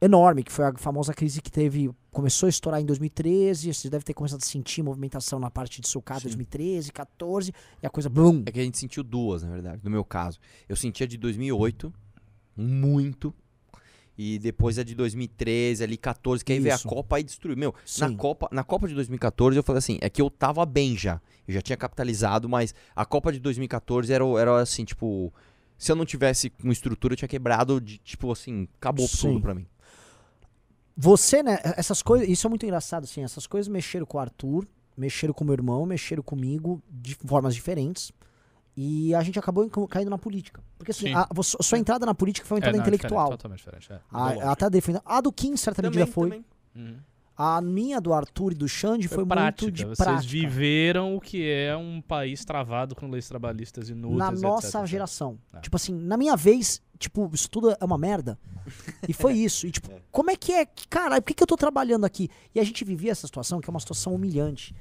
[0.00, 1.90] enorme, que foi a famosa crise que teve.
[2.10, 5.88] Começou a estourar em 2013, você deve ter começado a sentir movimentação na parte de
[5.88, 6.28] sucata Sim.
[6.28, 8.42] 2013, 14, e a coisa blum.
[8.46, 10.38] É que a gente sentiu duas, na verdade, no meu caso.
[10.68, 11.92] Eu sentia de 2008,
[12.56, 13.34] muito.
[14.18, 16.88] E depois a de 2013, ali 14, que aí veio a Isso.
[16.88, 17.54] Copa e destruiu.
[17.54, 18.16] Meu, na Sim.
[18.16, 21.20] Copa, na Copa de 2014 eu falei assim, é que eu tava bem já.
[21.46, 25.30] Eu já tinha capitalizado, mas a Copa de 2014 era, era assim, tipo,
[25.76, 29.28] se eu não tivesse uma estrutura, eu tinha quebrado, de, tipo assim, acabou Sim.
[29.28, 29.66] tudo pra mim.
[30.96, 34.66] Você, né, essas coisas, isso é muito engraçado, assim, essas coisas mexeram com o Arthur,
[34.96, 38.10] mexeram com o meu irmão, mexeram comigo de formas diferentes.
[38.78, 40.62] E a gente acabou caindo na política.
[40.76, 41.14] Porque assim, Sim.
[41.14, 43.24] a, vo- sua entrada na política foi uma É, entrada não, é intelectual.
[43.36, 43.92] diferente, totalmente diferente.
[43.92, 44.00] É.
[44.10, 46.28] A, até a, a do Kim, certa medida, foi.
[46.30, 46.44] também.
[46.74, 46.98] Uhum.
[47.36, 49.66] A minha, do Arthur e do Xande, foi, prática.
[49.66, 50.26] muito de Vocês prática.
[50.26, 54.18] viveram o que é um país travado com leis trabalhistas inúteis.
[54.18, 54.90] na etc, nossa etc.
[54.90, 55.38] geração.
[55.52, 55.60] É.
[55.60, 58.38] Tipo assim, na minha vez, tipo, isso tudo é uma merda.
[59.06, 59.66] E foi isso.
[59.66, 60.66] E tipo, como é que é?
[60.88, 62.30] Caralho, por que, que eu tô trabalhando aqui?
[62.54, 64.74] E a gente vivia essa situação, que é uma situação humilhante.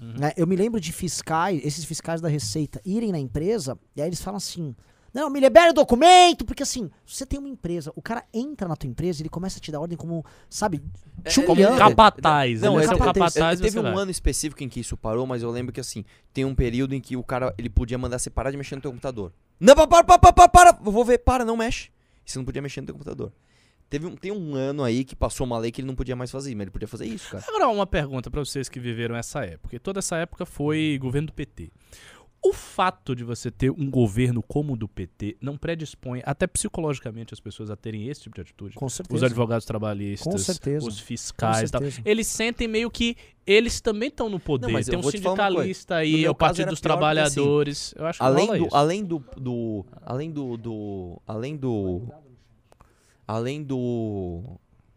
[0.00, 0.14] Uhum.
[0.18, 0.32] né?
[0.36, 4.20] Eu me lembro de fiscais, esses fiscais da Receita, irem na empresa, e aí eles
[4.20, 4.74] falam assim.
[5.12, 8.76] Não, me libera o documento, porque assim, você tem uma empresa, o cara entra na
[8.76, 10.78] tua empresa e ele começa a te dar ordem como, sabe,
[11.24, 11.74] te É, como humilhando.
[11.74, 12.60] um capataz.
[12.60, 13.34] Não, ele é é, seu capataz.
[13.34, 16.04] capataz e teve um ano específico em que isso parou, mas eu lembro que assim,
[16.32, 18.82] tem um período em que o cara, ele podia mandar você parar de mexer no
[18.82, 19.32] teu computador.
[19.58, 21.90] Não, para, para, para, para, para, eu vou ver, para, não mexe.
[22.26, 23.32] E você não podia mexer no teu computador.
[23.90, 26.30] Teve um, tem um ano aí que passou uma lei que ele não podia mais
[26.30, 27.44] fazer, mas ele podia fazer isso, cara.
[27.48, 29.58] Agora, uma pergunta pra vocês que viveram essa época.
[29.62, 31.72] Porque toda essa época foi governo do PT.
[32.42, 37.34] O fato de você ter um governo como o do PT não predispõe, até psicologicamente,
[37.34, 38.74] as pessoas a terem esse tipo de atitude?
[38.76, 39.26] Com Os certeza.
[39.26, 40.86] advogados trabalhistas, Com certeza.
[40.88, 41.82] os Com fiscais e tal.
[41.82, 42.02] certeza.
[42.02, 43.14] Eles sentem meio que
[43.46, 44.72] eles também estão no poder.
[44.72, 47.92] Não, Tem um sindicalista aí, é o Partido dos assim, Trabalhadores.
[47.96, 52.02] eu acho que Além do, além do, do, além do, do, além do,
[53.26, 54.42] além do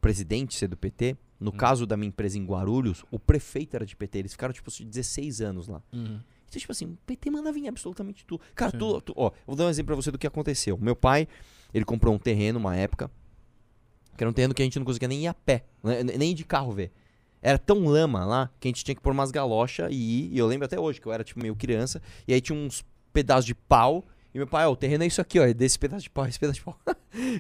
[0.02, 1.58] presidente ser do PT, no Hum.
[1.58, 5.42] caso da minha empresa em Guarulhos, o prefeito era de PT, eles ficaram tipo 16
[5.42, 5.82] anos lá.
[5.92, 6.20] Uhum.
[6.54, 8.42] Então, tipo assim, o PT mandava em absolutamente tudo.
[8.54, 10.78] Cara, tu, tu- ó, eu vou dar um exemplo pra você do que aconteceu.
[10.78, 11.28] Meu pai,
[11.74, 13.10] ele comprou um terreno uma época,
[14.16, 16.36] que era um terreno que a gente não conseguia nem ir a pé, né, nem
[16.36, 16.92] de carro ver.
[17.42, 20.30] Era tão lama lá que a gente tinha que pôr umas galochas e ir.
[20.34, 22.02] E eu lembro até hoje que eu era tipo meio criança.
[22.28, 24.06] E aí tinha uns pedaços de pau.
[24.34, 25.44] E meu pai, ó, o terreno é isso aqui, ó.
[25.44, 26.78] É desse pedaço de pau, esse pedaço de pau.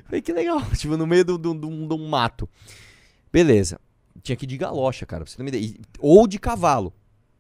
[0.05, 0.59] Falei, que legal.
[0.75, 1.31] Tipo, no meio de
[1.95, 2.49] um mato.
[3.31, 3.79] Beleza.
[4.21, 5.63] Tinha que ir de galocha, cara, pra você ter uma ideia.
[5.63, 6.93] E- ou de cavalo.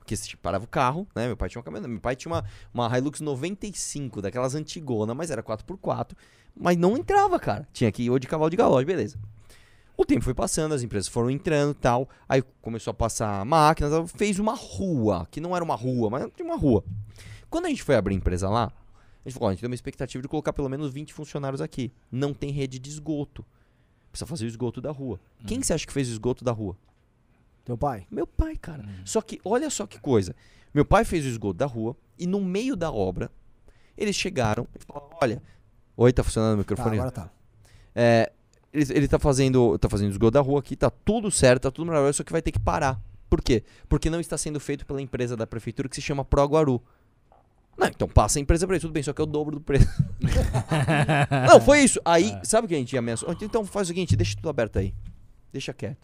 [0.03, 1.27] Porque você tipo, parava o carro, né?
[1.27, 1.91] Meu pai tinha uma caminhonete.
[1.91, 2.43] Meu pai tinha uma,
[2.73, 6.11] uma Hilux 95, daquelas antigona, mas era 4x4.
[6.53, 7.65] Mas não entrava, cara.
[7.71, 9.17] Tinha que ir ou de cavalo de galocha, beleza.
[9.95, 12.09] O tempo foi passando, as empresas foram entrando e tal.
[12.27, 16.45] Aí começou a passar máquinas, fez uma rua, que não era uma rua, mas tinha
[16.45, 16.83] uma rua.
[17.49, 18.65] Quando a gente foi abrir a empresa lá,
[19.25, 21.61] a gente falou, ó, a gente tem uma expectativa de colocar pelo menos 20 funcionários
[21.61, 21.93] aqui.
[22.11, 23.45] Não tem rede de esgoto.
[24.11, 25.17] Precisa fazer o esgoto da rua.
[25.47, 26.75] Quem você acha que fez o esgoto da rua?
[27.65, 28.05] Teu pai?
[28.11, 28.83] Meu pai, cara.
[29.05, 30.35] Só que, olha só que coisa.
[30.73, 33.31] Meu pai fez o esgoto da rua e no meio da obra,
[33.97, 35.41] eles chegaram e falaram, olha...
[35.95, 36.95] Oi, tá funcionando o Tá, microfone?
[36.97, 37.29] agora tá.
[37.93, 38.31] É,
[38.73, 41.85] ele, ele tá fazendo tá fazendo esgoto da rua aqui, tá tudo certo, tá tudo
[41.85, 42.99] maravilhoso, só que vai ter que parar.
[43.29, 43.63] Por quê?
[43.87, 46.81] Porque não está sendo feito pela empresa da prefeitura que se chama Proguaru.
[47.77, 49.61] Não, então passa a empresa pra ele, tudo bem, só que é o dobro do
[49.61, 49.87] preço.
[51.47, 51.99] não, foi isso.
[52.03, 53.35] Aí, sabe o que a gente ameaçou?
[53.41, 54.93] Então faz o seguinte, deixa tudo aberto aí.
[55.51, 55.97] Deixa quieto.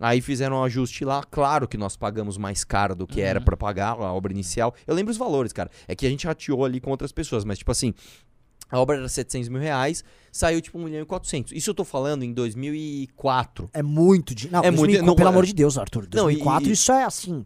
[0.00, 3.56] Aí fizeram um ajuste lá, claro que nós pagamos mais caro do que era pra
[3.56, 4.72] pagar a obra inicial.
[4.86, 5.68] Eu lembro os valores, cara.
[5.88, 7.92] É que a gente rateou ali com outras pessoas, mas tipo assim,
[8.70, 11.52] a obra era 700 mil reais, saiu tipo 1 milhão e 400.
[11.52, 13.70] Isso eu tô falando em 2004.
[13.72, 14.50] É muito de.
[14.50, 16.02] Não, É muito- 2004, não, pelo é- amor de Deus, Arthur.
[16.14, 17.44] Não, e- 2004, e- isso é assim.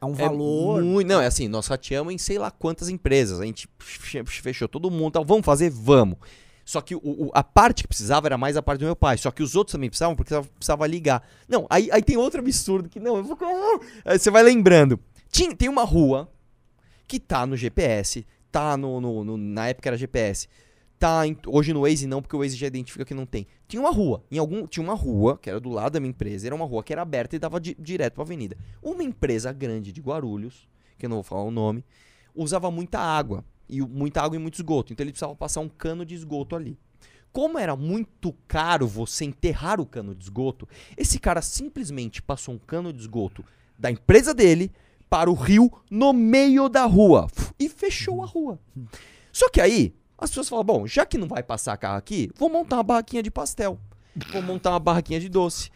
[0.00, 0.80] É um valor.
[0.80, 3.38] É muito, não, é assim, nós rateamos em sei lá quantas empresas.
[3.40, 5.24] A gente fe- fechou todo mundo, tal.
[5.24, 6.16] vamos fazer, vamos.
[6.64, 9.18] Só que o- o- a parte que precisava era mais a parte do meu pai.
[9.18, 11.26] Só que os outros também precisavam, porque precisava, ligar.
[11.48, 13.36] Não, aí, aí tem outro absurdo que não, eu vou.
[14.04, 14.98] Aí você vai lembrando.
[15.30, 16.30] Tinha, tem uma rua
[17.06, 20.48] que tá no GPS, tá no, no- no- Na época era GPS.
[20.98, 23.44] Tá em- hoje no Waze não, porque o Waze já identifica que não tem.
[23.66, 26.46] Tinha uma rua, em algum, tinha uma rua que era do lado da minha empresa,
[26.46, 28.56] era uma rua que era aberta e dava di- direto pra avenida.
[28.80, 31.84] Uma empresa grande de Guarulhos, que eu não vou falar o nome,
[32.32, 36.04] usava muita água, e muita água e muito esgoto, então ele precisava passar um cano
[36.04, 36.78] de esgoto ali.
[37.32, 42.58] Como era muito caro você enterrar o cano de esgoto, esse cara simplesmente passou um
[42.58, 43.42] cano de esgoto
[43.78, 44.70] da empresa dele
[45.08, 47.26] para o rio no meio da rua
[47.58, 48.60] e fechou a rua.
[49.32, 52.50] Só que aí, as pessoas falam: bom, já que não vai passar carro aqui, vou
[52.50, 53.78] montar uma barraquinha de pastel.
[54.30, 55.70] Vou montar uma barraquinha de doce.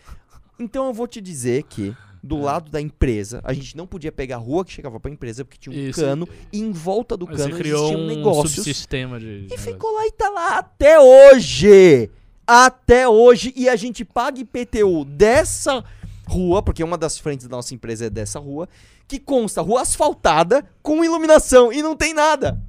[0.58, 1.96] Então eu vou te dizer que,
[2.26, 5.44] do lado da empresa, a gente não podia pegar a rua que chegava pra empresa,
[5.44, 6.00] porque tinha um Isso.
[6.00, 8.54] cano, e em volta do Mas Você cano criou existiam um negócios.
[8.54, 9.46] subsistema de.
[9.46, 12.10] de E ficou lá e tá lá até hoje.
[12.46, 13.52] Até hoje.
[13.56, 15.84] E a gente paga IPTU dessa
[16.28, 18.68] rua, porque uma das frentes da nossa empresa é dessa rua,
[19.08, 22.60] que consta rua asfaltada com iluminação e não tem nada.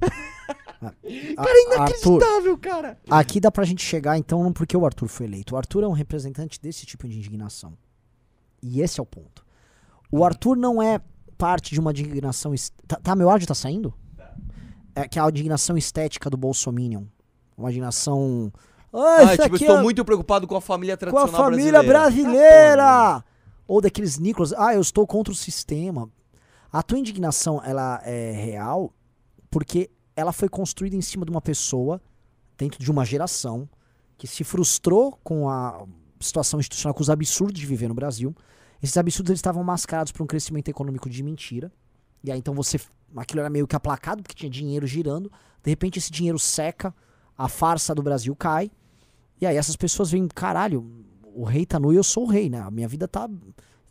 [0.80, 0.92] A-
[1.34, 2.98] Cara, Arthur, inacreditável, cara.
[3.10, 5.54] aqui dá pra gente chegar, então, não porque o Arthur foi eleito.
[5.54, 7.76] O Arthur é um representante desse tipo de indignação.
[8.62, 9.44] E esse é o ponto.
[10.10, 11.00] O Arthur não é
[11.36, 12.54] parte de uma indignação.
[12.54, 13.92] est- Tá, tá, meu áudio tá saindo?
[14.94, 17.04] É que é a indignação estética do Bolsominion.
[17.56, 18.52] Uma indignação.
[18.92, 22.32] Ah, Ah, tipo, estou é muito preocupado com a família com a tradicional família brasileira.
[22.38, 23.24] brasileira.
[23.66, 26.08] Ou daqueles Nicolas, ah, eu estou contra o sistema.
[26.72, 28.92] A tua indignação, ela é real
[29.50, 32.00] porque ela foi construída em cima de uma pessoa,
[32.56, 33.68] dentro de uma geração,
[34.16, 35.84] que se frustrou com a
[36.18, 38.34] situação institucional, com os absurdos de viver no Brasil.
[38.82, 41.72] Esses absurdos eles estavam mascarados por um crescimento econômico de mentira.
[42.22, 42.80] E aí então você.
[43.16, 45.30] Aquilo era meio que aplacado, porque tinha dinheiro girando.
[45.62, 46.94] De repente esse dinheiro seca,
[47.36, 48.70] a farsa do Brasil cai.
[49.40, 50.84] E aí essas pessoas veem, caralho,
[51.34, 52.60] o rei tá nu e eu sou o rei, né?
[52.60, 53.22] A minha vida tá.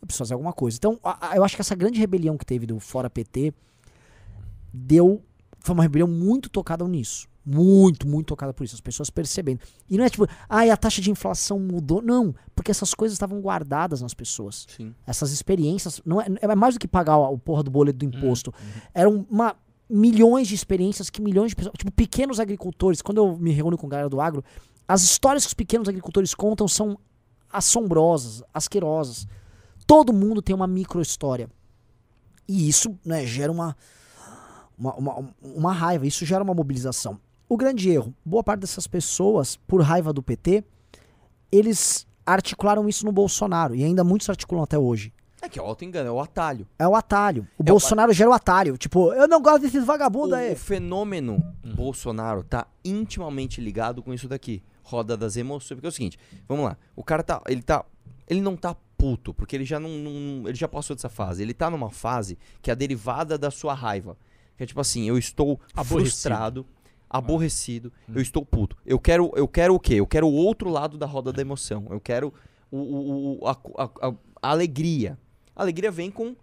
[0.00, 0.76] Eu preciso fazer alguma coisa.
[0.76, 3.52] Então, a- a- eu acho que essa grande rebelião que teve do Fora PT
[4.72, 5.22] deu.
[5.60, 7.26] Foi uma rebelião muito tocada nisso.
[7.50, 8.74] Muito, muito tocada por isso.
[8.74, 9.60] As pessoas percebendo.
[9.88, 12.02] E não é tipo, ai, a taxa de inflação mudou.
[12.02, 14.66] Não, porque essas coisas estavam guardadas nas pessoas.
[14.76, 14.94] Sim.
[15.06, 16.02] Essas experiências.
[16.04, 18.52] Não é, é mais do que pagar o, porra do boleto do imposto.
[18.92, 19.56] Eram uma,
[19.88, 21.74] milhões de experiências que milhões de pessoas.
[21.78, 23.00] Tipo, pequenos agricultores.
[23.00, 24.44] Quando eu me reúno com a galera do agro,
[24.86, 26.98] as histórias que os pequenos agricultores contam são
[27.50, 29.26] assombrosas, asquerosas.
[29.86, 31.48] Todo mundo tem uma micro história.
[32.46, 33.74] E isso né, gera uma,
[34.76, 37.18] uma, uma, uma raiva, isso gera uma mobilização.
[37.48, 40.62] O grande erro, boa parte dessas pessoas, por raiva do PT,
[41.50, 45.12] eles articularam isso no Bolsonaro, e ainda muitos articulam até hoje.
[45.40, 46.66] É que é o auto-engano, é o atalho.
[46.78, 47.46] É o atalho.
[47.56, 48.76] O É o Bolsonaro gera o atalho.
[48.76, 50.52] Tipo, eu não gosto desses O, vagabundos aí.
[50.52, 51.40] o fenômeno
[51.76, 54.60] Bolsonaro tá intimamente ligado com isso daqui.
[54.82, 55.76] Roda das emoções.
[55.76, 56.18] Porque é o seguinte,
[56.48, 56.76] vamos lá.
[56.96, 57.40] O cara tá.
[57.46, 57.84] Ele tá.
[58.26, 61.40] Ele não tá puto, porque ele já não, não- Ele já passou dessa fase.
[61.40, 64.16] Ele tá numa fase que é a derivada da sua raiva.
[64.56, 66.00] Que é tipo assim, eu estou Aborrecido.
[66.00, 66.66] frustrado,
[67.10, 68.76] aborrecido, eu estou puto.
[68.84, 69.94] Eu quero, eu quero o quê?
[69.94, 71.86] Eu quero o outro lado da roda da emoção.
[71.90, 72.32] Eu quero
[72.70, 74.14] o, o- o- a, a- a-
[74.50, 75.18] alegria.
[75.56, 76.36] A alegria vem com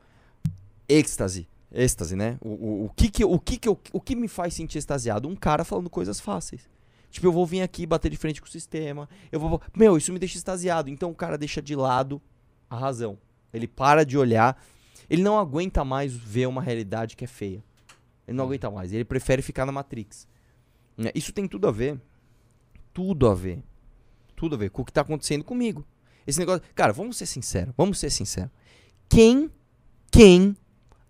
[0.88, 1.48] êxtase.
[1.72, 2.38] Êxtase, né?
[2.42, 5.28] O, o, o que que, o, que que eu, o que me faz sentir extasiado?
[5.28, 6.70] Um cara falando coisas fáceis.
[7.10, 9.08] Tipo, eu vou vir aqui bater de frente com o sistema.
[9.32, 9.62] Eu vou.
[9.76, 10.90] Meu, isso me deixa extasiado.
[10.90, 12.22] Então o cara deixa de lado
[12.70, 13.18] a razão.
[13.54, 14.62] Ele para de olhar.
[15.10, 17.64] Ele não aguenta mais ver uma realidade que é feia.
[18.28, 18.92] Ele não aguenta mais.
[18.92, 20.28] Ele prefere ficar na Matrix.
[20.98, 21.12] Né?
[21.14, 22.00] Isso tem tudo a ver.
[22.94, 23.64] Tudo a ver.
[24.36, 25.86] Tudo a ver com o que tá acontecendo comigo.
[26.26, 26.64] Esse negócio.
[26.74, 27.74] Cara, vamos ser sinceros.
[27.78, 28.52] Vamos ser sinceros.
[29.10, 29.50] Quem.
[30.12, 30.56] Quem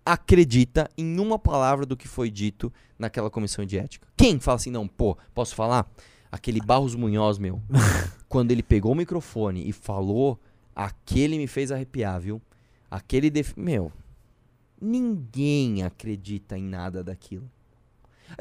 [0.04, 4.06] acredita em uma palavra do que foi dito naquela comissão de ética?
[4.16, 5.90] Quem fala assim, não, pô, posso falar?
[6.30, 7.60] Aquele Barros Munhoz, meu,
[8.28, 10.40] quando ele pegou o microfone e falou,
[10.74, 12.40] aquele me fez arrepiar, viu?
[12.90, 13.30] Aquele.
[13.30, 13.54] Def...
[13.56, 13.92] Meu.
[14.80, 17.50] Ninguém acredita em nada daquilo.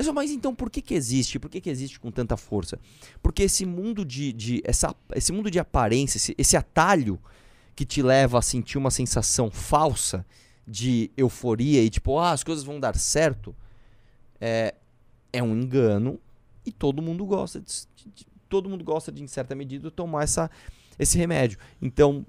[0.04, 1.40] Só, mas então por que, que existe?
[1.40, 2.80] Por que, que existe com tanta força?
[3.22, 4.34] Porque esse mundo de.
[4.34, 7.20] de essa, esse mundo de aparência, esse, esse atalho
[7.76, 10.26] que te leva a sentir uma sensação falsa
[10.68, 13.56] de euforia e tipo, ah, as coisas vão dar certo,
[14.42, 14.74] é,
[15.32, 16.20] é um engano
[16.66, 20.50] e todo mundo gosta de, de- todo mundo gosta de, em certa medida, tomar essa,
[20.98, 21.60] esse remédio.
[21.82, 22.26] Então,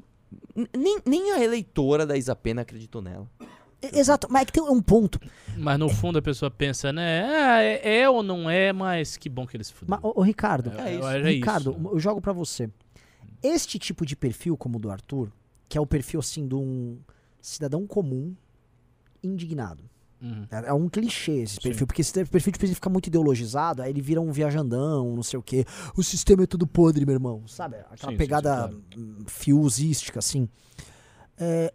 [0.76, 3.30] nem, nem a eleitora da Isapena acreditou nela.
[3.82, 5.20] E- Exato, mas é que tem um ponto.
[5.56, 7.24] Mas no fundo a pessoa pensa, né?
[7.24, 10.00] Ah, é, é ou não é, mas que bom que eles fuderam.
[10.02, 11.06] ô, ô, Ricardo, É, isso.
[11.08, 11.88] é Ricardo, isso.
[11.94, 12.70] eu jogo pra você.
[13.42, 15.30] Este tipo de perfil, como o do Arthur,
[15.68, 16.98] que é o perfil assim de um
[17.40, 18.34] cidadão comum
[19.22, 19.84] indignado.
[20.20, 20.46] Uhum.
[20.50, 21.60] É, é um clichê esse Sim.
[21.60, 25.22] perfil, porque esse perfil tipo, ele fica muito ideologizado, aí ele vira um viajandão, não
[25.22, 25.64] sei o quê.
[25.96, 27.46] O sistema é tudo podre, meu irmão.
[27.46, 27.76] Sabe?
[27.76, 30.48] Aquela Sim, sim, pegada sim, hum, fiusística, assim.
[31.38, 31.72] É,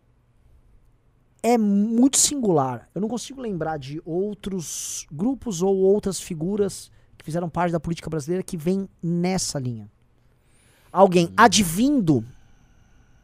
[1.43, 2.87] é muito singular.
[2.93, 8.09] Eu não consigo lembrar de outros grupos ou outras figuras que fizeram parte da política
[8.09, 9.89] brasileira que vem nessa linha.
[10.91, 12.23] Alguém advindo,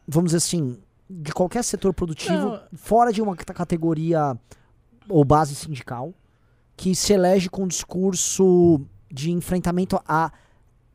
[0.07, 2.61] vamos dizer assim, de qualquer setor produtivo, Não.
[2.73, 4.37] fora de uma categoria
[5.09, 6.13] ou base sindical,
[6.75, 10.31] que se elege com um discurso de enfrentamento a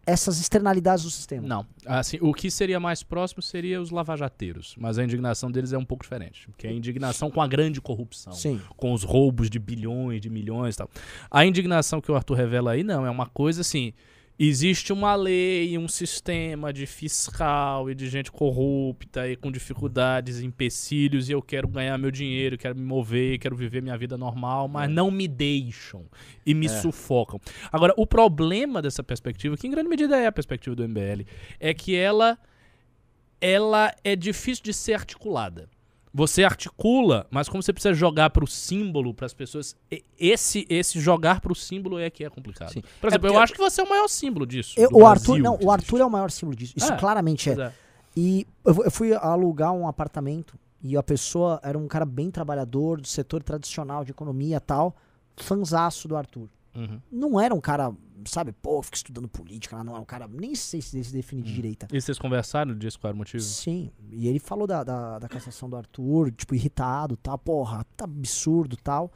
[0.07, 1.47] essas externalidades do sistema.
[1.47, 1.67] Não.
[1.87, 4.75] Assim, o que seria mais próximo seria os lavajateiros.
[4.79, 6.49] Mas a indignação deles é um pouco diferente.
[6.57, 8.33] Que é a indignação com a grande corrupção.
[8.33, 8.61] Sim.
[8.77, 10.91] Com os roubos de bilhões, de milhões e tal.
[11.31, 13.07] A indignação que o Arthur revela aí, não.
[13.07, 13.93] É uma coisa assim.
[14.39, 21.29] Existe uma lei, um sistema de fiscal e de gente corrupta e com dificuldades, empecilhos,
[21.29, 24.91] e eu quero ganhar meu dinheiro, quero me mover, quero viver minha vida normal, mas
[24.91, 26.07] não me deixam
[26.47, 27.39] e me sufocam.
[27.71, 31.25] Agora, o problema dessa perspectiva, que em grande medida é a perspectiva do MBL,
[31.61, 32.39] é que ela,
[33.41, 35.69] ela é difícil de ser articulada.
[36.15, 39.75] Você articula, mas como você precisa jogar pro símbolo, para as pessoas,
[40.19, 42.71] esse esse jogar pro símbolo é que é complicado.
[42.73, 42.83] Sim.
[43.01, 44.75] Por exemplo, porque- eu acho que você é o maior símbolo disso.
[44.79, 46.75] Eu- o Arthur, Brasil não, o Arthur é o maior símbolo disso.
[46.77, 47.53] Isso É, claramente é.
[47.55, 47.73] É.
[48.15, 52.31] E eu, fu- eu fui alugar um apartamento e a pessoa era um cara bem
[52.31, 54.95] trabalhador do setor tradicional de economia e tal,
[55.37, 56.49] fanzaço do Arthur.
[56.75, 57.01] Uhum.
[57.11, 57.93] Não era um cara,
[58.27, 61.53] sabe, pô, fica estudando política, não é um cara, nem sei se se define de
[61.53, 61.89] direita.
[61.93, 63.43] E vocês conversaram disso, qual era o motivo?
[63.43, 68.05] Sim, e ele falou da, da, da cassação do Arthur, tipo, irritado, tal, porra, tá
[68.05, 69.13] absurdo tal.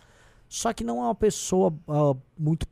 [0.48, 2.66] Só que não é uma pessoa ah, muito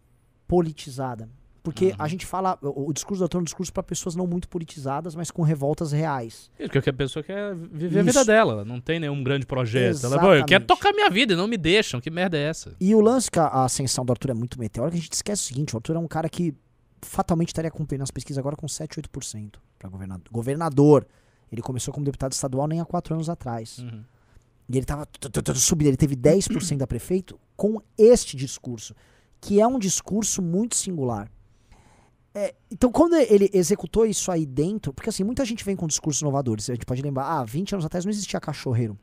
[0.46, 1.28] politizada.
[1.64, 1.94] Porque Uhum.
[1.98, 4.46] a gente fala, o, o discurso do Arthur é um discurso para pessoas não muito
[4.50, 6.50] politizadas, mas com revoltas reais.
[6.58, 8.12] É, Porque a pessoa quer viver a Isso.
[8.12, 10.04] vida dela, ela não tem nenhum grande projeto.
[10.04, 10.66] Ela, pô, eu quero Exatamente.
[10.66, 12.76] tocar minha vida e não me deixam, que merda é essa?
[12.78, 15.42] E o lance que a, a ascensão do Arthur é muito meteórica, a gente esquece
[15.42, 16.54] o seguinte, o Arthur é um cara que
[17.00, 20.26] fatalmente estaria cumprindo as pesquisas agora com 7, 8% para governador.
[20.30, 21.06] Governador.
[21.50, 23.78] Ele começou como deputado estadual nem há quatro anos atrás.
[23.78, 24.02] Uhum.
[24.68, 25.06] E ele tava
[25.54, 28.94] subindo, ele teve 10% da prefeito com este discurso,
[29.40, 31.30] que é um discurso muito singular.
[32.34, 36.20] É, então, quando ele executou isso aí dentro, porque assim, muita gente vem com discursos
[36.20, 36.68] inovadores.
[36.68, 38.98] A gente pode lembrar, ah, 20 anos atrás não existia cachorreiro.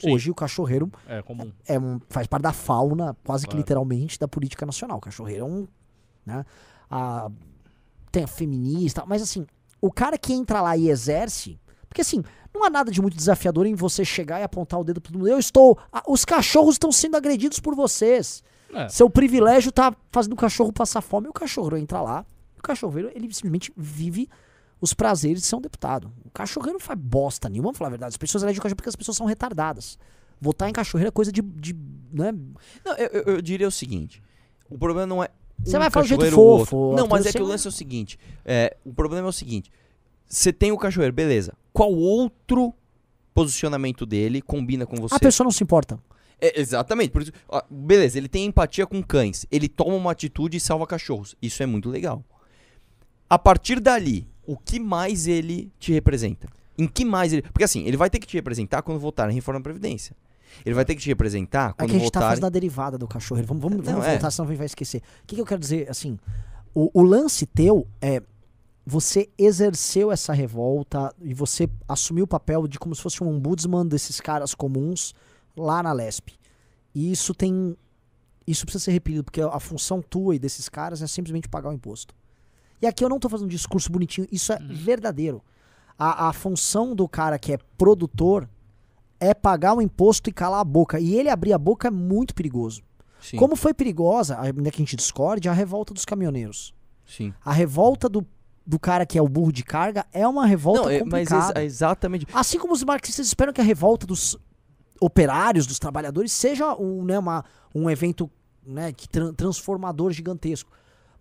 [0.00, 0.12] Sim.
[0.12, 1.52] Hoje o cachorreiro É comum.
[1.64, 3.60] é um, faz parte da fauna, quase que Claro.
[3.60, 4.98] literalmente, da política nacional.
[4.98, 5.68] O cachorreiro é um.
[6.26, 6.44] Né,
[6.90, 7.30] a,
[8.10, 9.46] tem a feminista, mas assim,
[9.80, 11.58] o cara que entra lá e exerce.
[11.88, 12.22] Porque assim,
[12.52, 15.18] não há nada de muito desafiador em você chegar e apontar o dedo pra todo
[15.20, 15.28] mundo.
[15.28, 15.78] Eu estou.
[15.92, 18.42] a- os cachorros estão sendo agredidos por vocês.
[18.74, 18.88] É.
[18.88, 21.26] Seu privilégio tá fazendo o cachorro passar fome.
[21.28, 22.26] E o cachorro entra lá.
[22.62, 24.28] O cachorreiro, ele simplesmente vive
[24.80, 26.12] os prazeres de ser um deputado.
[26.24, 28.10] O cachorreiro não faz bosta nenhuma, vamos falar a verdade.
[28.10, 29.98] As pessoas elegem o cachorro porque as pessoas são retardadas.
[30.40, 31.42] Votar em cachorreiro é coisa de.
[31.42, 31.74] de
[32.12, 32.32] né?
[32.84, 34.22] Não, eu, eu- diria o seguinte:
[34.70, 35.28] o problema não é.
[35.58, 36.94] Você um vai falar de jeito fofo.
[36.96, 39.70] Não, mas é que o lance é o seguinte: é, o problema é o seguinte:
[40.26, 41.52] você tem o cachoeiro, beleza.
[41.72, 42.72] Qual outro
[43.34, 45.14] posicionamento dele combina com você?
[45.14, 45.98] A pessoa não se importa.
[46.40, 47.10] É, exatamente.
[47.10, 49.46] Por isso, ó, beleza, ele tem empatia com cães.
[49.50, 51.36] Ele toma uma atitude e salva cachorros.
[51.40, 52.24] Isso é muito legal.
[53.32, 56.48] A partir dali, o que mais ele te representa?
[56.76, 57.40] Em que mais ele.
[57.40, 60.14] Porque assim, ele vai ter que te representar quando votar em reforma da Previdência.
[60.66, 62.30] Ele vai ter que te representar É quando que a gente tá votar.
[62.32, 63.48] fazendo a derivada do cachorreiro.
[63.48, 64.10] Vamos, vamos, Não, vamos é.
[64.10, 64.98] voltar, senão vai esquecer.
[65.22, 65.88] O que, que eu quero dizer?
[65.88, 66.18] Assim,
[66.74, 68.22] o, o lance teu é.
[68.84, 73.86] Você exerceu essa revolta e você assumiu o papel de como se fosse um ombudsman
[73.86, 75.14] desses caras comuns
[75.56, 76.34] lá na Lesp.
[76.94, 77.74] E isso tem.
[78.46, 81.72] Isso precisa ser repetido, porque a função tua e desses caras é simplesmente pagar o
[81.72, 82.14] imposto.
[82.82, 85.40] E aqui eu não tô fazendo um discurso bonitinho, isso é verdadeiro.
[85.98, 88.48] A, a função do cara que é produtor
[89.20, 90.98] é pagar o imposto e calar a boca.
[90.98, 92.82] E ele abrir a boca é muito perigoso.
[93.20, 96.74] Sim, Como foi perigosa, ainda que a gente discorde, a revolta dos caminhoneiros.
[97.06, 97.32] sim.
[97.44, 98.26] A revolta do,
[98.66, 101.52] do cara que é o burro de carga é uma revolta Não, é- mas complicada.
[101.60, 102.26] ex- é exatamente.
[102.34, 104.36] Assim como os marxistas esperam que a revolta dos
[105.00, 108.28] operários, dos trabalhadores, seja um, né, uma, um evento
[108.66, 110.70] né, que tran- transformador gigantesco.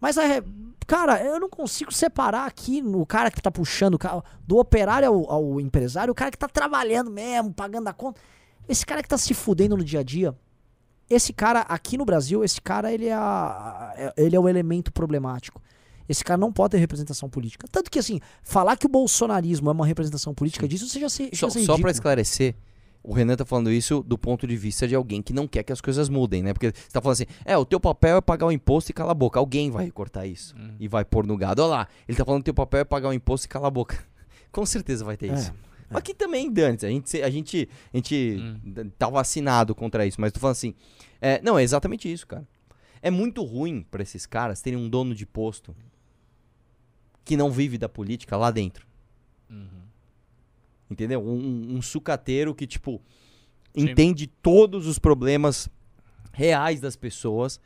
[0.02, 0.44] Mas, é,
[0.88, 3.98] cara, eu não consigo separar aqui no cara que tá puxando,
[4.46, 8.20] do operário ao, ao empresário, o cara que tá trabalhando mesmo, pagando a conta.
[8.68, 10.36] Esse cara que tá se fudendo no dia a dia,
[11.10, 14.92] esse cara aqui no Brasil, esse cara ele é, a- é- ele é o elemento
[14.92, 15.62] problemático.
[16.10, 17.68] Esse cara não pode ter representação política.
[17.72, 21.30] Tanto que, assim, falar que o bolsonarismo é uma representação política disso, você já se.
[21.34, 21.92] Só, já se só ridículo.
[21.92, 22.56] esclarecer,
[23.04, 25.74] o Renan tá falando isso do ponto de vista de alguém que não quer que
[25.74, 26.54] as coisas mudem, né?
[26.54, 29.12] Porque você tá falando assim, é, o teu papel é pagar o imposto e calar
[29.12, 29.40] a boca.
[29.40, 30.76] Alguém vai recortar isso Hum.
[30.80, 31.62] e vai pôr no gado.
[31.64, 33.72] Olha lá, ele tá falando que teu papel é pagar o imposto e calar a
[33.72, 33.98] boca.
[34.52, 35.54] Com certeza vai ter É, isso.
[35.90, 38.90] Aqui também, Dante, a gente, a gente, a gente Hum.
[38.98, 40.74] tá vacinado contra isso, mas tô falando assim,
[41.20, 42.48] é, não, é exatamente isso, cara.
[43.02, 45.76] É muito ruim pra esses caras terem um dono de posto
[47.26, 48.86] que não vive da política lá dentro.
[49.50, 49.81] Uhum.
[50.92, 51.22] Entendeu?
[51.26, 53.02] Um, um- sucateiro que, tipo,
[53.74, 53.90] Sim.
[53.90, 55.70] entende todos os problemas
[56.34, 57.60] reais das pessoas.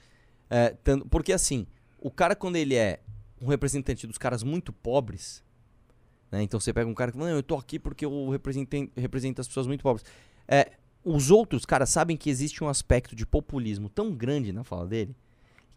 [0.47, 1.65] é, tanto- porque, assim,
[1.99, 2.99] o cara, quando ele é
[3.41, 5.43] um representante dos caras muito pobres,
[6.31, 6.43] né?
[6.43, 9.47] Então você pega um cara que fala, não, eu tô aqui porque eu represento, as
[9.47, 10.06] pessoas muito pobres.
[10.47, 10.73] É,
[11.03, 15.15] os outros caras sabem que existe um aspecto de populismo tão grande na fala dele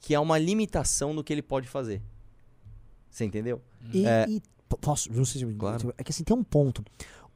[0.00, 2.02] que há uma limitação no que ele pode fazer.
[3.10, 3.62] Você entendeu?
[3.92, 4.26] E, É.
[4.28, 5.94] e- po- posso, não sei se Claro.
[5.96, 6.84] é que assim tem um ponto.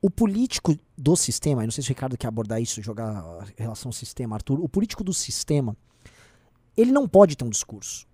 [0.03, 3.45] O político do sistema, eu não sei se o Ricardo quer abordar isso, jogar a
[3.57, 4.61] relação sistema, Arthur.
[4.61, 5.77] O político do sistema,
[6.77, 8.05] ele não pode ter um discurso,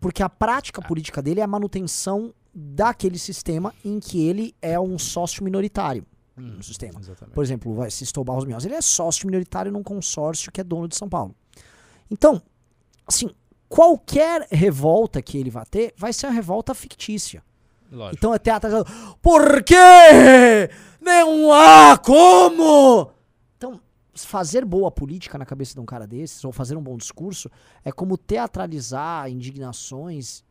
[0.00, 4.98] porque a prática política dele é a manutenção daquele sistema em que ele é um
[4.98, 6.04] sócio minoritário
[6.36, 6.98] no sistema.
[7.00, 7.34] Exatamente.
[7.34, 10.64] Por exemplo, vai, se estou Barros Minhoz, ele é sócio minoritário num consórcio que é
[10.64, 11.34] dono de São Paulo.
[12.10, 12.42] Então,
[13.06, 13.30] assim,
[13.68, 17.42] qualquer revolta que ele vá ter, vai ser uma revolta fictícia.
[17.90, 18.16] Lógico.
[18.16, 18.90] Então é teatralizado.
[19.22, 20.70] Por quê?
[21.06, 23.12] Não há como!
[23.56, 23.80] Então,
[24.12, 27.48] fazer boa política na cabeça de um cara desses, ou fazer um bom discurso,
[27.84, 30.44] é como teatralizar indignações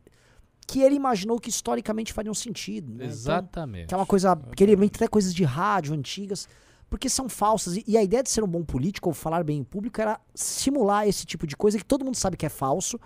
[0.65, 2.88] que ele imaginou que historicamente fariam sentido.
[2.88, 2.95] né?
[2.95, 3.88] Então, Exatamente.
[3.88, 4.34] que é uma coisa.
[4.56, 6.48] Que ele inventa até coisas de rádio antigas,
[6.90, 7.76] porque são falsas.
[7.76, 10.22] E, e a ideia de ser um bom político ou falar bem em público era
[10.34, 12.98] simular esse tipo de coisa que todo mundo sabe que é falso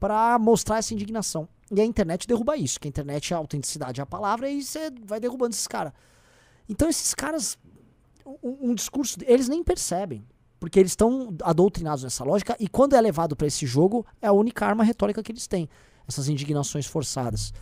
[0.00, 1.46] pra mostrar essa indignação.
[1.70, 4.62] E a internet derruba isso, que a internet é a autenticidade é a palavra e
[4.62, 5.92] você vai derrubando esses caras.
[6.68, 7.58] Então esses caras.
[8.42, 9.18] Um, um discurso.
[9.26, 10.24] Eles nem percebem.
[10.58, 14.32] Porque eles estão adoutrinados nessa lógica, e quando é levado pra esse jogo, é a
[14.32, 15.68] única arma retórica que eles têm.
[16.08, 17.52] Essas indignações forçadas.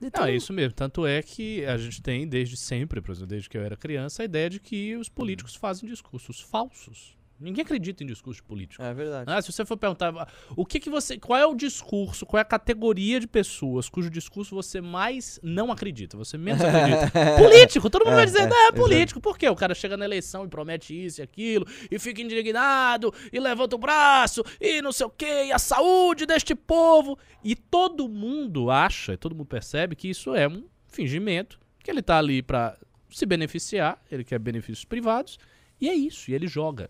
[0.00, 0.72] Então, Não, é isso mesmo.
[0.72, 4.48] Tanto é que a gente tem desde sempre, desde que eu era criança, a ideia
[4.48, 7.15] de que os políticos fazem discursos falsos.
[7.38, 8.82] Ninguém acredita em discurso político.
[8.82, 9.30] É verdade.
[9.30, 10.12] Ah, se você for perguntar
[10.56, 11.18] o que, que você.
[11.18, 15.70] Qual é o discurso, qual é a categoria de pessoas cujo discurso você mais não
[15.70, 17.10] acredita, você menos acredita?
[17.36, 19.20] político, todo mundo vai dizer, não, é político.
[19.20, 19.48] Por quê?
[19.48, 23.76] O cara chega na eleição e promete isso e aquilo, e fica indignado, e levanta
[23.76, 27.18] o braço, e não sei o quê, e a saúde deste povo.
[27.44, 32.02] E todo mundo acha, e todo mundo percebe que isso é um fingimento, que ele
[32.02, 32.76] tá ali pra
[33.10, 35.38] se beneficiar, ele quer benefícios privados,
[35.80, 36.88] e é isso, e ele joga.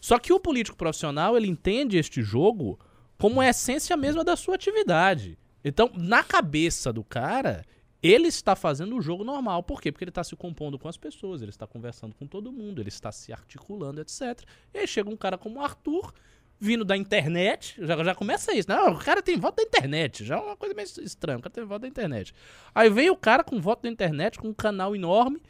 [0.00, 2.78] Só que o político profissional, ele entende este jogo
[3.18, 5.38] como a essência mesma da sua atividade.
[5.64, 7.64] Então, na cabeça do cara,
[8.02, 9.62] ele está fazendo o jogo normal.
[9.62, 9.90] Por quê?
[9.90, 12.88] Porque ele está se compondo com as pessoas, ele está conversando com todo mundo, ele
[12.88, 14.42] está se articulando, etc.
[14.72, 16.14] E aí chega um cara como o Arthur,
[16.60, 20.36] vindo da internet, já, já começa isso, não, o cara tem voto da internet, já
[20.36, 22.34] é uma coisa meio estranha, o cara tem voto da internet.
[22.74, 25.40] Aí vem o cara com voto da internet, com um canal enorme,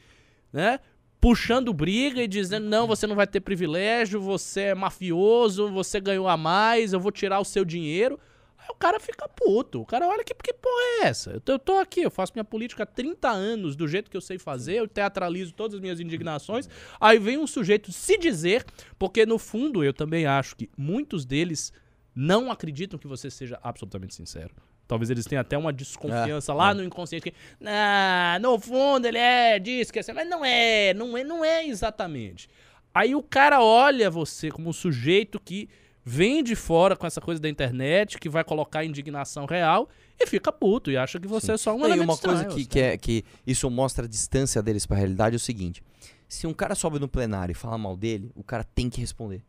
[0.52, 0.80] né?
[1.20, 6.28] Puxando briga e dizendo: não, você não vai ter privilégio, você é mafioso, você ganhou
[6.28, 8.18] a mais, eu vou tirar o seu dinheiro.
[8.58, 9.80] Aí o cara fica puto.
[9.80, 11.30] O cara olha que, que porra é essa?
[11.30, 14.16] Eu tô, eu tô aqui, eu faço minha política há 30 anos do jeito que
[14.16, 16.68] eu sei fazer, eu teatralizo todas as minhas indignações.
[17.00, 18.64] Aí vem um sujeito se dizer,
[18.98, 21.72] porque no fundo eu também acho que muitos deles
[22.14, 24.54] não acreditam que você seja absolutamente sincero.
[24.88, 26.74] Talvez eles tenham até uma desconfiança É, lá é.
[26.74, 30.94] no inconsciente que, nah, no fundo ele é disso, que é assim, mas não é,
[30.94, 32.48] não é, não é exatamente.
[32.94, 35.68] Aí o cara olha você como um sujeito que
[36.02, 40.50] vem de fora com essa coisa da internet, que vai colocar indignação real e fica
[40.50, 42.60] puto e acha que você é só um Não, e elemento uma coisa estranho, que,
[42.62, 42.68] assim.
[42.70, 45.82] que, é, que isso mostra a distância deles pra realidade é o seguinte:
[46.26, 49.44] se um cara sobe no plenário e fala mal dele, o cara tem que responder.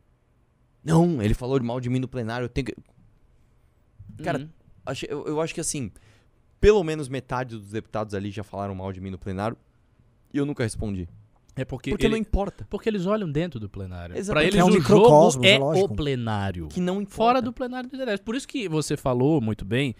[0.84, 2.76] Não, ele falou mal de mim no plenário, eu tenho que.
[4.22, 4.48] cara, Uhum.
[4.84, 5.90] Acho- Eu, eu acho que assim,
[6.60, 9.56] pelo menos metade dos deputados ali já falaram mal de mim no plenário
[10.32, 11.08] e eu nunca respondi.
[11.56, 12.66] é porque, Porque ele- não importa.
[12.70, 14.12] porque eles olham dentro do plenário.
[14.14, 14.48] Pra Exatamente.
[14.54, 15.92] eles É um o jogo é é lógico.
[15.92, 16.68] o plenário.
[16.68, 17.14] Que não importa.
[17.16, 18.22] Fora do plenário do interesse.
[18.22, 19.94] Por isso que você falou muito bem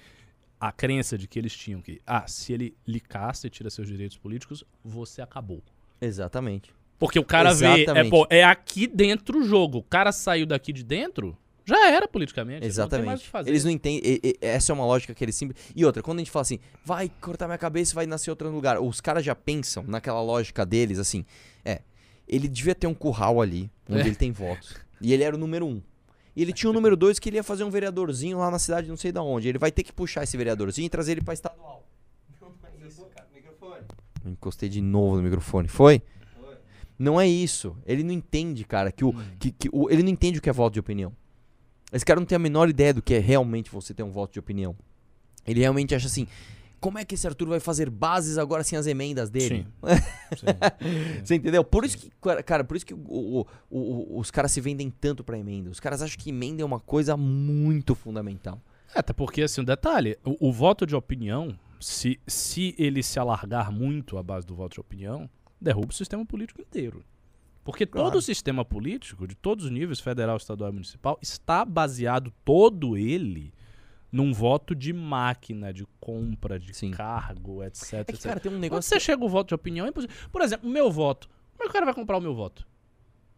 [0.59, 3.89] a crença de que eles tinham que, ah, se ele lhe caça e tira seus
[3.89, 5.63] direitos políticos, você acabou.
[6.01, 6.73] Exatamente.
[6.99, 8.11] Porque o cara vê, é, Exatamente.
[8.11, 9.79] pô, é aqui dentro o jogo.
[9.79, 11.37] O cara saiu daqui de dentro,
[11.71, 12.61] já era politicamente.
[12.61, 13.23] Não tem mais o Exatamente.
[13.25, 13.51] que fazer.
[13.51, 14.01] Eles não entendem.
[14.05, 15.57] e- e- essa é uma lógica que eles sempre.
[15.75, 18.51] E outra, quando a gente fala assim, vai cortar minha cabeça e vai nascer outro
[18.51, 18.79] lugar.
[18.81, 21.25] Os caras já pensam naquela lógica deles, assim.
[21.65, 21.81] É.
[22.29, 24.07] Ele devia ter um curral ali, onde É.
[24.07, 24.75] ele tem votos.
[25.01, 25.83] E ele era o número um.
[26.37, 28.89] E ele tinha o número dois que ele ia fazer um vereadorzinho lá na cidade,
[28.89, 29.49] não sei da onde.
[29.49, 31.87] Ele vai ter que puxar esse vereadorzinho e trazer ele pra estadual.
[34.25, 35.67] Eu Encostei de novo no microfone.
[35.69, 36.03] Foi?
[36.99, 37.75] Não é isso.
[37.87, 40.53] Ele não entende, cara, que o, que, que o, ele não entende o que é
[40.53, 41.13] voto de opinião.
[41.93, 44.33] Esse cara não tem a menor ideia do que é realmente você ter um voto
[44.33, 44.77] de opinião.
[45.47, 46.27] Ele realmente acha assim,
[46.81, 49.67] como é que esse Arthur vai fazer bases agora sem as emendas dele?
[49.67, 49.67] Sim.
[51.25, 51.63] Você entendeu?
[51.65, 52.11] Por isso que,
[52.45, 52.99] cara, por isso que o-
[53.41, 55.71] o- o- os caras se vendem tanto pra emenda.
[55.71, 58.61] Os caras acham que emenda é uma coisa muito fundamental.
[58.95, 63.19] É, até porque, assim, um detalhe, o, o voto de opinião, se, se ele se
[63.19, 65.29] alargar muito à base do voto de opinião,
[65.61, 67.05] derruba o sistema político inteiro.
[67.71, 68.09] Porque Claro.
[68.11, 72.97] todo o sistema político, de todos os níveis, federal, estadual e municipal, está baseado todo
[72.97, 73.53] ele
[74.13, 76.91] num voto de máquina, de compra, de Sim.
[76.91, 77.93] cargo, etc.
[77.93, 78.23] É que, etc.
[78.25, 78.89] cara, tem um Quando negócio.
[78.89, 80.17] você chega o voto de opinião, é impossível.
[80.33, 81.29] Por exemplo, o meu voto.
[81.53, 82.67] Como é que o cara vai comprar o meu voto?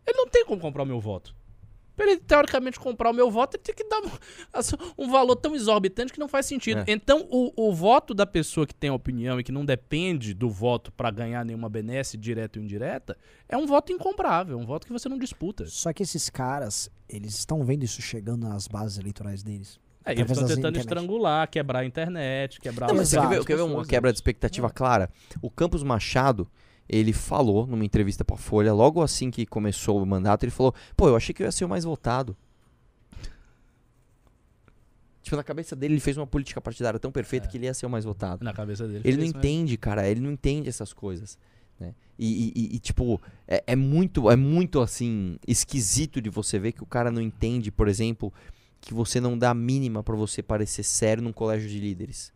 [0.07, 1.35] Ele não tem como comprar o meu voto.
[1.97, 4.11] Pra ele, teoricamente, comprar o meu voto, ele tem que dar um,
[4.53, 6.81] assim, um valor tão exorbitante que não faz sentido.
[6.81, 6.85] É.
[6.89, 10.91] Então, o, o voto da pessoa que tem opinião e que não depende do voto
[10.93, 13.17] pra ganhar nenhuma benesse, direta ou indireta,
[13.49, 15.67] é um voto incomprável, um voto que você não disputa.
[15.67, 19.79] Só que esses caras, eles estão vendo isso chegando nas bases eleitorais deles.
[20.05, 23.57] É, eles estão tentando estrangular, quebrar a internet, quebrar Não, mas você quer ver, quer
[23.57, 25.09] ver uma quebra de expectativa clara?
[25.41, 26.51] O Campos Machado,
[26.89, 31.09] ele falou numa entrevista pra Folha, logo assim que começou o mandato, ele falou: pô,
[31.09, 32.37] eu achei que eu ia ser o mais votado.
[35.23, 37.51] Tipo, na cabeça dele, ele fez uma política partidária tão perfeita É.
[37.51, 38.45] que ele ia ser o mais votado.
[38.45, 39.03] na cabeça dele.
[39.05, 39.39] Ele não mesmo.
[39.39, 40.09] entende, cara.
[40.09, 41.39] Ele não entende essas coisas.
[41.79, 41.95] Né?
[42.19, 46.83] E, e- e- tipo, é, é muito, é muito assim, esquisito de você ver que
[46.83, 48.33] o cara não entende, por exemplo,
[48.81, 52.33] que você não dá a mínima pra você parecer sério num colégio de líderes.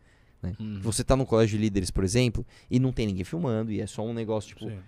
[0.59, 0.81] Uhum.
[0.83, 3.87] Você tá num colégio de líderes, por exemplo, e não tem ninguém filmando, e é
[3.87, 4.79] só um negócio, tipo, Sim.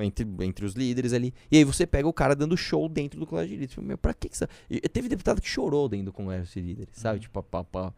[0.00, 1.32] entre, entre os líderes ali.
[1.50, 3.84] E aí você pega o cara dando show dentro do colégio de líderes.
[3.84, 4.48] Meu, pra que que você...
[4.68, 7.16] e Teve deputado que chorou dentro do colégio de líderes, sabe?
[7.18, 7.22] Uhum.
[7.22, 7.92] Tipo, pá, pá.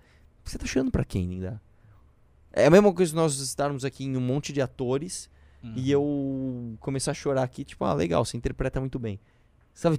[0.45, 1.61] Você tá chorando pra quem, Linda?
[2.53, 5.29] É a mesma coisa nós estarmos aqui em um monte de atores
[5.63, 5.73] Uhum.
[5.75, 9.19] e eu começar a chorar aqui, tipo, ah, legal, você interpreta muito bem.
[9.75, 9.99] Sabe?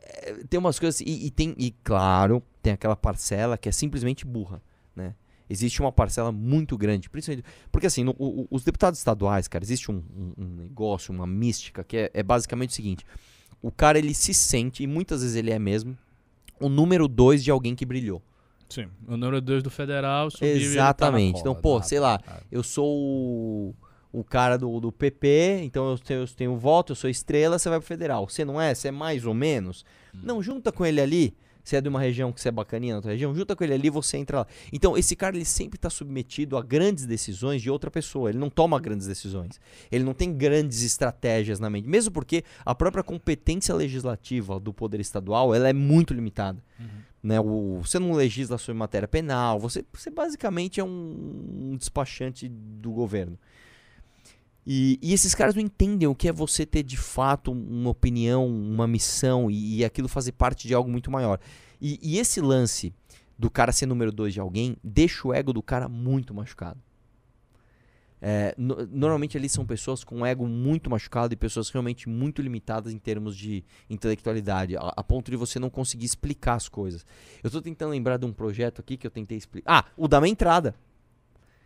[0.00, 1.00] É, tem umas coisas.
[1.00, 4.62] E, e tem, e claro, tem aquela parcela que é simplesmente burra,
[4.94, 5.14] né?
[5.48, 7.46] Existe uma parcela muito grande, principalmente.
[7.70, 11.84] Porque assim, no- o- os deputados estaduais, cara, existe um, um- um negócio, uma mística,
[11.84, 13.04] que é, é basicamente o seguinte:
[13.62, 15.96] o cara ele se sente, e muitas vezes ele é mesmo,
[16.60, 18.20] o número dois de alguém que brilhou.
[18.68, 18.88] Sim.
[19.06, 21.34] O número 2 do federal subiu tá Exatamente.
[21.34, 22.40] cola, Então, pô, sei lá, dá.
[22.50, 23.74] eu sou o,
[24.12, 27.68] o cara do, do PP, então eu tenho, eu tenho voto, eu sou estrela, você
[27.68, 28.28] vai pro federal.
[28.28, 28.74] Você não é?
[28.74, 29.84] Você é mais ou menos?
[30.12, 31.36] Não, junta com ele ali.
[31.66, 33.74] Você é de uma região que você é bacaninha na outra região, junta com ele
[33.74, 34.46] ali você entra lá.
[34.72, 38.30] Então, esse cara ele sempre tá submetido a grandes decisões de outra pessoa.
[38.30, 39.60] Ele não toma grandes decisões.
[39.90, 41.88] Ele não tem grandes estratégias na mente.
[41.88, 46.62] Mesmo porque a própria competência legislativa do poder estadual ela é muito limitada.
[47.20, 47.40] Né?
[47.40, 52.92] O, você não legisla sobre matéria penal, você, você basicamente é um, um despachante do
[52.92, 53.36] governo.
[54.66, 58.46] E, e esses caras não entendem o que é você ter de fato uma opinião,
[58.48, 61.38] uma missão e, e aquilo fazer parte de algo muito maior.
[61.80, 62.92] E, e esse lance
[63.38, 66.80] do cara ser número dois de alguém deixa o ego do cara muito machucado.
[68.20, 72.92] É, no- normalmente ali são pessoas com ego muito machucado e pessoas realmente muito limitadas
[72.92, 77.04] em termos de intelectualidade, a, a ponto de você não conseguir explicar as coisas.
[77.44, 79.84] Eu tô tentando lembrar de um projeto aqui que eu tentei explicar.
[79.84, 80.74] Ah, o da minha entrada.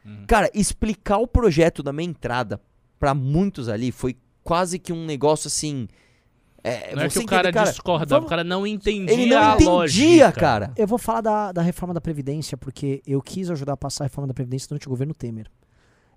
[0.04, 0.24] Uhum.
[0.26, 2.60] Cara, explicar o projeto da minha entrada
[3.00, 5.88] pra muitos ali foi quase que um negócio assim.
[6.62, 9.26] É, Não é que você o cara, entende, discorda, vamos- o cara não entendia Ele
[9.34, 10.32] não a entendia, lógica.
[10.32, 10.72] cara.
[10.76, 14.06] Eu vou falar da, da reforma da Previdência, porque eu quis ajudar a passar a
[14.06, 15.50] reforma da Previdência durante o governo Temer.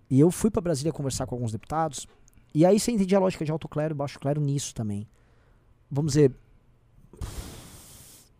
[0.10, 2.06] E eu fui pra Brasília conversar com alguns deputados,
[2.54, 5.08] e aí você entendia a lógica de alto clero e baixo clero nisso também.
[5.90, 6.34] Vamos dizer.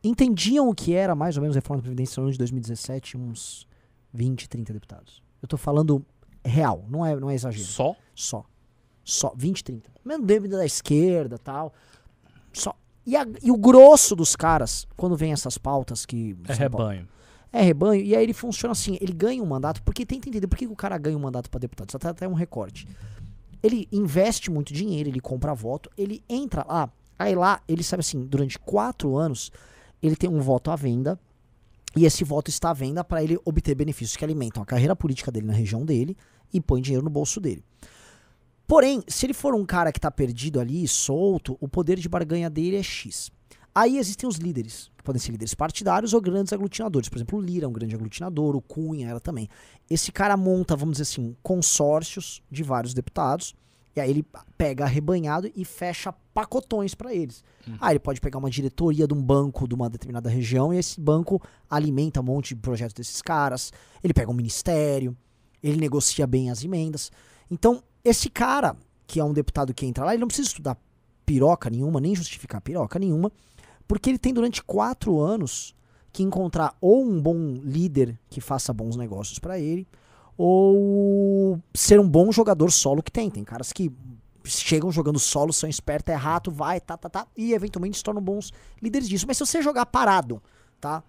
[0.04, 3.16] Entendiam o que era mais ou menos a reforma da Previdência no ano de 2017,
[3.18, 3.66] uns
[4.14, 5.24] 20, 30 deputados.
[5.42, 6.06] Eu tô falando
[6.46, 7.66] real, não é, não é exagero.
[7.66, 7.96] Só?
[8.16, 8.46] Só.
[9.04, 9.34] Só.
[9.36, 9.92] 20, 30.
[10.04, 11.74] Mesmo devido da esquerda tal.
[12.52, 12.76] Só.
[13.06, 16.36] E, a- e o grosso dos caras, quando vem essas pautas que.
[16.48, 17.08] É rebanho.
[17.52, 18.02] É rebanho.
[18.04, 19.82] E aí ele funciona assim: ele ganha um mandato.
[19.84, 21.90] Porque tem que entender por que, o cara ganha um mandato pra deputado.
[21.90, 22.88] Isso até, até um recorte.
[23.62, 26.90] Ele investe muito dinheiro, ele compra voto, ele entra lá.
[27.18, 29.52] Aí lá, ele sabe assim: durante quatro anos,
[30.02, 31.20] ele tem um voto à venda.
[31.96, 35.32] E esse voto está à venda para ele obter benefícios que alimentam a carreira política
[35.32, 36.18] dele na região dele
[36.52, 37.64] e põe dinheiro no bolso dele.
[38.68, 42.50] Porém, se ele for um cara que tá perdido ali, solto, o poder de barganha
[42.50, 43.32] dele é X.
[43.76, 47.10] Aí existem os líderes, que podem ser líderes partidários ou grandes aglutinadores.
[47.10, 49.50] Por exemplo, o Lira é um grande aglutinador, o Cunha ela também.
[49.90, 53.56] Esse cara monta, vamos dizer assim, consórcios de vários deputados,
[53.96, 54.26] e aí ele
[54.58, 57.44] pega arrebanhado e fecha pacotões para eles.
[57.80, 61.00] Ah, ele pode pegar uma diretoria de um banco de uma determinada região e esse
[61.00, 63.72] banco alimenta um monte de projetos desses caras.
[64.04, 65.16] Ele pega um ministério,
[65.62, 67.12] ele negocia bem as emendas.
[67.50, 70.78] Então, esse cara, que é um deputado que entra lá, ele não precisa estudar
[71.26, 73.32] piroca nenhuma, nem justificar piroca nenhuma,
[73.88, 75.76] porque ele tem durante quatro anos
[76.12, 79.88] que encontrar ou um bom líder que faça bons negócios para ele,
[80.38, 83.30] ou ser um bom jogador solo que tem.
[83.30, 83.92] Tem caras que
[84.46, 88.22] chegam jogando solo, são espertos, é rato, vai, tá, tá, tá, e eventualmente se tornam
[88.22, 88.52] bons
[88.82, 89.26] líderes disso.
[89.28, 90.42] Mas se você jogar parado,
[90.80, 91.04] tá?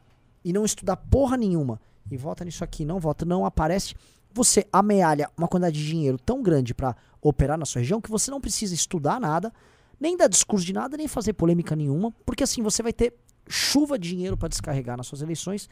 [0.44, 1.80] E não estudar porra nenhuma,
[2.10, 3.94] e vota nisso aqui, não vota, não aparece,
[4.32, 8.30] você amealha uma quantidade de dinheiro tão grande para operar na sua região que você
[8.30, 9.52] não precisa estudar nada,
[9.98, 13.14] nem dar discurso de nada, nem fazer polêmica nenhuma, porque assim você vai ter
[13.48, 15.68] chuva de dinheiro para descarregar nas suas eleições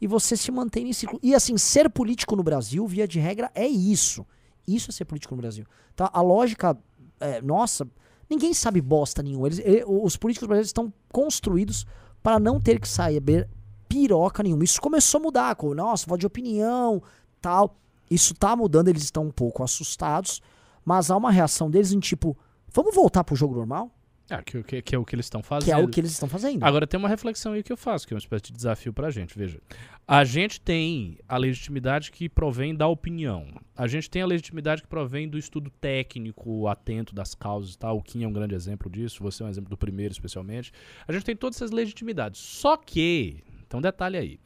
[0.00, 1.18] e você se mantém nesse ciclo.
[1.22, 4.26] E assim, ser político no Brasil, via de regra, é isso.
[4.66, 5.64] Isso é ser político no Brasil.
[5.94, 6.10] Tá?
[6.12, 6.76] A lógica,
[7.20, 7.86] é, nossa,
[8.28, 9.48] ninguém sabe bosta nenhuma.
[9.48, 11.86] Eles, ele- os políticos brasileiros estão construídos
[12.22, 13.48] para não ter que saber
[13.88, 14.64] piroca nenhuma.
[14.64, 17.02] Isso começou a mudar, com, nossa, voto de opinião,
[17.40, 17.76] tal.
[18.10, 20.40] Isso tá mudando, eles estão um pouco assustados,
[20.84, 22.36] mas há uma reação deles em tipo,
[22.72, 23.90] vamos voltar pro jogo normal?
[24.28, 25.64] Ah, que, que- que é o que eles estão fazendo.
[25.66, 26.62] Que é o que eles estão fazendo.
[26.64, 29.08] Agora tem uma reflexão aí que eu faço, que é uma espécie de desafio pra
[29.10, 29.38] gente.
[29.38, 29.60] Veja,
[30.06, 33.46] a gente tem a legitimidade que provém da opinião.
[33.76, 37.98] A gente tem a legitimidade que provém do estudo técnico, atento das causas e tal.
[37.98, 40.72] O Kim é um grande exemplo disso, você é um exemplo do primeiro, especialmente.
[41.06, 42.40] A gente tem todas essas legitimidades.
[42.40, 44.40] Só que, então detalhe aí.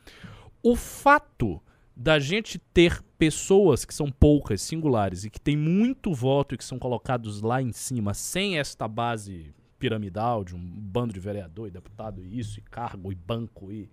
[0.63, 1.59] O fato
[1.97, 6.65] da gente ter pessoas que são poucas, singulares, e que tem muito voto e que
[6.65, 11.71] são colocados lá em cima, sem esta base piramidal de um bando de vereador e
[11.71, 13.91] deputado e isso, e cargo e banco e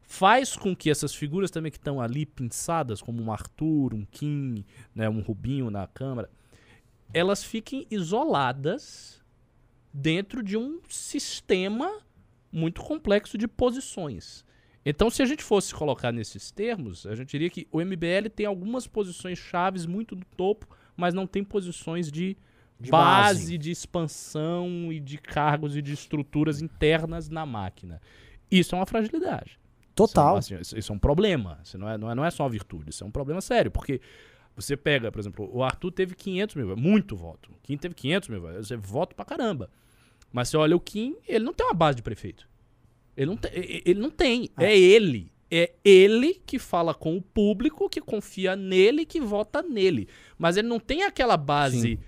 [0.00, 4.64] faz com que essas figuras também que estão ali pinçadas, como um Arthur, um Kim,
[4.94, 6.30] né, um Rubinho na Câmara,
[7.12, 9.20] elas fiquem isoladas
[9.92, 12.00] dentro de um sistema
[12.52, 14.44] muito complexo de posições.
[14.84, 18.46] Então, se a gente fosse colocar nesses termos, a gente diria que o MBL tem
[18.46, 22.36] algumas posições chaves muito no topo, mas não tem posições de,
[22.78, 23.58] De base, base.
[23.58, 28.00] de expansão e de cargos e de estruturas internas na máquina.
[28.50, 29.58] Isso é uma fragilidade.
[29.94, 30.38] Total.
[30.38, 31.58] Isso, é- assim, isso- é um problema.
[31.64, 33.70] Isso não é, não, é, não é só uma virtude, isso é um problema sério.
[33.70, 34.00] Porque
[34.54, 37.50] você pega, por exemplo, o Arthur teve 500 mil votos, muito voto.
[37.50, 39.70] O Kim teve 500 mil votos, você voto pra caramba.
[40.32, 42.46] Mas você olha o Kim, ele não tem uma base de prefeito.
[43.16, 43.50] Ele não, te-
[43.86, 44.50] ele não tem.
[44.58, 45.32] É ele.
[45.50, 50.08] É ele que fala com o público, que confia nele, que vota nele.
[50.36, 51.96] Mas ele não tem aquela base.
[51.96, 52.02] Pô,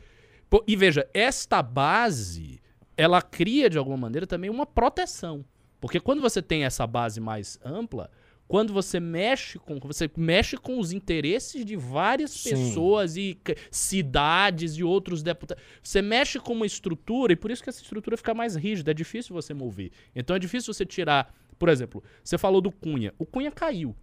[0.66, 2.60] e veja, esta base,
[2.96, 5.44] ela cria de alguma maneira também uma proteção.
[5.80, 8.10] Porque quando você tem essa base mais ampla,
[8.48, 12.50] quando você mexe com você mexe com os interesses de várias Sim.
[12.50, 13.38] pessoas e
[13.70, 18.16] cidades e outros deputados, você mexe com uma estrutura e por isso que essa estrutura
[18.16, 19.92] fica mais rígida, é difícil você mover.
[20.16, 23.94] Então é difícil você tirar, por exemplo, você falou do Cunha, o Cunha caiu.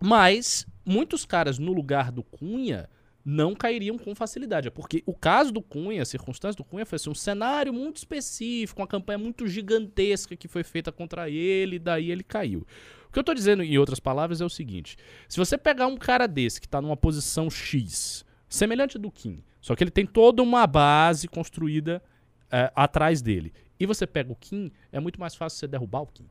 [0.00, 2.88] Mas muitos caras no lugar do Cunha
[3.24, 4.68] não cairiam com facilidade.
[4.68, 7.96] É porque o caso do Cunha, a circunstância do Cunha foi assim, um cenário muito
[7.96, 12.66] específico, uma campanha muito gigantesca que foi feita contra ele, e daí ele caiu.
[13.08, 14.96] O que eu tô dizendo, em outras palavras, é o seguinte:
[15.28, 19.74] se você pegar um cara desse que tá numa posição X, semelhante do Kim, só
[19.74, 22.02] que ele tem toda uma base construída
[22.50, 26.06] é, atrás dele, e você pega o Kim, é muito mais fácil você derrubar o
[26.06, 26.28] Kim.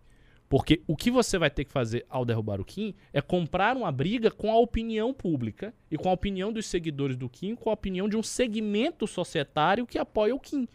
[0.53, 3.91] Porque o que você vai ter que fazer ao derrubar o Kim é comprar uma
[3.91, 7.73] briga com a opinião pública e com a opinião dos seguidores do Kim, com a
[7.73, 10.67] opinião de um segmento societário que apoia o Kim.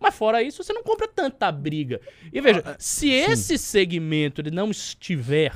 [0.00, 2.00] Mas fora isso, você não compra tanta briga.
[2.32, 5.54] E veja, se esse segmento ele não estiver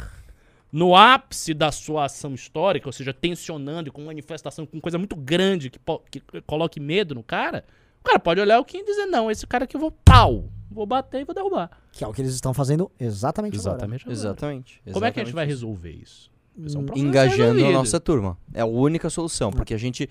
[0.70, 5.70] no ápice da sua ação histórica, ou seja, tensionando com manifestação, com coisa muito grande
[5.70, 5.80] que,
[6.10, 7.64] que coloque medo no cara,
[8.00, 10.44] o cara pode olhar o Kim e dizer, não, esse cara aqui eu vou pau,
[10.70, 11.70] vou bater e vou derrubar.
[11.92, 14.02] Que é o que eles estão fazendo exatamente, Exatamente.
[14.04, 14.12] agora.
[14.12, 14.82] Exatamente.
[14.92, 16.30] Como é que a gente vai exatamente resolver isso?
[16.56, 18.38] Isso é um Hum, Engajando a nossa turma.
[18.52, 20.08] É a única solução, porque a gente.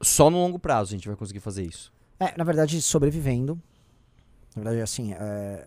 [0.00, 1.92] Só no longo prazo a gente vai conseguir fazer isso.
[2.20, 3.60] É, na verdade, sobrevivendo.
[4.54, 5.12] Na verdade, assim.
[5.12, 5.66] É...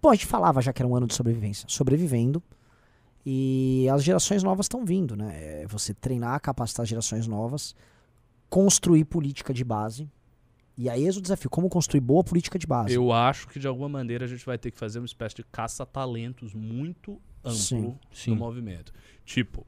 [0.00, 1.66] Bom, a gente falava já que era um ano de sobrevivência.
[1.68, 2.42] Sobrevivendo.
[3.26, 5.62] E as gerações novas estão vindo, né?
[5.62, 7.74] É você treinar, capacitar as gerações novas,
[8.48, 10.08] construir política de base.
[10.80, 12.94] E aí é o desafio: como construir boa política de base.
[12.94, 15.42] Eu acho que de alguma maneira a gente vai ter que fazer uma espécie de
[15.42, 18.30] caça-talentos muito amplo Sim, sim.
[18.30, 18.92] no movimento.
[19.24, 19.66] Tipo,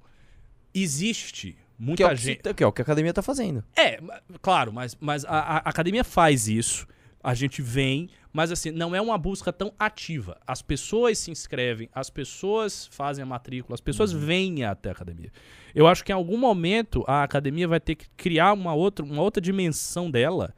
[0.74, 2.42] existe Que muita é, que, gente.
[2.48, 3.64] se- que é o que a academia tá fazendo.
[3.76, 3.98] É,
[4.40, 6.86] claro, mas, mas a, a academia faz isso,
[7.22, 10.38] a gente vem, mas assim, não é uma busca tão ativa.
[10.46, 15.32] As pessoas se inscrevem, as pessoas fazem a matrícula, as pessoas vêm até a academia.
[15.74, 19.22] Eu acho que em algum momento a academia vai ter que criar uma outra, uma
[19.22, 20.54] outra dimensão dela,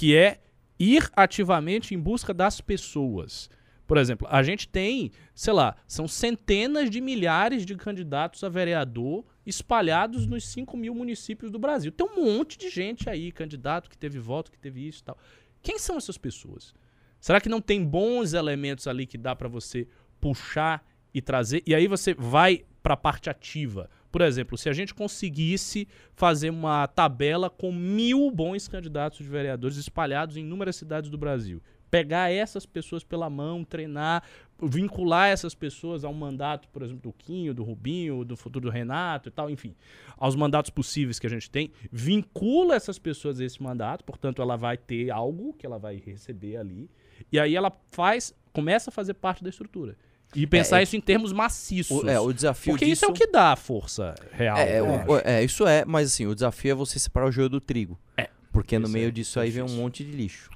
[0.00, 0.40] que é
[0.78, 3.50] ir ativamente em busca das pessoas.
[3.86, 9.26] Por exemplo, a gente tem, sei lá, são centenas de milhares de candidatos a vereador
[9.44, 11.92] espalhados nos 5 mil municípios do Brasil.
[11.92, 15.18] Tem um monte de gente aí, candidato que teve voto, que teve isso e tal.
[15.60, 16.72] Quem são essas pessoas?
[17.20, 19.86] Será que não tem bons elementos ali que dá pra você
[20.18, 20.82] puxar
[21.12, 21.62] e trazer?
[21.66, 23.90] E aí você vai pra parte ativa.
[24.10, 29.76] Por exemplo, se a gente conseguisse fazer uma tabela com mil bons candidatos de vereadores
[29.76, 31.62] espalhados em inúmeras cidades do Brasil.
[31.90, 34.22] Pegar essas pessoas pela mão, treinar,
[34.62, 39.28] vincular essas pessoas ao mandato, por exemplo, do Quinho, do Rubinho, do futuro do Renato
[39.28, 39.74] e tal, enfim,
[40.16, 44.56] aos mandatos possíveis que a gente tem, vincula essas pessoas a esse mandato, portanto, ela
[44.56, 46.88] vai ter algo que ela vai receber ali,
[47.32, 49.96] e aí ela faz, começa a fazer parte da estrutura.
[50.34, 52.04] E pensar é- isso em termos maciços.
[52.04, 53.04] O, é, o desafio porque disso...
[53.04, 54.56] isso é o que dá a força real.
[54.58, 57.60] É, o- é, isso é, mas assim, o desafio é você separar o joio do
[57.60, 57.98] trigo.
[58.16, 60.50] É, Porque no meio é disso aí vem um monte de lixo.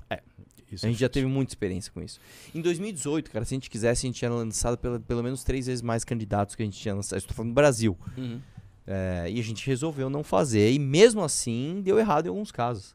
[0.70, 2.18] Isso A é gente já teve muita experiência com isso.
[2.52, 5.66] Em 2018, cara, se a gente quisesse, a gente tinha lançado pela- pelo menos três
[5.66, 7.18] vezes mais candidatos que a gente tinha lançado.
[7.18, 7.96] Estou falando do Brasil.
[8.16, 8.40] Uhum.
[8.86, 10.72] É, e a gente resolveu não fazer.
[10.72, 12.94] E mesmo assim, deu errado em alguns casos.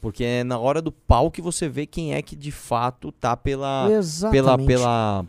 [0.00, 3.36] Porque é na hora do pau que você vê quem é que de fato tá
[3.36, 3.86] pela.
[3.86, 4.66] Pela, Exatamente.
[4.66, 4.66] pela.
[4.66, 5.26] Pela.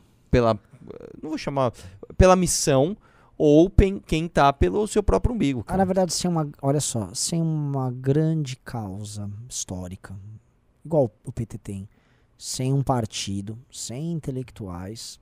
[1.21, 1.71] Não vou chamar.
[2.17, 2.95] Pela missão.
[3.39, 5.59] Ou pen- quem tá pelo seu próprio umbigo.
[5.59, 5.77] Ah, Cara.
[5.77, 10.15] na verdade, sem uma, olha só, sem uma grande causa histórica,
[10.83, 11.87] igual o PT tem,
[12.35, 15.19] sem um partido, sem intelectuais,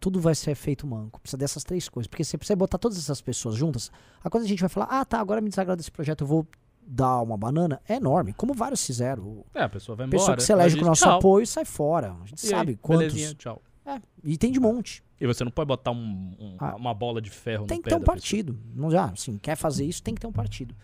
[0.00, 1.20] tudo vai ser feito manco.
[1.20, 2.08] Precisa dessas três coisas.
[2.08, 3.92] Porque você precisa botar todas essas pessoas juntas.
[4.24, 6.44] A coisa a gente vai falar, ah, tá, agora me desagrada esse projeto, eu vou
[6.84, 8.32] dar uma banana, é enorme.
[8.32, 9.44] Como vários fizeram.
[9.54, 10.18] É, a pessoa vai embora.
[10.20, 11.18] pessoa que se elege com o nosso tchau.
[11.18, 12.16] apoio sai fora.
[12.20, 13.06] A gente E aí, sabe quantos.
[13.12, 13.62] Belezinha, tchau.
[13.96, 15.02] É, e tem de monte.
[15.20, 16.74] E você não pode botar um- um- Ah.
[16.76, 18.16] uma bola de ferro Tem no que pé ter um da pessoa.
[18.16, 18.58] partido.
[18.74, 20.74] Não já, assim, quer fazer isso, tem que ter um partido.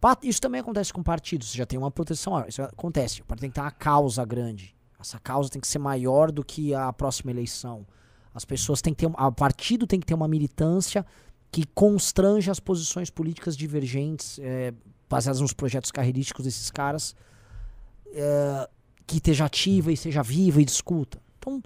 [0.00, 1.50] Pa- Isso também acontece com partidos.
[1.50, 2.44] Você já tem uma proteção.
[2.46, 3.20] Isso acontece.
[3.22, 4.74] O partido tem que ter uma causa grande.
[5.00, 7.86] Essa causa tem que ser maior do que a próxima eleição.
[8.34, 9.06] As pessoas têm que ter.
[9.06, 11.04] um- O partido tem que ter uma militância
[11.50, 14.72] que constrange as posições políticas divergentes, é,
[15.08, 17.16] baseadas nos projetos carreirísticos desses caras,
[18.12, 18.68] é,
[19.06, 21.18] que esteja ativa e seja viva e discuta.
[21.38, 21.62] Então,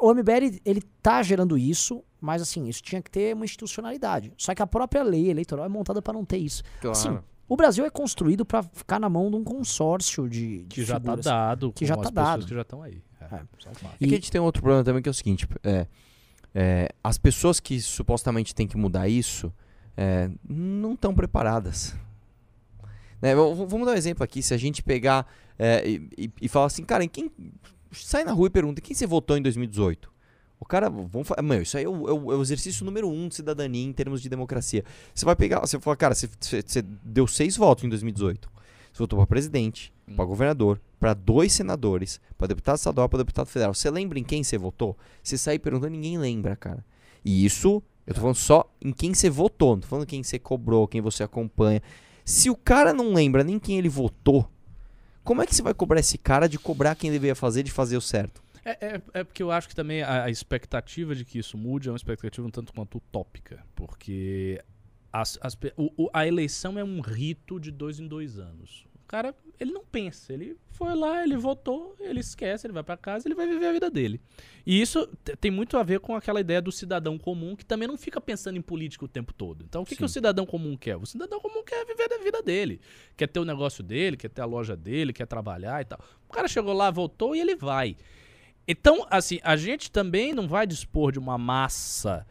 [0.00, 4.32] o MBL, ele tá gerando isso, mas assim, isso tinha que ter uma institucionalidade.
[4.36, 6.62] Só que a própria lei eleitoral é montada para não ter isso.
[6.80, 6.96] Claro.
[6.96, 7.18] Assim,
[7.48, 10.94] o Brasil é construído para ficar na mão de um consórcio de, de Que já
[10.94, 11.24] tá figuras.
[11.24, 12.46] dado Que já tá dado.
[12.46, 13.02] que já estão aí.
[13.20, 13.42] É, É.
[13.58, 15.86] isso é um que a gente tem outro problema também que é o seguinte: é,
[16.54, 19.52] é, as pessoas que supostamente têm que mudar isso
[19.96, 21.94] é, não estão preparadas.
[23.20, 25.26] Né, vamos dar um exemplo aqui: se a gente pegar
[25.58, 27.30] é, e, e- e falar assim, cara, em quem.
[27.92, 30.10] Sai na rua e pergunta: quem você votou em 2018?
[30.58, 33.08] O cara, vamos falar, meu, isso aí é o, é o- é o exercício número
[33.08, 34.84] um de cidadania em termos de democracia.
[35.14, 38.50] Você vai pegar, você fala, cara, você, você- deu seis votos em 2018.
[38.92, 40.16] Você votou para presidente, Hum.
[40.16, 43.72] para governador, para dois senadores, para deputado estadual, para deputado federal.
[43.72, 44.98] Você lembra em quem você votou?
[45.22, 46.84] Você sair perguntando, ninguém lembra, cara.
[47.24, 50.38] E isso, eu tô falando só em quem você votou, não tô falando quem você
[50.38, 51.80] cobrou, quem você acompanha.
[52.22, 54.46] Se o cara não lembra nem quem ele votou,
[55.30, 57.96] como é que você vai cobrar esse cara de cobrar quem deveria fazer, de fazer
[57.96, 58.42] o certo?
[58.64, 61.88] É, é- é porque eu acho que também a, a expectativa de que isso mude
[61.88, 63.64] é uma expectativa um tanto quanto utópica.
[63.76, 64.60] Porque
[65.12, 68.84] as- as o- o- a eleição é um rito de dois em dois anos.
[69.10, 70.32] O cara, ele não pensa.
[70.32, 73.72] Ele foi lá, ele votou, ele esquece, ele vai pra casa, ele vai viver a
[73.72, 74.20] vida dele.
[74.64, 77.88] E isso te- tem muito a ver com aquela ideia do cidadão comum que também
[77.88, 79.64] não fica pensando em política o tempo todo.
[79.68, 80.96] Então, o que, que o cidadão comum quer?
[80.96, 82.80] O cidadão comum quer viver a vida dele.
[83.16, 85.98] Quer ter o negócio dele, quer ter a loja dele, quer trabalhar e tal.
[86.28, 87.96] O cara chegou lá, votou e ele vai.
[88.68, 92.24] Então, assim, a gente também não vai dispor de uma massa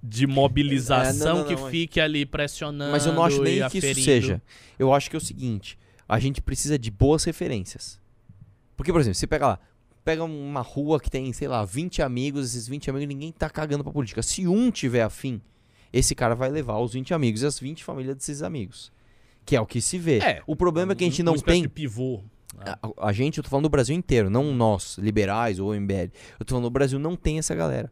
[0.00, 2.92] de mobilização É, não, não, que não, mas- fique ali pressionando.
[2.92, 4.04] Mas eu não acho nem que isso aferindo.
[4.04, 4.42] seja.
[4.78, 5.76] Eu acho que é o seguinte:
[6.08, 8.00] a gente precisa de boas referências.
[8.76, 9.58] Porque, por exemplo, você pega lá,
[10.04, 13.82] pega uma rua que tem, sei lá, 20 amigos, esses 20 amigos ninguém tá cagando
[13.82, 14.22] pra política.
[14.22, 15.40] Se um tiver afim,
[15.92, 18.92] esse cara vai levar os 20 amigos e as 20 famílias desses amigos.
[19.46, 20.18] Que é o que se vê.
[20.18, 21.62] É, o problema é que a gente não tem.
[21.62, 22.22] de pivô.
[22.56, 22.74] né?
[22.82, 26.10] A, a gente, eu tô falando do Brasil inteiro, não nós, liberais ou MBL.
[26.38, 27.90] Eu tô falando, o Brasil não tem essa galera.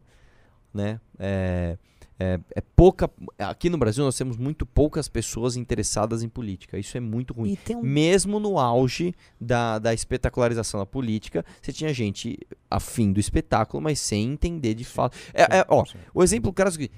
[0.73, 0.99] Né?
[1.19, 1.77] É,
[2.19, 3.09] é, é pouca.
[3.37, 6.77] Aqui no Brasil nós temos muito poucas pessoas interessadas em política.
[6.77, 7.51] Isso é muito ruim.
[7.51, 13.81] Um Mesmo no auge da, da espetacularização da política, você tinha gente afim do espetáculo,
[13.81, 15.17] mas sem entender de fato.
[15.33, 15.83] É, é, ó,
[16.13, 16.93] o exemplo, cara, é o seguinte,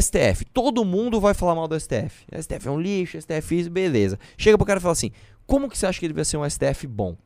[0.00, 2.26] STF, todo mundo vai falar mal do STF.
[2.40, 4.18] STF é um lixo, STF isso, beleza.
[4.36, 5.10] Chega pro cara e fala assim:
[5.46, 7.16] como que você acha que ele vai ser um STF bom?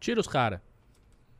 [0.00, 0.60] Tira os caras.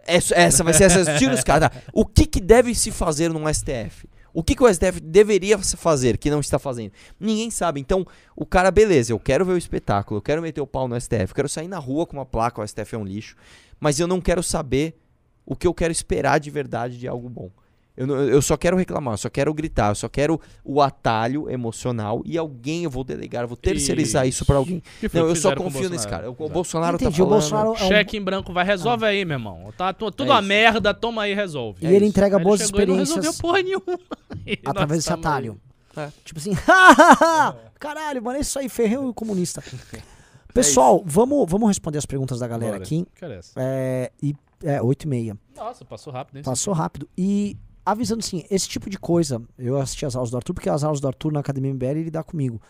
[0.06, 1.19] Essa, essa vai ser essa.
[1.19, 1.70] Tira os caras.
[1.70, 1.82] Tá.
[1.93, 4.09] O que, que deve se fazer num STF?
[4.39, 6.93] O que, que o STF deveria fazer que não está fazendo?
[7.19, 7.81] Ninguém sabe.
[7.81, 8.06] Então,
[8.36, 11.35] o cara, beleza, eu quero ver o espetáculo, eu quero meter o pau no STF,
[11.35, 13.35] quero sair na rua com uma placa, o STF é um lixo,
[13.81, 14.97] mas eu não quero saber
[15.44, 17.51] o que eu quero esperar de verdade de algo bom.
[17.98, 21.50] Eu, não- eu só quero reclamar, eu só quero gritar, eu só quero o atalho
[21.50, 24.44] emocional e alguém eu vou delegar, eu vou terceirizar isso, Isso.
[24.46, 24.80] pra alguém.
[25.12, 26.30] Não, o eu só confio o nesse cara.
[26.30, 26.52] O, o Exato.
[26.52, 27.40] Bolsonaro Entendi, tá o falando.
[27.40, 29.72] Bolsonaro é um- Cheque em branco, vai, resolve aí, meu irmão.
[29.76, 30.48] Tá tu- tudo É a isso.
[30.48, 31.84] merda, toma aí, resolve.
[31.84, 33.98] E ele entrega Aí boas chegou e não experiências resolveu porra nenhuma.
[34.64, 35.60] Através desse atalho.
[35.96, 36.08] É.
[36.24, 36.52] Tipo assim,
[37.78, 39.62] caralho, mano, é isso aí, ferreu o comunista.
[40.54, 42.84] Pessoal, vamos, vamos responder as perguntas da galera Bora.
[42.84, 43.06] aqui.
[43.14, 43.24] Que?
[43.56, 44.34] É, e,
[44.64, 45.36] é, 8 e meia.
[45.56, 46.42] Nossa, passou rápido, hein?
[46.42, 47.08] Passou rápido.
[47.16, 47.56] E
[47.90, 51.01] avisando assim, esse tipo de coisa, eu assisti as aulas do Arthur, porque as aulas
[51.01, 52.60] do Arthur na Academia MBL ele dá comigo.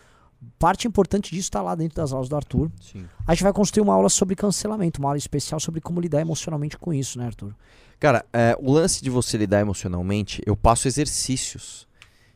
[0.57, 2.71] Parte importante disso está lá dentro das aulas do Arthur.
[2.79, 3.05] Sim.
[3.27, 6.77] A gente vai construir uma aula sobre cancelamento, uma aula especial sobre como lidar emocionalmente
[6.77, 7.53] com isso, né, Arthur?
[7.99, 11.88] Cara, é, o lance de você lidar emocionalmente, eu passo exercícios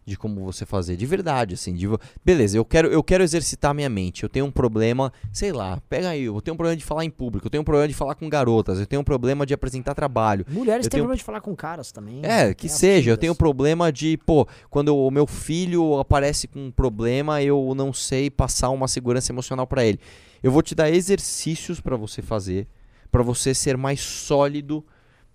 [0.05, 1.87] de como você fazer, de verdade, assim, de,
[2.25, 6.09] beleza, eu quero, eu quero exercitar minha mente, eu tenho um problema, sei lá, pega
[6.09, 8.15] aí, eu tenho um problema de falar em público, eu tenho um problema de falar
[8.15, 11.39] com garotas, eu tenho um problema de apresentar trabalho, Mulheres têm tenho- problema de falar
[11.41, 12.19] com caras também.
[12.23, 16.47] é, que Tem as seja, eu tenho problema de, pô, quando o meu filho aparece
[16.47, 19.99] com um problema, eu não sei passar uma segurança emocional pra ele.
[20.41, 22.67] Eu vou te dar exercícios pra você fazer,
[23.09, 24.85] pra você ser mais sólido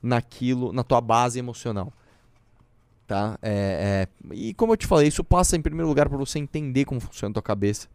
[0.02, 1.92] naquilo, na tua base emocional.
[3.08, 3.38] Tá?
[3.40, 6.84] É, é, e como eu te falei, isso passa em primeiro lugar pra você entender
[6.84, 7.88] como funciona a tua cabeça.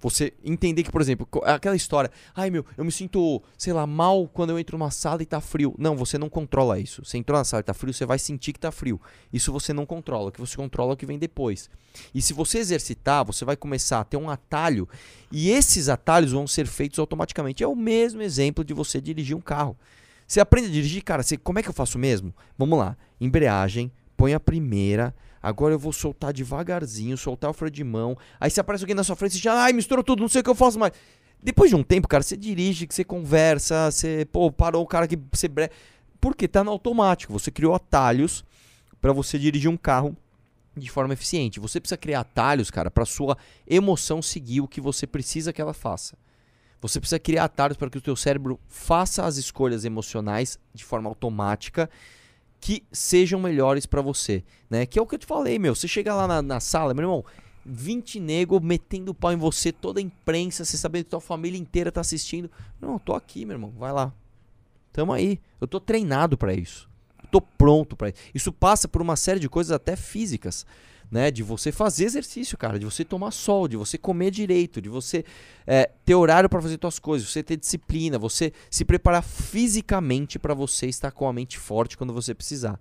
[0.00, 4.26] Você entender que, por exemplo, aquela história, ai meu, eu me sinto, sei lá, mal
[4.26, 5.76] quando eu entro numa sala e tá frio.
[5.78, 7.04] Não, você não controla isso.
[7.04, 9.00] Você entrou na sala e tá frio, você vai sentir que tá frio.
[9.32, 10.28] Isso você não controla.
[10.28, 11.70] O que você controla é o que vem depois.
[12.12, 14.88] E se você exercitar, você vai começar a ter um atalho
[15.30, 17.62] e esses atalhos vão ser feitos automaticamente.
[17.62, 19.76] É o mesmo exemplo de você dirigir um carro.
[20.26, 22.34] Você aprende a dirigir, cara, você, como é que eu faço mesmo?
[22.58, 22.96] Vamos lá.
[23.20, 25.14] Embreagem, põe a primeira.
[25.40, 28.18] Agora eu vou soltar devagarzinho, soltar o freio de mão.
[28.38, 30.44] Aí se aparece alguém na sua frente, você já, ai, misturou tudo, não sei o
[30.44, 30.92] que eu faço mais.
[31.40, 35.06] Depois de um tempo, cara, você dirige, que você conversa, você, pô, parou o cara
[35.06, 35.70] que você bre...
[36.20, 37.32] Porque tá no automático.
[37.32, 38.44] Você criou atalhos
[39.00, 40.16] pra você dirigir um carro
[40.76, 41.60] de forma eficiente.
[41.60, 45.72] Você precisa criar atalhos, cara, pra sua emoção seguir o que você precisa que ela
[45.72, 46.18] faça.
[46.80, 51.08] Você precisa criar atalhos para que o teu cérebro faça as escolhas emocionais de forma
[51.08, 51.88] automática
[52.60, 54.84] que sejam melhores pra você, né?
[54.86, 55.74] Que é o que eu te falei, meu.
[55.74, 57.24] Você chega lá na, na sala, meu irmão,
[57.64, 61.92] 20 nego metendo pau em você, toda a imprensa, você sabendo que tua família inteira
[61.92, 62.50] tá assistindo.
[62.80, 64.12] Não, eu tô aqui, meu irmão, vai lá.
[64.92, 65.40] Tamo aí.
[65.60, 66.88] Eu tô treinado pra isso.
[67.30, 68.18] Tô pronto pra isso.
[68.34, 70.66] Isso passa por uma série de coisas até físicas,
[71.10, 71.30] né?
[71.30, 75.24] De você fazer exercício, cara, de você tomar sol, de você comer direito, de você
[75.66, 80.54] é, ter horário pra fazer suas coisas, você ter disciplina, você se preparar fisicamente pra
[80.54, 82.80] você estar com a mente forte quando você precisar,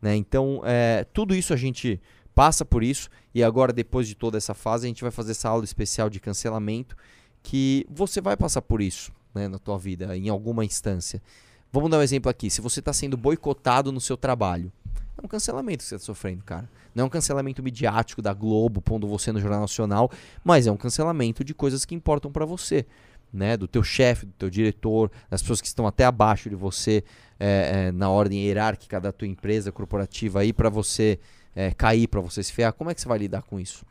[0.00, 0.14] né?
[0.14, 2.00] Então, é, tudo isso a gente
[2.34, 5.48] passa por isso e agora depois de toda essa fase a gente vai fazer essa
[5.48, 6.96] aula especial de cancelamento
[7.42, 11.22] que você vai passar por isso, né, na tua vida em alguma instância.
[11.70, 12.48] Vamos dar um exemplo aqui.
[12.50, 14.72] Se você está sendo boicotado no seu trabalho,
[15.16, 16.68] é um cancelamento que você está sofrendo, cara.
[16.94, 20.10] Não é um cancelamento midiático da Globo pondo você no Jornal Nacional,
[20.42, 22.86] mas é um cancelamento de coisas que importam para você,
[23.32, 23.56] né?
[23.56, 27.04] Do teu chefe, do teu diretor, das pessoas que estão até abaixo de você
[27.38, 31.18] é, é, na ordem hierárquica da tua empresa corporativa aí para você
[31.54, 32.72] é, cair, para você se ferrar.
[32.72, 33.84] Como é que você vai lidar com isso?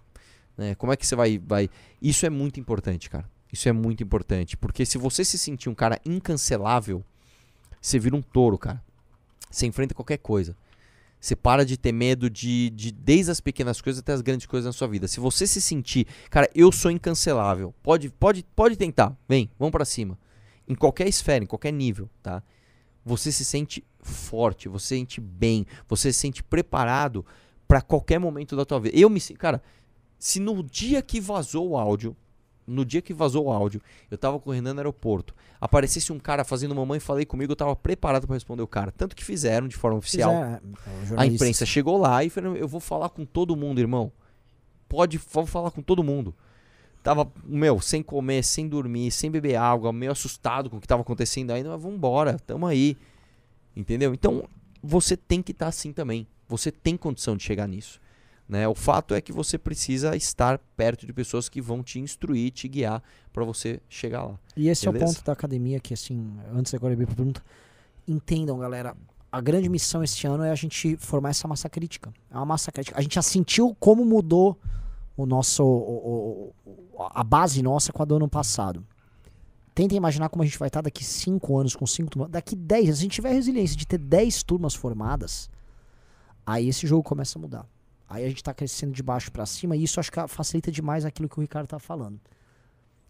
[0.58, 0.76] Né?
[0.76, 1.70] Como é que você vai, vai?
[2.02, 3.30] Isso é muito importante, cara.
[3.52, 7.04] Isso é muito importante, porque se você se sentir um cara incancelável,
[7.80, 8.82] você vira um touro, cara.
[9.52, 10.58] Você enfrenta qualquer coisa.
[11.24, 14.66] Você para de ter medo de, de desde as pequenas coisas até as grandes coisas
[14.66, 15.08] na sua vida.
[15.08, 17.74] Se você se sentir, cara, eu sou incancelável.
[17.82, 19.18] Pode, pode, pode tentar.
[19.26, 20.20] Vem, vamos pra cima.
[20.68, 22.44] Em qualquer esfera, em qualquer nível, tá?
[23.06, 27.26] Você se sente forte, você se sente bem, você se sente preparado
[27.70, 28.98] pra qualquer momento da tua vida.
[28.98, 29.64] Eu me, cara,
[30.20, 32.18] se no dia que vazou o áudio,
[32.66, 36.74] no dia que vazou o áudio, eu tava correndo no aeroporto, aparecesse um cara fazendo
[36.76, 38.92] mamãe falei comigo, eu tava preparado pra responder o cara.
[38.92, 40.32] Tanto que fizeram de forma oficial.
[40.32, 43.80] Pois é, é, A imprensa chegou lá e falou: Eu vou falar com todo mundo,
[43.80, 44.12] irmão.
[44.88, 46.36] Pode, vou falar com todo mundo.
[47.02, 51.02] Tava, meu, sem comer, sem dormir, sem beber água, meio assustado com o que tava
[51.02, 52.96] acontecendo aí, mas vambora, tamo aí.
[53.76, 54.14] Entendeu?
[54.14, 54.48] Então,
[54.82, 56.26] você tem que estar assim também.
[56.48, 58.00] Você tem condição de chegar nisso.
[58.48, 58.68] Né?
[58.68, 62.68] O fato é que você precisa estar perto de pessoas que vão te instruir, te
[62.68, 63.02] guiar
[63.32, 64.40] para você chegar lá.
[64.56, 65.14] E esse é o Beleza?
[65.16, 67.42] ponto da academia que, assim, antes agora eu ir pra pergunta,
[68.08, 68.96] entendam, galera,
[69.32, 72.14] a grande missão esse ano é a gente formar essa massa crítica.
[72.30, 73.00] É uma massa crítica.
[73.00, 74.60] A gente já sentiu como mudou
[75.16, 78.86] o nosso, o- o- a base nossa com a do ano passado.
[79.74, 82.30] Tentem imaginar como a gente vai estar daqui 5 anos com 5 turmas.
[82.30, 85.50] Daqui 10, se a gente tiver resiliência de ter 10 turmas formadas,
[86.46, 87.66] aí esse jogo começa a mudar.
[88.14, 91.04] Aí a gente tá crescendo de baixo para cima e isso acho que facilita demais
[91.06, 92.20] aquilo que o Ricardo tá falando.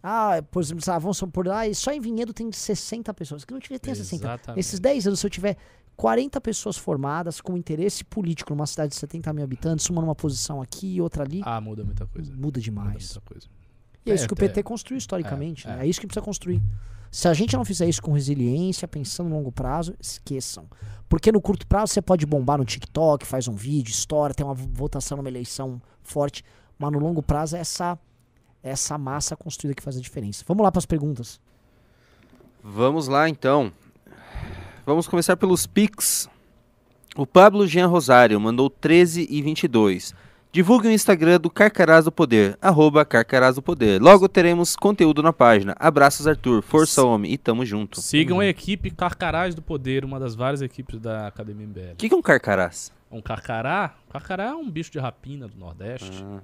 [0.02, 3.44] Ah, por exemplo, ah, vamos supor, ah, só em Vinhedo tem 60 pessoas.
[3.44, 4.22] Que não tiver tem 60.
[4.24, 4.56] Exatamente.
[4.56, 5.56] Nesses 10 anos, se eu tiver
[5.96, 10.60] 40 pessoas formadas com interesse político numa cidade de 70 mil habitantes, uma numa posição
[10.60, 12.30] aqui e outra ali, Ah, muda muita coisa.
[12.32, 13.14] muda Muda demais.
[13.14, 13.46] muita coisa.
[14.04, 14.48] E é isso É, que o é.
[14.48, 15.66] PT construiu historicamente.
[15.66, 15.78] É, né?
[15.80, 15.84] é.
[15.84, 16.60] É isso que precisa construir.
[17.14, 20.68] Se a gente não fizer isso com resiliência, pensando no longo prazo, esqueçam.
[21.08, 24.52] Porque no curto prazo você pode bombar no TikTok, faz um vídeo, estoura, tem uma
[24.52, 26.44] votação numa eleição forte.
[26.76, 27.96] Mas no longo prazo é essa,
[28.60, 30.44] essa massa construída que faz a diferença.
[30.44, 31.40] Vamos lá para as perguntas.
[32.60, 33.72] Vamos lá então.
[34.84, 36.28] Vamos começar pelos Pix.
[37.14, 40.12] O Pablo Jean Rosário mandou 13 e 22.
[40.54, 44.00] Divulgue o Instagram do Carcarás do Poder, arroba Carcarás do Poder.
[44.00, 45.74] Logo teremos conteúdo na página.
[45.80, 46.62] Abraços, Arthur.
[46.62, 47.32] Força, homem.
[47.32, 47.98] E tamo junto.
[47.98, 51.96] O Sigam a equipe Carcarás do Poder, uma das várias equipes da Academia MBL.
[51.98, 52.92] que, que é um Carcarás?
[53.10, 53.96] Um carcará?
[54.08, 56.24] Carcará é um bicho de rapina do Nordeste.
[56.24, 56.38] Ah.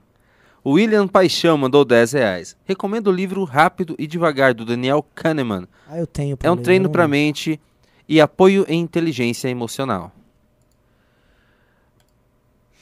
[0.64, 2.56] O William Paixão mandou 10 reais.
[2.64, 5.68] Recomendo o livro Rápido e Devagar, do Daniel Kahneman.
[5.88, 6.36] Ah, eu tenho.
[6.36, 7.10] pra É um treino para li.
[7.12, 7.60] mente
[8.08, 10.10] e apoio em inteligência emocional.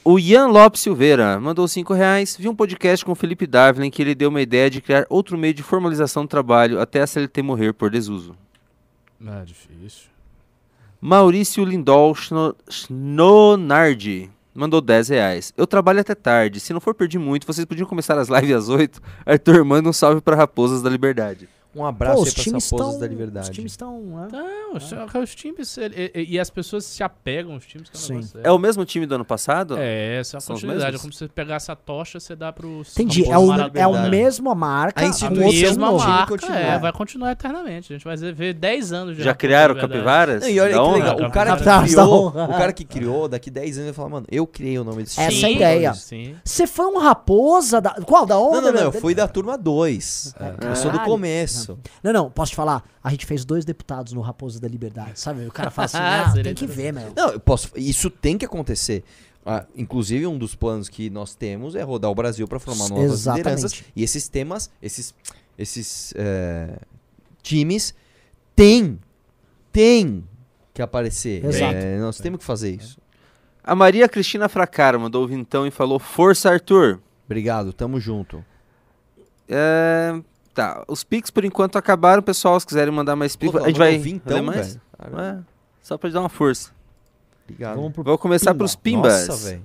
[0.03, 2.35] O Ian Lopes Silveira mandou 5 reais.
[2.37, 5.05] Vi um podcast com o Felipe Dávila em que ele deu uma ideia de criar
[5.09, 8.35] outro meio de formalização do trabalho até a CLT morrer por desuso.
[9.25, 10.09] É difícil.
[11.01, 15.53] Maurício Lindol Schno- Schnonardi mandou 10 reais.
[15.55, 16.59] Eu trabalho até tarde.
[16.59, 18.99] Se não for perder muito, vocês podiam começar as lives às 8.
[19.25, 21.47] Arthur, manda um salve para Raposas da Liberdade.
[21.75, 22.99] Um abraço Pô, aí os para times essas raposas estão.
[22.99, 23.51] da Os liberdade.
[23.51, 23.99] times estão.
[24.01, 24.27] né?
[24.31, 24.91] Não, os,
[25.23, 25.77] os times.
[25.77, 28.39] e, e as pessoas se apegam aos times que é um Sim.
[28.43, 29.75] É o mesmo time do ano passado?
[29.77, 30.95] É, essa é a continuidade.
[30.95, 32.81] É como se você pegar essa tocha, você dá pro.
[32.81, 33.23] Entendi.
[33.23, 34.09] É o, é o Liberdade.
[34.09, 34.99] mesmo a marca.
[34.99, 36.03] A A instituição mesma nome.
[36.07, 36.57] marca, continua.
[36.57, 37.93] é, vai continuar eternamente.
[37.93, 40.41] A gente vai ver 10 anos Já Raposa criaram capivaras?
[40.41, 43.27] Não, e olha Da que legal, o cara que da criou, o cara que criou,
[43.27, 45.43] daqui 10 anos vai falar, mano, eu criei o nome desse Essa time.
[45.43, 45.93] é a ideia.
[46.43, 47.91] Você foi um raposa da.
[47.91, 48.25] Qual?
[48.25, 48.55] Da onda?
[48.55, 49.01] Não, não, não, eu meu?
[49.01, 50.33] fui da turma 2.
[50.67, 51.05] Eu sou do Caralho.
[51.65, 51.79] Começo.
[52.03, 52.83] Não, não, posso te falar?
[53.03, 55.45] A gente fez dois deputados no Raposa da Liberdade, sabe?
[55.45, 57.13] O cara fala assim, Ah, tem que ver, meu.
[57.15, 57.71] Não, eu posso.
[57.75, 59.03] Isso tem que acontecer.
[59.45, 63.11] Ah, inclusive, um dos planos que nós temos é rodar o Brasil para formar novas
[63.11, 63.47] Exatamente.
[63.47, 63.83] lideranças.
[63.95, 65.13] E esses temas, esses,
[65.57, 66.77] esses é,
[67.41, 67.93] times
[68.55, 68.99] têm,
[69.71, 70.23] têm
[70.73, 71.43] que aparecer.
[71.45, 71.75] Exato.
[71.75, 72.99] É, nós temos que fazer isso.
[73.63, 76.99] A Maria Cristina Fracara mandou vintão e falou: Força, Arthur.
[77.25, 78.43] Obrigado, tamo junto.
[79.47, 80.19] É,
[80.53, 82.59] Tá, os Pix por enquanto acabaram, pessoal.
[82.59, 84.67] Se quiserem mandar mais Pix, a gente vai vintão, ler mais.
[84.67, 84.81] velho.
[84.97, 85.23] Caramba.
[85.23, 86.71] É, só pra dar uma força.
[87.45, 87.75] Obrigado.
[87.77, 88.57] Vamos pro Vou começar Pimba.
[88.57, 89.27] pros Pimbas.
[89.27, 89.61] Nossa, velho.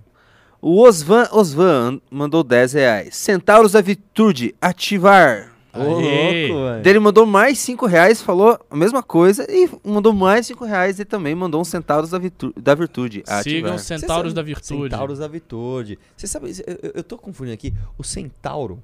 [0.60, 3.16] o Osvan Osvan mandou 10 reais.
[3.16, 5.50] Centauros da Virtude, ativar.
[5.74, 6.82] Ô, louco, velho.
[6.84, 11.04] Ele mandou mais 5 reais, falou a mesma coisa e mandou mais 5 reais e
[11.04, 13.24] também mandou um Centauros da, Virtu da Virtude.
[13.26, 13.74] Sigam ativar.
[13.74, 14.82] os Centauros da Virtude.
[14.84, 15.98] Centauros da Virtude.
[16.16, 17.74] Você sabe, eu, eu- eu tô confundindo aqui.
[17.98, 18.80] O Centauro.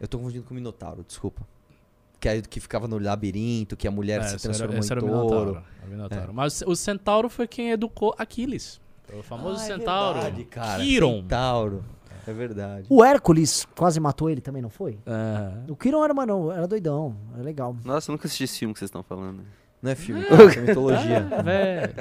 [0.00, 1.42] Eu tô confundindo com o Minotauro, desculpa.
[2.18, 4.96] Que, aí, que ficava no labirinto, que a mulher É, se era- transformou era em
[4.96, 5.06] o touro.
[5.06, 6.34] Minotauro, é o Minotauro.
[6.34, 8.80] Mas o Centauro foi quem educou Aquiles.
[9.12, 10.20] O famoso Ah, é Centauro.
[10.20, 10.82] verdade, cara.
[10.82, 11.22] Kiron.
[11.22, 11.84] Centauro.
[12.26, 12.86] É verdade.
[12.90, 14.98] O Hércules quase matou ele também, não foi?
[15.06, 15.70] É.
[15.70, 17.16] O Kiron era, mano, era doidão.
[17.34, 17.74] Era legal.
[17.84, 19.42] Nossa, eu nunca assisti esse filme que vocês estão falando.
[19.82, 21.28] Não é filme, cara, é mitologia.
[21.32, 21.94] Ah, velho.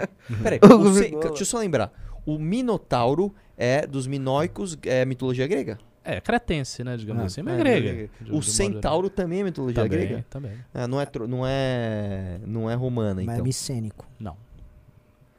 [0.43, 0.91] Peraí, O
[1.29, 1.91] deixa eu só lembrar.
[2.25, 5.79] O Minotauro é dos minóicos, é mitologia grega.
[6.15, 7.91] É, cretense, né, digamos Ah, assim, mas É, grega.
[7.93, 8.09] grega.
[8.19, 10.25] de- de O modo centauro também é mitologia também, grega.
[10.29, 10.51] também.
[10.73, 13.43] Ah, não, é, tro- não, é, não é romana, Mas é então.
[13.43, 14.05] micênico.
[14.19, 14.35] Não.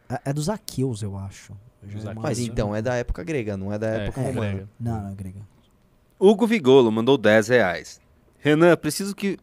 [0.08, 1.52] É, é dos aqueus, eu acho.
[1.82, 2.04] Dos.
[2.16, 4.50] Mas então é da época grega, não é da É, época é romana.
[4.52, 4.68] grega.
[4.78, 5.40] Não, não, é grega.
[6.18, 8.00] Hugo Vigolo mandou 10 reais.
[8.38, 9.38] Renan, preciso que,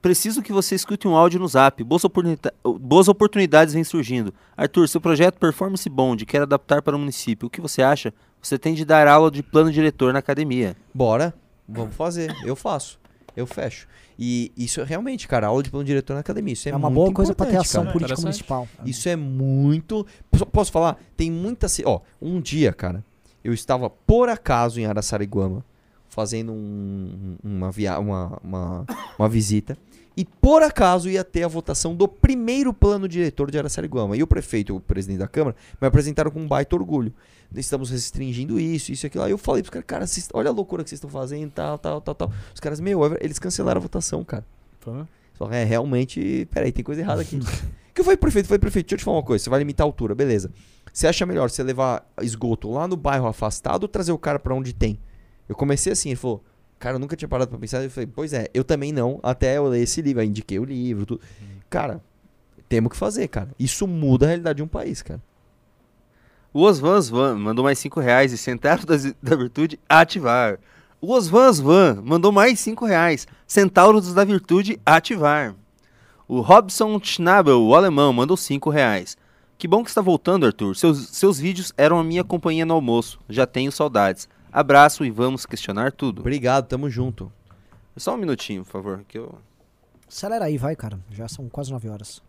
[0.00, 1.82] preciso que você escute um áudio no zap.
[1.82, 4.32] Boas, oportunita- boas oportunidades vêm surgindo.
[4.56, 7.46] Arthur, seu projeto Performance Bond quer adaptar para o município.
[7.46, 8.12] O que você acha?
[8.42, 10.76] Você tem de dar aula de plano diretor na academia.
[10.92, 11.32] Bora,
[11.68, 12.34] vamos fazer.
[12.44, 13.00] Eu faço.
[13.36, 13.86] Eu fecho.
[14.18, 16.52] E isso é realmente, cara, aula de plano diretor na academia.
[16.52, 17.92] Isso é, É, uma muito boa coisa pra ter ação cara.
[17.92, 18.68] política municipal.
[18.84, 20.06] Isso é muito.
[20.52, 21.00] Posso- falar?
[21.16, 21.66] Tem muita.
[21.86, 23.02] Ó, um dia, cara,
[23.42, 25.64] eu estava por acaso em Araçariguama
[26.08, 27.98] fazendo um- uma, via...
[27.98, 28.84] uma, uma,
[29.18, 29.78] uma visita.
[30.16, 34.16] E por acaso ia ter a votação do primeiro plano diretor de Araçariguama.
[34.16, 37.12] E o prefeito, o presidente da Câmara, me apresentaram com um baita orgulho.
[37.54, 39.24] Estamos restringindo isso, isso e aquilo.
[39.24, 41.78] Aí eu falei pros caras, cara, vocês- olha a loucura que vocês estão fazendo, tal,
[41.78, 42.32] tal, tal, tal.
[42.54, 44.44] Os caras, meu, eles cancelaram a votação, cara.
[44.80, 45.04] Foi?
[45.38, 47.38] Só é realmente, peraí, tem coisa errada aqui.
[47.94, 49.84] Que eu falei, prefeito, falei, prefeito, deixa eu te falar uma coisa, você vai limitar
[49.84, 50.50] a altura, beleza.
[50.90, 54.54] Você acha melhor você levar esgoto lá no bairro afastado ou trazer o cara pra
[54.54, 54.98] onde tem?
[55.46, 56.42] Eu comecei assim, ele falou,
[56.82, 57.80] cara, eu nunca tinha parado pra pensar.
[57.80, 60.64] Eu falei, pois é, eu também não, até eu ler esse livro, aí indiquei o
[60.64, 61.20] livro, tudo.
[61.70, 62.02] Cara,
[62.68, 63.50] temos que fazer, cara.
[63.56, 65.22] Isso muda a realidade de um país, cara.
[66.52, 70.58] O Osvan Osvan mandou mais 5 reais e Centauro da, da Virtude ativar.
[71.00, 73.28] O Osvan Osvan mandou mais 5 reais.
[73.46, 75.54] Centauros da Virtude ativar.
[76.26, 79.16] O Robson Schnabel, o alemão, mandou 5 reais.
[79.56, 80.74] Que bom que está voltando, Arthur.
[80.74, 83.20] Seus, seus vídeos eram a minha companhia no almoço.
[83.28, 84.28] Já tenho saudades.
[84.52, 86.20] Abraço e vamos questionar tudo.
[86.20, 87.32] Obrigado, tamo junto.
[87.96, 89.04] Só um minutinho, por favor.
[89.08, 89.34] Que eu...
[90.08, 90.98] Acelera aí, vai, cara.
[91.10, 92.22] Já são quase 9 horas.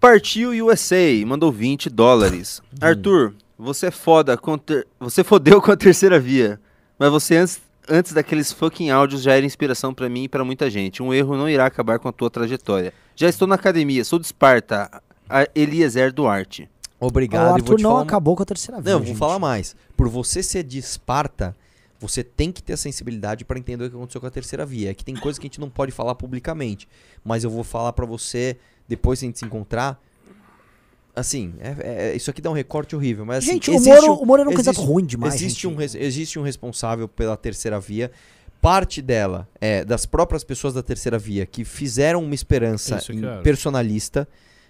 [0.00, 0.96] Partiu USA,
[1.26, 2.62] mandou 20 dólares.
[2.80, 6.60] Arthur, você é foda, com ter- você fodeu com a terceira via.
[6.98, 10.70] Mas você antes, antes daqueles fucking áudios já era inspiração pra mim e pra muita
[10.70, 11.02] gente.
[11.02, 12.92] Um erro não irá acabar com a tua trajetória.
[13.14, 14.90] Já estou na academia, sou de Esparta.
[15.54, 16.68] Eliezer Duarte.
[17.00, 18.02] Obrigado o e vou Arthur te não falar.
[18.02, 18.92] acabou com a terceira via.
[18.92, 19.16] Não, vou gente.
[19.18, 19.74] falar mais.
[19.96, 21.56] Por você ser de Esparta,
[21.98, 24.90] você tem que ter a sensibilidade pra entender o que aconteceu com a terceira via.
[24.90, 26.86] É que tem coisas que a gente não pode falar publicamente,
[27.24, 28.56] mas eu vou falar pra você
[28.88, 30.00] depois que a gente se encontrar.
[31.14, 34.12] Assim, é- é- isso aqui dá um recorte horrível, mas assim, Gente, o existe Moro,
[34.12, 35.34] um- o Moro era um candidato existe- ruim demais.
[35.34, 35.76] existe, gente.
[35.76, 38.10] um, existe um responsável pela terceira via.
[38.62, 43.12] Parte dela é das próprias pessoas da terceira via que fizeram uma esperança Isso
[43.42, 44.28] personalista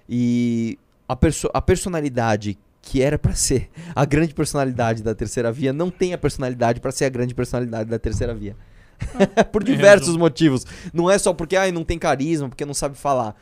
[0.08, 0.78] e
[1.12, 5.90] a, perso a personalidade que era pra ser a grande personalidade da terceira via não
[5.90, 8.56] tem a personalidade pra ser a grande personalidade da terceira via.
[9.52, 10.64] Por Tem diversos motivos.
[10.92, 13.34] Não é só porque ai, não tem carisma, porque não sabe falar.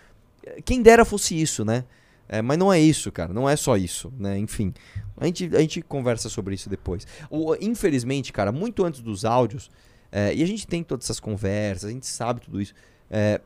[0.64, 1.84] Quem dera fosse isso, né?
[2.28, 3.32] É, mas não é isso, cara.
[3.32, 4.38] Não é só isso, né?
[4.38, 4.72] Enfim,
[5.16, 7.06] a gente, a gente conversa sobre isso depois.
[7.30, 9.70] O- infelizmente, cara, muito antes dos áudios,
[10.12, 12.74] é, e a gente tem todas essas conversas, a gente sabe tudo isso.
[13.10, 13.40] é,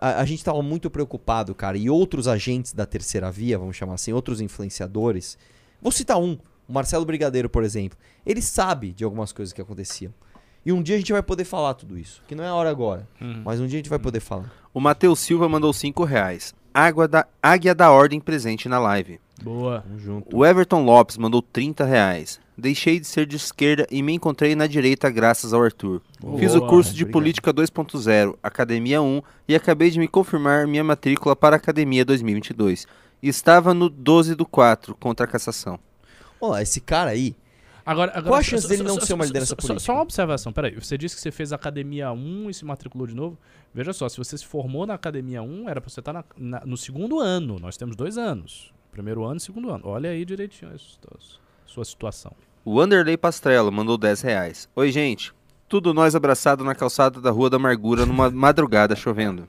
[0.00, 3.94] a, a- gente tava muito preocupado, cara, e outros agentes da terceira via, vamos chamar
[3.94, 5.36] assim, outros influenciadores.
[5.80, 6.38] Vou citar um,
[6.68, 7.98] o Marcelo Brigadeiro, por exemplo.
[8.24, 10.12] Ele sabe de algumas coisas que aconteciam.
[10.64, 12.22] E um dia a gente vai poder falar tudo isso.
[12.28, 13.42] Que não é a hora agora, Uhum.
[13.44, 14.52] mas um dia a gente vai poder falar.
[14.72, 16.54] O Matheus Silva mandou 5 reais.
[16.72, 19.20] Água da, Águia da Ordem presente na live.
[19.42, 19.80] Boa.
[19.82, 20.36] Tamo junto.
[20.36, 22.40] O Everton Lopes mandou 30 reais.
[22.56, 26.02] Deixei de ser de esquerda e me encontrei na direita graças ao Arthur.
[26.20, 26.38] Boa.
[26.38, 27.12] Fiz o curso de Obrigado.
[27.12, 32.86] Política 2.0, Academia 1, e acabei de me confirmar minha matrícula para a Academia 2022.
[33.22, 35.78] E estava no 12 do 4, contra a cassação.
[36.40, 37.34] Olha, esse cara aí,
[37.84, 39.80] Agora, agora Qual a chance só- dele só- não só- ser uma liderança só- política?
[39.80, 40.72] Só uma observação, peraí.
[40.76, 43.36] Você disse que você fez Academia 1 e se matriculou de novo.
[43.74, 46.62] Veja só, se você se formou na Academia 1, era pra você estar na- na-
[46.64, 47.58] no segundo ano.
[47.58, 48.72] Nós temos dois anos.
[48.92, 49.82] Primeiro ano e segundo ano.
[49.84, 51.40] Olha aí direitinho a sua-
[51.72, 52.32] sua situação.
[52.64, 54.68] O Wanderlei Pastrello mandou 10 reais.
[54.76, 55.32] Oi, gente.
[55.68, 59.46] Tudo nós abraçado na calçada da Rua da Amargura numa madrugada chovendo.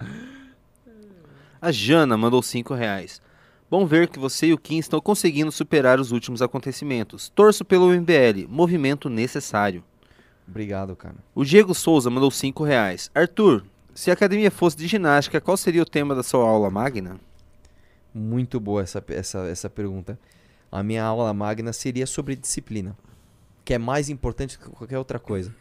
[1.61, 3.21] A Jana mandou 5 reais.
[3.69, 7.27] Bom ver que você e o Kim estão conseguindo superar os últimos acontecimentos.
[7.29, 9.83] Torço pelo MBL, movimento necessário.
[10.47, 11.15] obrigado, cara.
[11.35, 13.11] O Diego Souza mandou 5 reais.
[13.13, 17.19] Arthur, se a academia fosse de ginástica, qual seria o tema da sua aula magna?
[18.13, 20.17] Muito boa essa, essa, essa pergunta.
[20.73, 22.97] A minha aula magna seria sobre disciplina,
[23.63, 25.53] que é mais importante que qualquer outra coisa.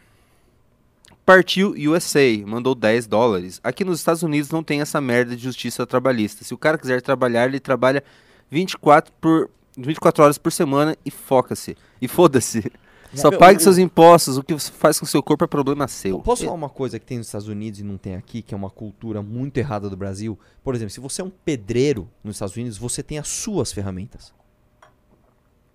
[1.26, 3.60] Partiu USA, mandou 10 dólares.
[3.62, 6.44] Aqui nos Estados Unidos não tem essa merda de justiça trabalhista.
[6.44, 8.02] Se o cara quiser trabalhar, ele trabalha
[8.50, 11.76] 24, por, 24 horas por semana e foca-se.
[12.00, 12.72] E foda-se.
[13.12, 14.38] Só pague seus impostos.
[14.38, 16.20] O que você faz com seu corpo é problema seu.
[16.20, 18.56] Posso falar uma coisa que tem nos Estados Unidos e não tem aqui, que é
[18.56, 20.38] uma cultura muito errada do Brasil?
[20.64, 24.32] Por exemplo, se você é um pedreiro nos Estados Unidos, você tem as suas ferramentas.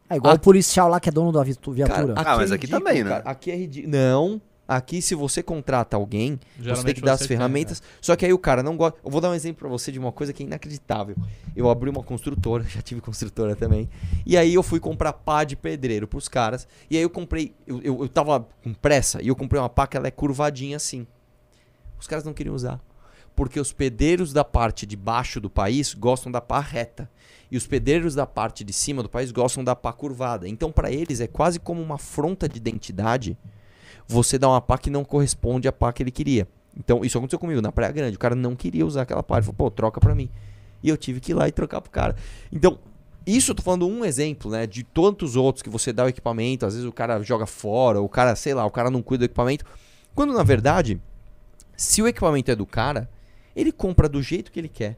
[0.09, 0.35] É igual Ah.
[0.35, 2.13] o policial lá que é dono da viatu- viatura.
[2.17, 3.09] Ah, mas aqui ridículo, também, né?
[3.09, 3.23] cara.
[3.29, 3.91] Aqui é ridículo.
[3.91, 4.41] Não.
[4.69, 7.81] Aqui, se você contrata alguém, você tem Geralmente que dar as você tem, ferramentas.
[8.01, 8.99] Só que aí o cara não gosta.
[9.01, 11.15] Eu vou dar um exemplo pra você de uma coisa que é inacreditável.
[11.55, 13.89] Eu abri uma construtora, já tive construtora também.
[14.25, 16.67] E aí eu fui comprar pá de pedreiro pros caras.
[16.89, 17.55] E aí eu comprei.
[17.65, 20.75] Eu, eu, eu tava com pressa e eu comprei uma pá que ela é curvadinha
[20.75, 21.07] assim.
[21.97, 22.77] Os caras não queriam usar.
[23.37, 27.07] Porque os pedreiros da parte de baixo do país gostam da pá reta.
[27.51, 30.49] E os pedreiros da parte de cima do país gostam da pá curvada.
[30.49, 33.37] Então, pra eles, é quase como uma afronta de identidade
[34.07, 36.47] você dar uma pá que não corresponde à pá que ele queria.
[36.75, 38.15] Então, isso aconteceu comigo na Praia Grande.
[38.15, 39.35] O cara não queria usar aquela pá.
[39.35, 40.31] Ele falou, pô, troca pra mim.
[40.81, 42.15] E eu tive que ir lá e trocar pro cara.
[42.51, 42.79] Então,
[43.23, 44.65] isso eu tô falando um exemplo, né?
[44.65, 48.09] De tantos outros que você dá o equipamento, às vezes o cara joga fora, o
[48.09, 49.63] cara, sei lá, o cara não cuida do equipamento.
[50.15, 50.99] Quando na verdade,
[51.75, 53.07] se o equipamento é do cara,
[53.59, 54.97] ele compra do jeito que ele quer,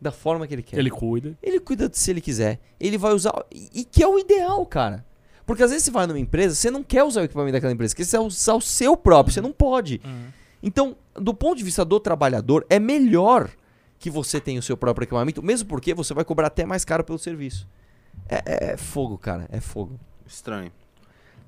[0.00, 0.78] da forma que ele quer.
[0.78, 1.36] Ele cuida.
[1.42, 2.58] Ele cuida se ele quiser.
[2.80, 3.32] Ele vai usar.
[3.52, 5.04] E que é o ideal, cara.
[5.44, 7.94] Porque às vezes você vai numa empresa, você não quer usar o equipamento daquela empresa,
[7.96, 10.00] você quer usar o seu próprio, você não pode.
[10.62, 13.50] Então, do ponto de vista do trabalhador, é melhor
[13.98, 17.02] que você tem o seu próprio equipamento, mesmo porque você vai cobrar até mais caro
[17.04, 17.68] pelo serviço.
[18.28, 19.98] É, é fogo, cara, é fogo.
[20.26, 20.70] Estranho.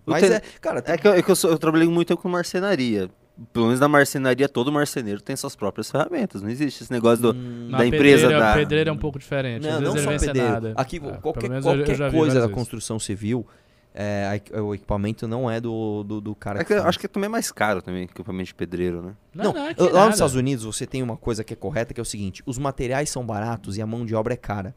[0.05, 2.20] Mas ten- é, cara, É que, eu, é que eu, sou- eu trabalhei muito tempo
[2.20, 3.09] com marcenaria.
[3.52, 6.40] Pelo menos na marcenaria, todo marceneiro tem suas próprias ferramentas.
[6.40, 8.55] Não existe esse negócio do, Na da empresa pedreira, da.
[8.55, 9.66] pedreiro é um pouco diferente.
[9.66, 10.39] Não, não só pedreiro.
[10.39, 10.73] nada.
[10.77, 13.44] Aqui, É, qualquer, qualquer coisa da construção civil,
[13.93, 17.27] é, o equipamento não é do, do, do cara É que que acho que também
[17.27, 19.12] é mais caro também, equipamento de pedreiro, né?
[19.35, 20.06] Não, não, é que lá nada.
[20.06, 22.59] nos Estados Unidos você tem uma coisa que é correta, que é o seguinte: os
[22.59, 24.74] materiais são baratos e a mão de obra é cara.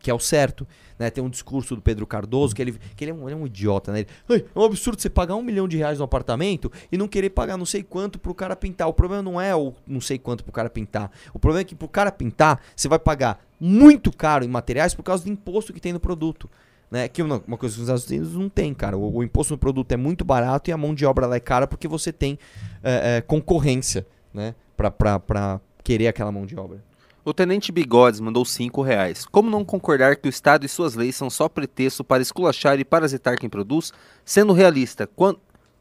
[0.00, 0.66] Que é o certo.
[0.98, 1.10] Né?
[1.10, 3.46] Tem um discurso do Pedro Cardoso que ele, que ele, é, um, ele é um
[3.46, 4.00] idiota, né?
[4.00, 7.08] Ele, "Ai, é um absurdo você pagar um milhão de reais no apartamento e não
[7.08, 8.88] querer pagar não sei quanto pro cara pintar.
[8.88, 11.10] O problema não é o não sei quanto pro cara pintar.
[11.32, 15.02] O problema é que pro cara pintar, você vai pagar muito caro em materiais por
[15.02, 16.50] causa do imposto que tem no produto.
[16.90, 17.08] Né?
[17.08, 18.98] Que uma uma coisa que os Estados Unidos não tem, cara.
[18.98, 21.40] O, o imposto no produto é muito barato e a mão de obra ela é
[21.40, 22.38] cara porque você tem
[22.82, 24.54] é, é, concorrência, né?
[24.76, 26.82] Pra querer aquela mão de obra.
[27.30, 29.24] O Tenente Bigodes mandou 5 reais.
[29.24, 32.84] Como não concordar que o Estado e suas leis são só pretexto para esculachar e
[32.84, 33.92] parasitar quem produz?
[34.24, 35.36] Sendo realista, quan-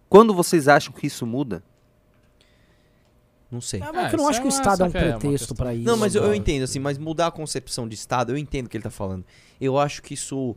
[0.08, 1.64] quando vocês acham que isso muda?
[3.52, 3.82] Não sei.
[3.82, 4.92] É, mas É, que eu não acho é que o uma- Estado é um é
[4.92, 5.84] pretexto pra isso.
[5.84, 6.36] Não, mas eu, eu não.
[6.36, 9.26] entendo, assim, mas mudar a concepção de Estado, eu entendo o que ele tá falando.
[9.60, 10.56] Eu acho que isso.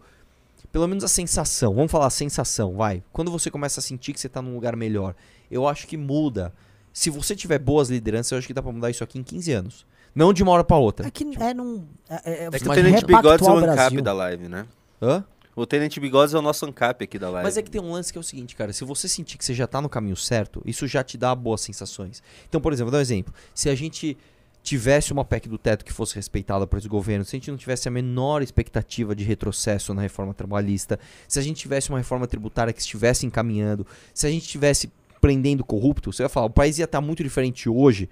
[0.70, 3.02] Pelo menos a sensação, vamos falar a sensação, vai.
[3.12, 5.14] Quando você começa a sentir que você tá num lugar melhor,
[5.50, 6.52] eu acho que muda.
[6.92, 9.52] Se você tiver boas lideranças, eu acho que dá pra mudar isso aqui em 15
[9.52, 9.86] anos.
[10.14, 11.06] Não de uma hora pra outra.
[11.06, 11.86] É que é num.
[12.08, 14.66] É, é, É que o Tenente Bigodes é o ANCAP da live, né?
[15.00, 15.24] Hã?
[15.54, 17.44] O Tenente Bigodes é o nosso ANCAP aqui da live.
[17.44, 18.72] Mas é que tem um lance que é o seguinte, cara.
[18.72, 21.60] Se você sentir que você já tá no caminho certo, isso já te dá boas
[21.60, 22.22] sensações.
[22.48, 23.34] Então, por exemplo, vou dar um exemplo.
[23.54, 24.16] Se a gente
[24.62, 27.58] tivesse uma PEC do teto que fosse respeitada por esse governo, se a gente não
[27.58, 32.26] tivesse a menor expectativa de retrocesso na reforma trabalhista, se a gente tivesse uma reforma
[32.26, 34.90] tributária que estivesse encaminhando, se a gente estivesse
[35.20, 38.08] prendendo corrupto, você vai falar, o país ia estar muito diferente hoje.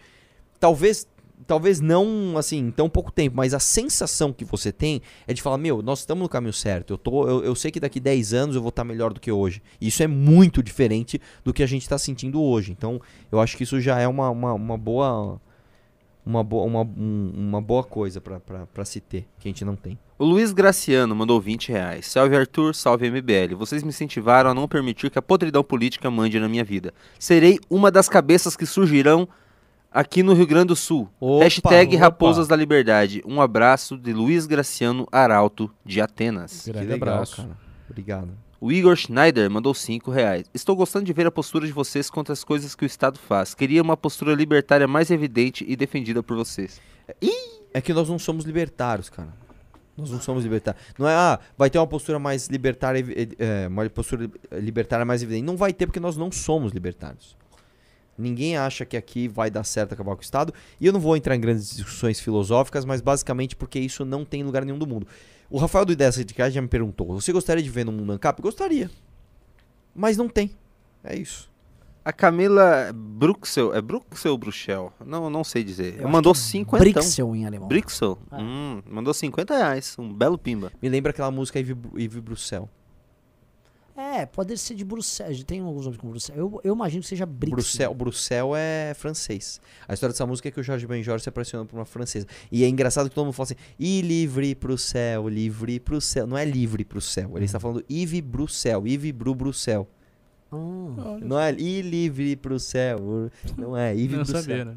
[0.58, 1.06] Talvez
[1.46, 5.58] talvez não assim tão pouco tempo, mas a sensação que você tem é de falar,
[5.58, 6.94] meu, nós estamos no caminho certo.
[6.94, 9.30] Eu, tô, eu, eu sei que daqui 10 anos eu vou estar melhor do que
[9.32, 9.62] hoje.
[9.80, 12.72] Isso é muito diferente do que a gente está sentindo hoje.
[12.72, 13.00] Então,
[13.30, 15.40] eu acho que isso já é uma, uma, uma boa
[16.24, 19.98] uma boa, uma, um- uma boa coisa para se ter, que a gente não tem.
[20.18, 22.06] O Luiz Graciano mandou 20 reais.
[22.06, 23.56] Salve Arthur, salve MBL.
[23.56, 26.92] Vocês me incentivaram a não permitir que a podridão política mande na minha vida.
[27.18, 29.26] Serei uma das cabeças que surgirão
[29.90, 31.08] aqui no Rio Grande do Sul.
[31.20, 32.04] Opa, Hashtag opa.
[32.04, 33.22] Raposas da Liberdade.
[33.26, 36.64] Um abraço de Luiz Graciano Arauto, de Atenas.
[36.66, 37.36] Grande que legal, abraço.
[37.36, 37.56] cara.
[37.88, 38.28] Obrigado.
[38.60, 40.44] O Igor Schneider mandou 5 reais.
[40.52, 43.54] Estou gostando de ver a postura de vocês contra as coisas que o Estado faz.
[43.54, 46.78] Queria uma postura libertária mais evidente e defendida por vocês.
[47.72, 49.32] É que nós não somos libertários, cara.
[49.96, 50.82] Nós não somos libertários.
[50.98, 53.04] Não é, ah, vai ter uma postura mais libertária,
[53.38, 55.44] é, uma postura li- libertária mais evidente.
[55.44, 57.36] Não vai ter porque nós não somos libertários.
[58.18, 60.52] Ninguém acha que aqui vai dar certo acabar com o Estado.
[60.80, 64.40] E eu não vou entrar em grandes discussões filosóficas, mas basicamente porque isso não tem
[64.40, 65.06] em lugar nenhum do mundo.
[65.48, 68.40] O Rafael do Ideias Radicais já me perguntou: você gostaria de ver no mundo ANCAP?
[68.42, 68.90] Gostaria.
[69.94, 70.50] Mas não tem.
[71.02, 71.48] É isso.
[72.04, 74.92] A Camila Bruxel, é Bruxel ou Bruxel?
[75.04, 76.00] Não, não sei dizer.
[76.00, 76.82] Eu mandou que 50.
[76.82, 77.68] Brixel em alemão.
[77.68, 78.18] Brixel?
[78.30, 78.38] Ah.
[78.40, 79.96] Hum, mandou 50 reais.
[79.98, 80.72] Um belo pimba.
[80.80, 82.68] Me lembra aquela música Yves, Bru- Yves Bruxelles.
[84.00, 85.44] É, pode ser de Bruxelas.
[85.44, 86.38] Tem alguns nomes com Bruxelas.
[86.40, 87.54] Eu, eu imagino que seja Brixel.
[87.54, 89.60] Bruxelles, Bruxelles é francês.
[89.86, 92.26] A história dessa música é que o Jorge Benjor se apaixonou por uma francesa.
[92.50, 96.26] E é engraçado que todo mundo fala assim: e livre pro céu, livre pro céu.
[96.26, 97.32] Não é livre pro céu.
[97.36, 99.86] Ele está falando Yves Bruxelles, Yves Bru Bruxelles.
[100.50, 103.30] Ah, Não é e livre pro céu.
[103.56, 104.76] Não é Yves Não sabia, né?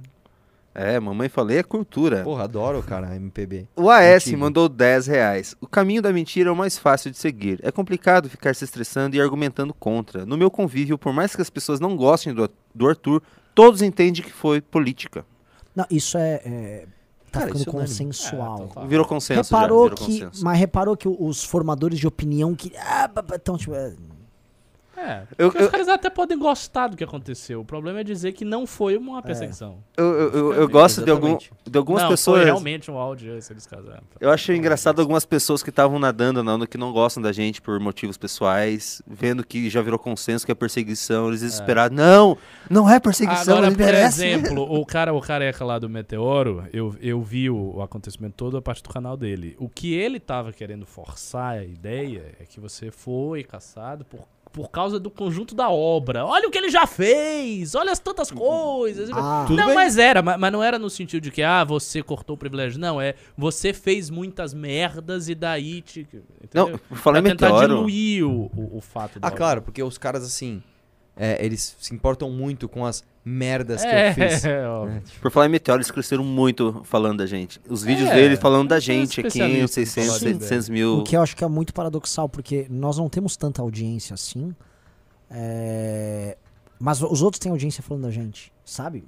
[0.76, 2.24] É, mamãe falei é cultura.
[2.24, 3.68] Porra, adoro, cara, MPB.
[3.76, 4.40] O AS Antigo.
[4.40, 5.56] mandou 10 reais.
[5.62, 7.60] O caminho da mentira é o mais fácil de seguir.
[7.62, 10.26] É complicado ficar se estressando e argumentando contra.
[10.26, 13.22] No meu convívio, por mais que as pessoas não gostem do, do Arthur,
[13.54, 15.24] todos entendem que foi política.
[15.76, 16.42] Não, isso é.
[16.44, 16.88] é
[17.32, 18.56] tá Cara, ficando é consensual.
[18.56, 18.88] É, total.
[18.88, 19.96] Virou consenso reparou já.
[19.96, 20.44] Virou que, consenso.
[20.44, 23.94] mas reparou que os formadores de opinião que ah, então tipo, é,
[24.96, 27.62] É, Eu- porque os eu- caras até podem gostar do que aconteceu.
[27.62, 29.78] O problema é dizer que não foi uma perseguição.
[29.98, 32.38] Eu, eu, eu, eu gosto de, algum, de algumas não, pessoas.
[32.38, 34.04] foi realmente um áudio esse eles casaram.
[34.20, 37.62] Eu achei engraçado algumas pessoas que estavam nadando na onda que não gostam da gente
[37.62, 41.98] por motivos pessoais, vendo que já virou consenso que é perseguição, eles desesperados.
[41.98, 42.38] Não,
[42.70, 44.26] não é perseguição, Agora, por merece.
[44.26, 48.58] exemplo, o cara, o careca lá do Meteoro, eu, eu vi o, o acontecimento todo
[48.58, 49.56] a partir do canal dele.
[49.60, 54.20] O que ele tava querendo forçar a ideia é que você foi caçado por,
[54.54, 56.26] por causa do conjunto da obra.
[56.26, 57.74] Olha o que ele já fez!
[57.76, 59.10] Olha as tantas coisas!
[59.12, 59.44] Ah.
[59.48, 59.76] Tudo não, bem.
[59.76, 62.80] mas era, ma- mas não era no sentido de que, ah, você cortou o privilégio.
[62.80, 66.08] Não, é, você fez muitas merdas e daí te...
[66.54, 66.80] Não, entendeu?
[66.94, 67.76] falar em pra tentar meteoro.
[67.76, 69.38] diluir o, o, o fato Ah, obra.
[69.38, 70.62] claro, porque os caras assim.
[71.16, 74.44] É, eles se importam muito com as merdas que é, eu fiz.
[74.46, 74.88] é, ó.
[74.88, 77.62] É, Por falar em meteoro, eles cresceram muito falando da gente.
[77.70, 80.98] Os vídeos É, deles falando da gente aqui, em 600, falar de 700 mil.
[81.00, 84.54] O que eu acho que é muito paradoxal, porque nós não temos tanta audiência assim.
[85.32, 86.38] é,
[86.80, 89.06] Mas os outros têm audiência falando da gente, sabe?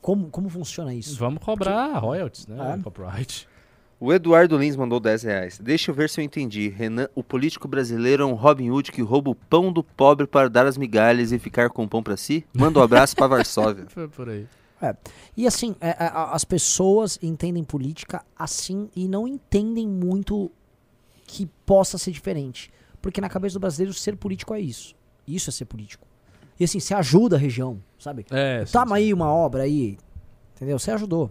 [0.00, 1.16] Como, como funciona isso?
[1.18, 2.76] Vamos cobrar royalties, né?
[2.78, 2.82] É.
[2.82, 3.48] Copyright.
[4.04, 5.60] O Eduardo Lins mandou 10 reais.
[5.62, 6.68] Deixa eu ver se eu entendi.
[6.68, 10.50] Renan, o político brasileiro é um Robin Hood que rouba o pão do pobre para
[10.50, 12.44] dar as migalhas e ficar com o pão para si?
[12.52, 13.86] Manda um abraço para Varsóvia.
[13.94, 14.48] Foi por aí.
[15.36, 20.50] E assim, é, é, as pessoas entendem política assim e não entendem muito
[21.24, 22.72] que possa ser diferente.
[23.00, 24.96] Porque na cabeça do brasileiro, ser político é isso.
[25.28, 26.04] Isso é ser político.
[26.58, 28.26] E assim, você ajuda a região, sabe?
[28.32, 29.04] É, sim, Toma sim.
[29.04, 29.96] aí uma obra aí.
[30.56, 30.76] Entendeu?
[30.76, 31.30] Você ajudou.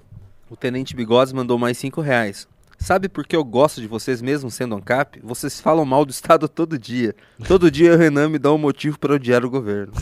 [0.50, 2.48] O Tenente Bigodes mandou mais 5 reais.
[2.82, 5.20] Sabe por que eu gosto de vocês mesmo sendo ANCAP?
[5.24, 7.16] Vocês falam mal do Estado todo dia.
[7.48, 9.94] Todo dia o Renan me dá um motivo para odiar o governo.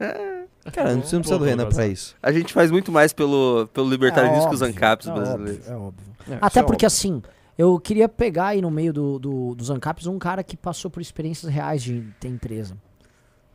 [0.72, 2.16] Cara, você não precisa do Renan pra isso.
[2.22, 5.68] A gente faz muito mais pelo, pelo libertarianismo que os óbvio, ANCAPs é brasileiros.
[5.68, 6.06] Óbvio, é óbvio.
[6.30, 7.22] É, Até é porque assim,
[7.58, 11.00] eu queria pegar aí no meio do, do- dos ANCAPs um cara que passou por
[11.02, 12.74] experiências reais de ter empresa.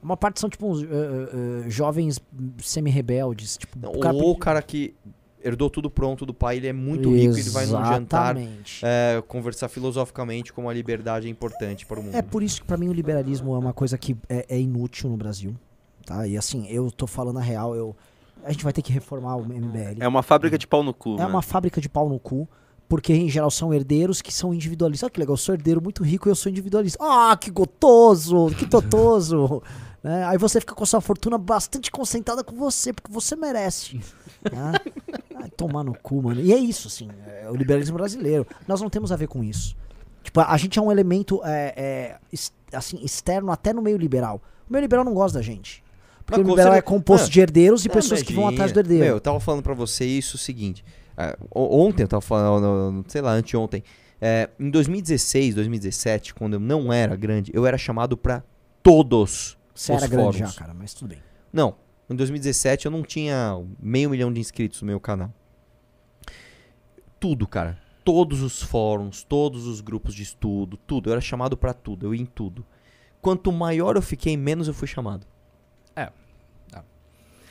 [0.01, 2.19] Uma parte são tipo uns eh, eh, jovens
[2.59, 3.57] semi-rebeldes.
[3.57, 4.93] Tipo, Não, o cara ou o cara que
[5.43, 8.81] herdou tudo pronto do pai, ele é muito rico, ele vai num jantar Exatamente.
[8.83, 12.15] é, conversar filosoficamente como a liberdade é importante para o mundo.
[12.15, 15.09] É por isso que pra mim o liberalismo é uma coisa que é, é inútil
[15.09, 15.55] no Brasil,
[16.05, 16.25] tá?
[16.25, 17.95] E assim, eu tô falando a real, eu
[18.43, 20.01] a gente vai ter que reformar o MBL.
[20.01, 21.15] É uma fábrica de pau no cu.
[21.15, 21.25] É né?
[21.25, 22.47] uma fábrica de pau no cu,
[22.89, 25.07] porque em geral são herdeiros que são individualistas.
[25.07, 26.99] Olha que legal, eu sou herdeiro muito rico e eu sou individualista.
[27.01, 29.63] Ah, que gostoso, que totoso.
[30.03, 30.25] né?
[30.25, 33.97] Aí você fica com a sua fortuna bastante concentrada com você, porque você merece.
[34.51, 34.73] né?
[35.35, 36.41] Ai, tomar no cu, mano.
[36.41, 38.45] E é isso, assim, é o liberalismo brasileiro.
[38.67, 39.75] Nós não temos a ver com isso.
[40.23, 44.41] Tipo, a gente é um elemento é, é, assim, externo até no meio liberal.
[44.69, 45.83] O meio liberal não gosta da gente.
[46.25, 48.47] Porque Mas o liberal você- é composto Não, de herdeiros e Não, pessoas que vão
[48.47, 49.03] atrás do herdeiro.
[49.03, 50.83] Meu, eu tava falando pra você isso o seguinte.
[51.17, 53.83] é, ontem eu tava falando, sei lá, anteontem.
[54.21, 58.41] É, em 2016, 2017, quando eu não era grande, eu era chamado pra
[58.81, 61.19] todos Você os era grande já, cara, mas tudo bem.
[61.51, 61.75] Não,
[62.09, 65.31] em 2017 eu não tinha meio milhão de inscritos no meu canal.
[67.19, 67.79] Tudo, cara.
[68.03, 71.09] Todos os fóruns, todos os grupos de estudo, tudo.
[71.09, 72.65] Eu era chamado pra tudo, eu ia em tudo.
[73.21, 75.25] Quanto maior eu fiquei, menos eu fui chamado.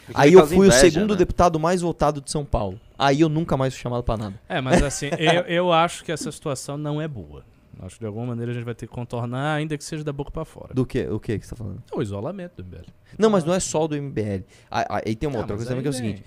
[0.06, 1.18] Porque Aí ele eu fui o inveja, segundo né?
[1.18, 2.80] deputado mais votado de São Paulo.
[2.98, 4.34] Aí eu nunca mais fui chamado pra nada.
[4.48, 7.44] É, mas assim, eu, eu acho que essa situação não é boa.
[7.80, 10.12] Acho que de alguma maneira a gente vai ter que contornar, ainda que seja da
[10.12, 10.72] boca pra fora.
[10.74, 11.04] Do que?
[11.06, 11.82] O que que você tá falando?
[11.92, 12.86] O isolamento do MBL.
[13.18, 14.44] Não, mas não é só do MBL.
[14.70, 16.24] Ah, ah, Aí tem uma Ah, outra coisa também que é o aí seguinte: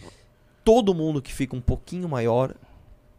[0.64, 2.54] todo mundo que fica um pouquinho maior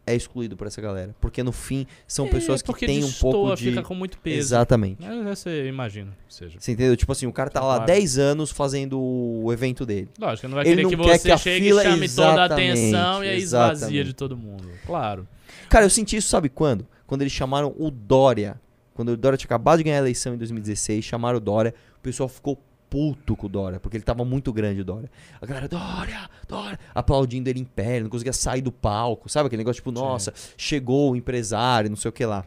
[0.07, 1.13] é excluído por essa galera.
[1.21, 3.69] Porque no fim são É, pessoas que têm um pouco de.
[3.69, 4.37] fica com muito peso.
[4.39, 5.05] Exatamente.
[5.05, 6.57] É, você imagina, que seja.
[6.59, 6.95] Você entendeu?
[6.97, 7.85] Tipo assim, o cara tá lá Claro.
[7.91, 10.09] 10 anos fazendo o evento dele.
[10.19, 11.85] Lógico, ele não vai Ele querer não que quer você que a chegue fila- e
[11.91, 14.03] chame toda a atenção e aí esvazia exatamente.
[14.05, 14.67] de todo mundo.
[14.85, 15.27] Claro.
[15.69, 16.87] Cara, eu senti isso, sabe quando?
[17.05, 18.59] Quando eles chamaram o Dória.
[18.93, 21.73] Quando o Dória tinha acabado de ganhar a eleição em 2016, chamaram o Dória.
[21.97, 22.57] O pessoal ficou
[22.89, 25.09] puto com o Dória, porque ele tava muito grande, o Dória.
[25.41, 29.47] A galera, Dória, Dória, aplaudindo ele em pé, ele não conseguia sair do palco, sabe?
[29.47, 32.45] Aquele negócio tipo, nossa, chegou o empresário, não sei o que lá.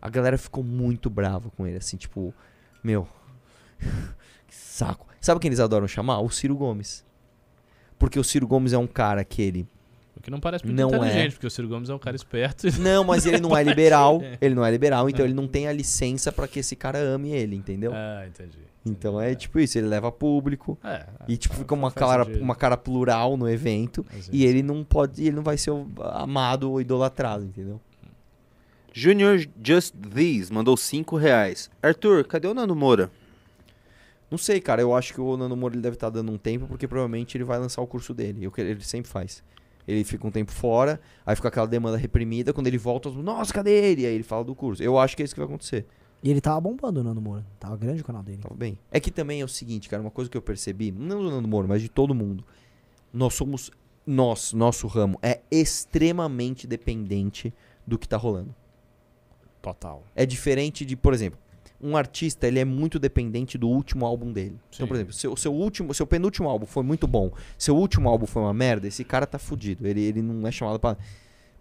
[0.00, 2.34] A galera ficou muito brava com ele, assim, tipo,
[2.82, 3.08] meu,
[4.46, 5.06] que saco.
[5.20, 6.20] Sabe quem eles adoram chamar?
[6.20, 7.04] O Ciro Gomes.
[7.98, 9.68] Porque o Ciro Gomes é um cara que ele
[10.18, 10.96] O que não parece muito Não é.
[11.08, 12.66] inteligente, porque o Ciro Gomes é um cara esperto.
[12.82, 14.20] Não, mas ele não é liberal.
[14.28, 14.36] É.
[14.40, 17.30] Ele não é liberal, então ele não tem a licença pra que esse cara ame
[17.30, 17.92] ele, entendeu?
[17.94, 18.58] Ah, entendi.
[18.84, 22.42] Então é tipo isso, ele leva público É, e tipo faz- fica uma cara, sentido.
[22.42, 25.72] uma cara plural no evento e ele não pode, ele não vai ser
[26.12, 27.80] amado ou idolatrado, entendeu?
[28.92, 31.70] Junior Just These mandou 5 reais.
[31.82, 33.10] Arthur, cadê o Nando Moura?
[34.30, 36.66] Não sei, cara, eu acho que o Nando Moura ele deve estar dando um tempo
[36.66, 39.42] porque provavelmente ele vai lançar o curso dele, o que ele sempre faz.
[39.88, 43.70] Ele fica um tempo fora, aí fica aquela demanda reprimida, quando ele volta, nossa, cadê
[43.70, 44.04] ele?
[44.04, 44.82] Aí ele fala do curso.
[44.82, 45.86] Eu acho que é isso que vai acontecer.
[46.22, 47.46] E ele tava bombando o Nando Moura.
[47.58, 48.42] Tava grande o canal dele.
[48.42, 48.78] Tava bem.
[48.90, 51.48] É que também é o seguinte, cara, uma coisa que eu percebi, não do Nando
[51.48, 52.44] Moro, mas de todo mundo.
[53.10, 53.70] Nós somos.
[54.06, 57.52] Nós, nosso ramo, é extremamente dependente
[57.86, 58.54] do que tá rolando.
[59.60, 60.02] Total.
[60.14, 61.38] É diferente de, por exemplo,
[61.80, 64.58] um artista, ele é muito dependente do último álbum dele.
[64.74, 65.00] Então, por Sim.
[65.00, 68.54] exemplo, seu, seu último, seu penúltimo álbum foi muito bom, seu último álbum foi uma
[68.54, 69.86] merda, esse cara tá fudido.
[69.86, 70.96] Ele, ele não é chamado pra.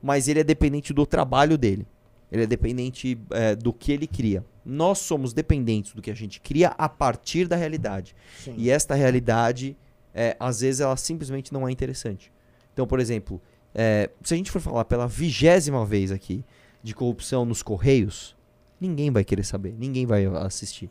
[0.01, 1.85] Mas ele é dependente do trabalho dele.
[2.31, 4.43] Ele é dependente é, do que ele cria.
[4.65, 8.15] Nós somos dependentes do que a gente cria a partir da realidade.
[8.37, 8.53] Sim.
[8.57, 9.77] E esta realidade,
[10.13, 12.31] é, às vezes, ela simplesmente não é interessante.
[12.73, 13.41] Então, por exemplo,
[13.73, 16.43] é, se a gente for falar pela vigésima vez aqui
[16.83, 18.36] de corrupção nos Correios,
[18.79, 20.89] ninguém vai querer saber, ninguém vai assistir.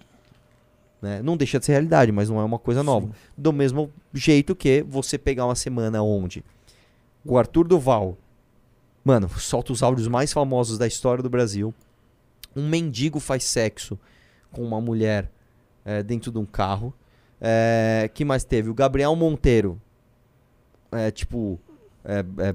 [1.00, 1.22] Né?
[1.22, 3.06] Não deixa de ser realidade, mas não é uma coisa nova.
[3.06, 3.12] Sim.
[3.36, 6.44] Do mesmo jeito que você pegar uma semana onde
[7.24, 8.16] o Arthur Duval,
[9.04, 11.74] mano, solta os áudios mais famosos da história do Brasil.
[12.54, 13.98] Um mendigo faz sexo
[14.50, 15.30] com uma mulher
[15.84, 16.94] eh, dentro de um carro.
[17.40, 18.70] Eh, que mais teve?
[18.70, 19.80] O Gabriel Monteiro,
[20.90, 21.60] é, tipo,
[22.04, 22.54] é, é,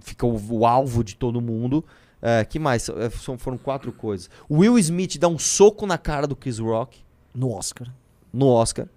[0.00, 1.84] ficou o alvo de todo mundo.
[2.20, 2.88] É, que mais?
[2.88, 4.28] É, são- foram quatro coisas.
[4.48, 7.00] O Will Smith dá um soco na cara do Chris Rock
[7.34, 7.88] No Oscar.
[8.32, 8.88] no Oscar.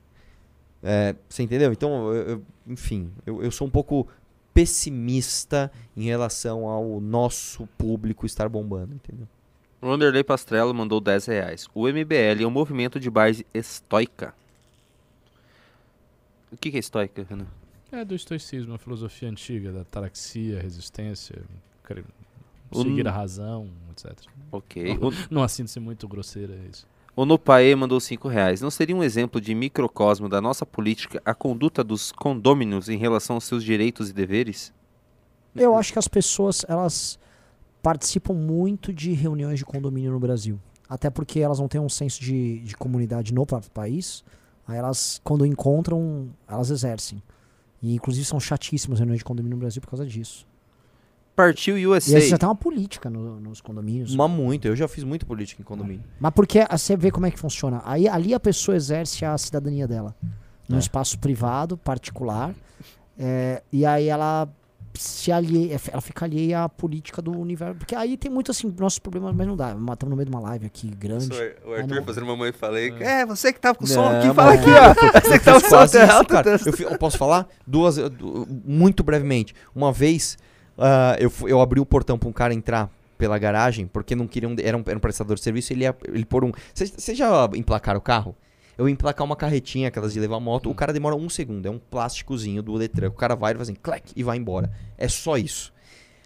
[0.84, 1.72] É, você entendeu?
[1.72, 4.08] Então, eu- eu- enfim, eu, eu sou um pouco
[4.54, 9.28] pessimista em relação ao nosso público estar bombando, entendeu?
[9.84, 11.68] Wanderlei Pastrello mandou 10 reais.
[11.74, 14.34] O MBL é um movimento de base estoica.
[16.52, 17.48] O que, que é estoica, Renan?
[17.92, 21.42] É do estoicismo, a filosofia antiga, da taraxia, resistência,
[22.72, 24.14] O seguir a razão, etc.
[24.52, 24.98] Ok.
[25.02, 26.88] O, Não assim de ser muito grosseira é isso.
[27.16, 28.62] o Nopaê mandou 5 reais.
[28.62, 33.36] Não seria um exemplo de microcosmo da nossa política a conduta dos condôminos em relação
[33.36, 34.74] aos seus direitos e deveres?
[35.56, 37.20] Eu acho que as pessoas, elas
[37.82, 40.60] participam muito de reuniões de condomínio no Brasil.
[40.88, 44.24] Até porque elas não têm um senso de, de comunidade no próprio país.
[44.68, 47.22] Aí elas, quando encontram, elas exercem.
[47.82, 50.46] E inclusive são chatíssimas as reuniões de condomínio no Brasil por causa disso.
[51.36, 52.16] Partiu E USA.
[52.18, 54.16] aí você já tem uma política no- nos condomínios.
[54.16, 56.04] Mas muito, eu já fiz muito política em condomínio.
[56.20, 57.82] Mas porque você vê como é que funciona.
[57.86, 60.16] Aí ali a pessoa exerce a cidadania dela.
[60.70, 60.80] Num É.
[60.80, 62.54] espaço privado, particular.
[63.20, 64.48] é, e aí ela
[64.96, 67.76] se alheia, ela fica alheia à política do universo.
[67.76, 69.70] Porque aí tem muito assim, nossos problemas, mas não dá.
[69.70, 71.30] Estamos no meio de uma live aqui grande.
[71.66, 72.92] O Arthur não- fazendo mamãe falei.
[73.00, 75.12] É, você que tava com Não, aqui, mas fala é, aqui, ó.
[75.22, 76.34] Você que tava com quase som isso, alto.
[76.82, 79.54] Eu, posso falar duas, du- muito brevemente.
[79.76, 80.38] Uma vez
[80.78, 84.56] ah, eu, eu abri o portão para um cara entrar pela garagem porque não queriam,
[84.62, 85.72] era um, era um prestador de serviço.
[85.74, 86.52] Ele ia, ele pôr um.
[86.74, 88.36] Vocês já emplacaram o carro?
[88.78, 90.70] Eu emplacar uma carretinha, aquelas de levar moto.
[90.70, 91.68] O cara demora um segundo.
[91.68, 93.10] É um plásticozinho do Detran.
[93.10, 94.72] O cara vai e faz assim, clac, e vai embora.
[94.98, 95.72] É só isso.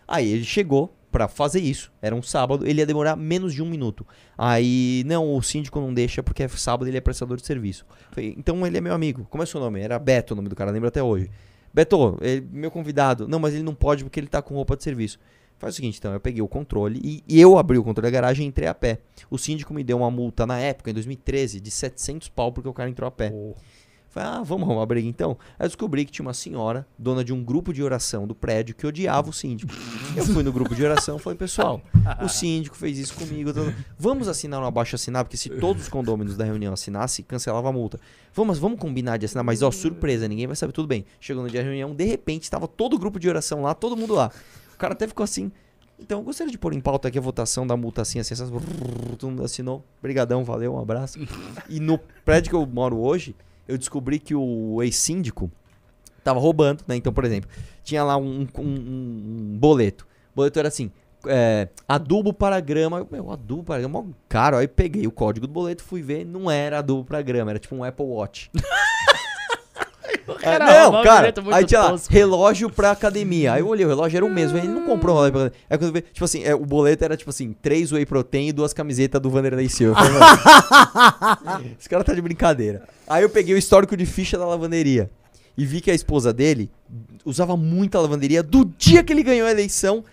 [0.08, 1.92] Aí ele chegou pra fazer isso.
[2.02, 4.06] Era um sábado, ele ia demorar menos de um minuto.
[4.38, 7.86] Aí, não, o síndico não deixa porque é sábado ele é prestador de serviço.
[8.12, 9.26] Falei, então ele é meu amigo.
[9.30, 9.82] Como é seu nome?
[9.82, 11.30] Era Beto o nome do cara, lembro até hoje.
[11.76, 13.28] Beto, ele- meu convidado.
[13.28, 15.20] Não, mas ele não pode porque ele tá com roupa de serviço.
[15.58, 18.12] Faz o seguinte, então, eu peguei o controle e, e eu abri o controle da
[18.12, 19.00] garagem e entrei a pé.
[19.30, 22.74] O síndico me deu uma multa na época, em 2013, de 700 pau porque o
[22.74, 23.30] cara entrou a pé.
[24.16, 25.38] Falei, ah, vamos arrumar uma briga então.
[25.60, 28.74] Aí eu descobri que tinha uma senhora, dona de um grupo de oração do prédio,
[28.74, 29.74] que odiava o síndico.
[30.16, 31.82] Eu fui no grupo de oração e falei, pessoal,
[32.24, 33.52] o síndico fez isso comigo.
[34.00, 37.74] Vamos assinar um abaixo assinar, porque se todos os condôminos da reunião assinassem, cancelava a
[37.74, 38.00] multa.
[38.34, 41.04] Vamos, vamos combinar de assinar, mas ó, surpresa, ninguém vai saber, tudo bem.
[41.20, 43.98] Chegou no dia da reunião, de repente, estava todo o grupo de oração lá, todo
[43.98, 44.32] mundo lá.
[44.74, 45.52] O cara até ficou assim.
[46.00, 48.50] Então, eu gostaria de pôr em pauta aqui a votação da multa assim, assim, assim,
[49.18, 49.84] todo mundo assinou.
[50.02, 51.20] Brigadão, valeu, um abraço.
[51.68, 53.36] E no prédio que eu moro hoje,
[53.68, 55.50] eu descobri que o ex-síndico
[56.24, 56.96] tava roubando, né?
[56.96, 57.50] Então, por exemplo,
[57.84, 60.06] tinha lá um, um- um- boleto.
[60.34, 60.92] O boleto era assim,
[61.28, 62.98] é, adubo para grama.
[63.00, 64.58] Eu, Meu, adubo para grama, mó caro.
[64.58, 67.76] Aí peguei o código do boleto, fui ver, não era adubo para grama, era tipo
[67.76, 68.50] um Apple Watch.
[70.40, 73.54] Cara, não, cara, muito aí tinha lá, relógio pra academia.
[73.54, 75.64] Aí eu olhei, o relógio era o mesmo, ele não comprou um relógio pra academia.
[75.70, 78.48] Aí quando eu vi, tipo assim, é, o boleto era tipo assim, três whey protein
[78.48, 80.00] e duas camisetas do Vanderlei Silva.
[80.00, 80.20] Eu falei,
[81.44, 82.84] "Mano, Esse cara tá de brincadeira.
[83.08, 85.10] Aí eu peguei o histórico de ficha da lavanderia
[85.58, 86.70] e vi que a esposa dele
[87.24, 88.44] usava muita lavanderia.
[88.44, 90.04] Do dia que ele ganhou a eleição,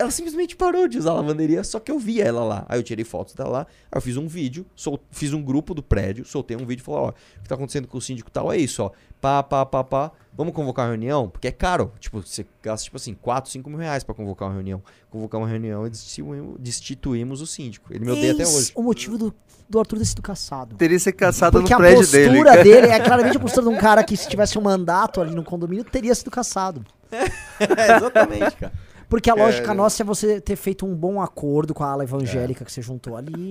[0.00, 2.66] ela simplesmente parou de usar a lavanderia, só que eu via ela lá.
[2.68, 5.74] Aí eu tirei fotos dela lá, aí eu fiz um vídeo, sol- fiz um grupo
[5.74, 7.12] do prédio, soltei um vídeo e falei, ó, o
[7.42, 8.90] que tá acontecendo com o síndico tal é isso, ó.
[9.20, 10.10] Pá, pá, pá, pá.
[10.32, 11.28] Vamos convocar uma reunião?
[11.28, 11.92] Porque é caro.
[12.00, 14.82] Tipo, você gasta, tipo assim, 4, 5 mil reais pra convocar uma reunião.
[15.10, 17.92] Convocar uma reunião e destituímos, destituímos o síndico.
[17.92, 18.72] Ele me odeia até Eis hoje.
[18.74, 19.34] o motivo do,
[19.68, 20.76] do Arthur ter sido caçado.
[20.76, 22.62] Teria ser caçado Porque no a prédio postura dele.
[22.80, 22.86] dele.
[22.86, 25.84] é claramente a postura de um cara que, se tivesse um mandato ali no condomínio,
[25.84, 26.82] teria sido caçado.
[27.12, 28.72] é, exatamente, cara.
[29.10, 29.74] Porque a lógica Cara.
[29.76, 33.16] nossa é você ter feito um bom acordo com a ala evangélica que você juntou
[33.16, 33.50] ali.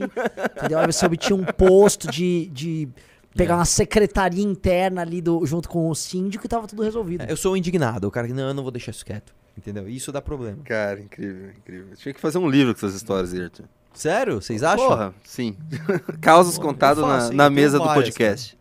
[0.58, 0.80] Entendeu?
[0.80, 2.88] Aí você obtinha um posto de, de
[3.36, 3.58] pegar É.
[3.58, 7.26] uma secretaria interna ali do, junto com o síndico e tava tudo resolvido.
[7.28, 8.08] Eu sou indignado.
[8.08, 9.36] O cara que, não, eu não vou deixar isso quieto.
[9.58, 9.88] Entendeu?
[9.90, 10.58] Isso dá problema.
[10.64, 11.88] Cara, incrível, incrível.
[11.98, 13.64] Tinha que fazer um livro com essas histórias, Ayrton.
[13.94, 14.42] Sério?
[14.42, 14.88] Vocês acham?
[14.88, 15.58] Porra, sim.
[16.22, 18.58] Causas contadas na, na mesa do podcast.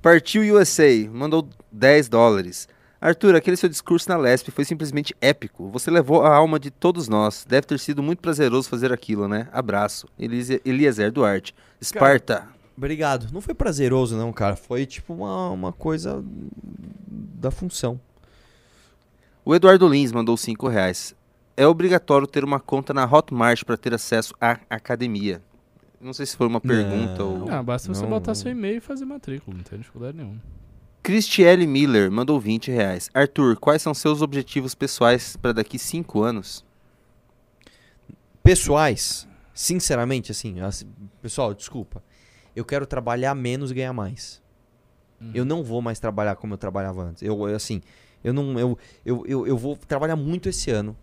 [0.00, 2.68] Partiu USA, mandou 10 dólares.
[3.08, 5.68] Arthur, aquele seu discurso na Lesp foi simplesmente épico.
[5.70, 7.44] Você levou a alma de todos nós.
[7.48, 9.48] Deve ter sido muito prazeroso fazer aquilo, né?
[9.52, 10.08] Abraço.
[10.18, 11.54] Elise- Eliezer Duarte.
[11.80, 12.48] Esparta.
[12.76, 13.28] Obrigado.
[13.32, 14.56] Não foi prazeroso, não, cara.
[14.56, 16.22] Foi tipo uma, uma coisa
[17.06, 18.00] da função.
[19.44, 21.14] O Eduardo Lins mandou 5 reais.
[21.56, 25.40] É obrigatório ter uma conta na Hotmart para ter acesso à academia.
[26.00, 27.40] Não sei se foi uma pergunta Não.
[27.42, 27.46] ou.
[27.46, 28.10] Não, basta você Não.
[28.10, 30.42] botar seu e-mail e fazer matrícula, não tem dificuldade nenhuma.
[31.06, 33.08] Cristiele Miller mandou 20 reais.
[33.14, 36.64] Arthur, quais são seus objetivos pessoais para daqui 5 anos?
[38.42, 39.24] Pessoais,
[39.54, 40.84] sinceramente, assim, assim,
[41.22, 42.02] pessoal, desculpa.
[42.56, 44.42] Eu quero trabalhar menos e ganhar mais.
[45.20, 45.30] Uhum.
[45.32, 47.22] Eu não vou mais trabalhar como eu trabalhava antes.
[47.22, 47.80] Eu, eu, assim,
[48.24, 48.58] eu não.
[48.58, 50.96] Eu, eu, eu, eu vou trabalhar muito esse ano.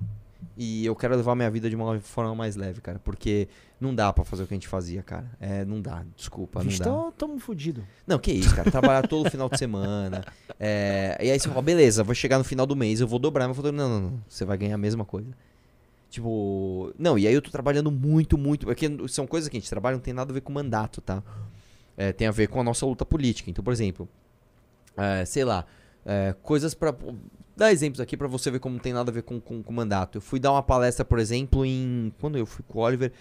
[0.58, 3.00] E eu quero levar minha vida de uma forma mais leve, cara.
[3.00, 3.48] Porque
[3.84, 5.30] não dá pra fazer o que a gente fazia, cara.
[5.40, 6.86] É, não dá, desculpa, não Vixe, dá.
[6.86, 7.86] tamo, tamo fudido.
[8.08, 8.72] Não, que isso, cara.
[8.72, 10.24] Trabalhar todo final de semana.
[10.60, 13.46] é, e aí você fala, beleza, vai chegar no final do mês, eu vou dobrar
[13.46, 13.72] meu fator.
[13.72, 14.24] Não, não, não.
[14.28, 15.30] Você vai ganhar a mesma coisa.
[16.10, 16.94] Tipo.
[16.98, 18.66] Não, e aí eu tô trabalhando muito, muito.
[18.68, 21.24] Porque são coisas que a gente trabalha, não tem nada a ver com mandato, tá?
[21.98, 23.50] É, tem a ver com a nossa luta política.
[23.50, 24.08] Então, por exemplo,
[24.96, 25.66] é, sei lá,
[26.06, 26.96] é, coisas pra.
[27.56, 29.74] Dar exemplos aqui pra você ver como não tem nada a ver com, com, com
[29.74, 30.18] mandato.
[30.18, 32.12] Eu fui dar uma palestra, por exemplo, em.
[32.20, 33.12] Quando eu fui com o Oliver,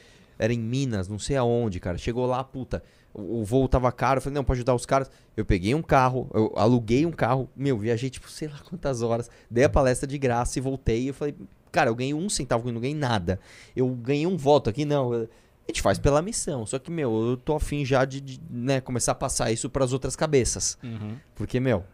[0.42, 1.96] era em Minas, não sei aonde, cara.
[1.96, 2.82] Chegou lá, puta,
[3.14, 4.18] o, o voo tava caro.
[4.18, 5.08] Eu falei, não, pra ajudar os caras.
[5.36, 9.30] Eu peguei um carro, eu aluguei um carro, meu, viajei, tipo, sei lá quantas horas,
[9.48, 11.08] dei a palestra de graça e voltei.
[11.08, 11.36] Eu falei,
[11.70, 13.38] cara, eu ganhei um centavo, eu não ganhei nada.
[13.76, 15.12] Eu ganhei um voto aqui, não.
[15.12, 15.26] A
[15.68, 16.66] gente faz pela missão.
[16.66, 19.92] Só que, meu, eu tô afim já de, de, né, começar a passar isso pras
[19.92, 20.76] outras cabeças.
[20.82, 21.16] Uhum.
[21.36, 21.84] Porque, meu,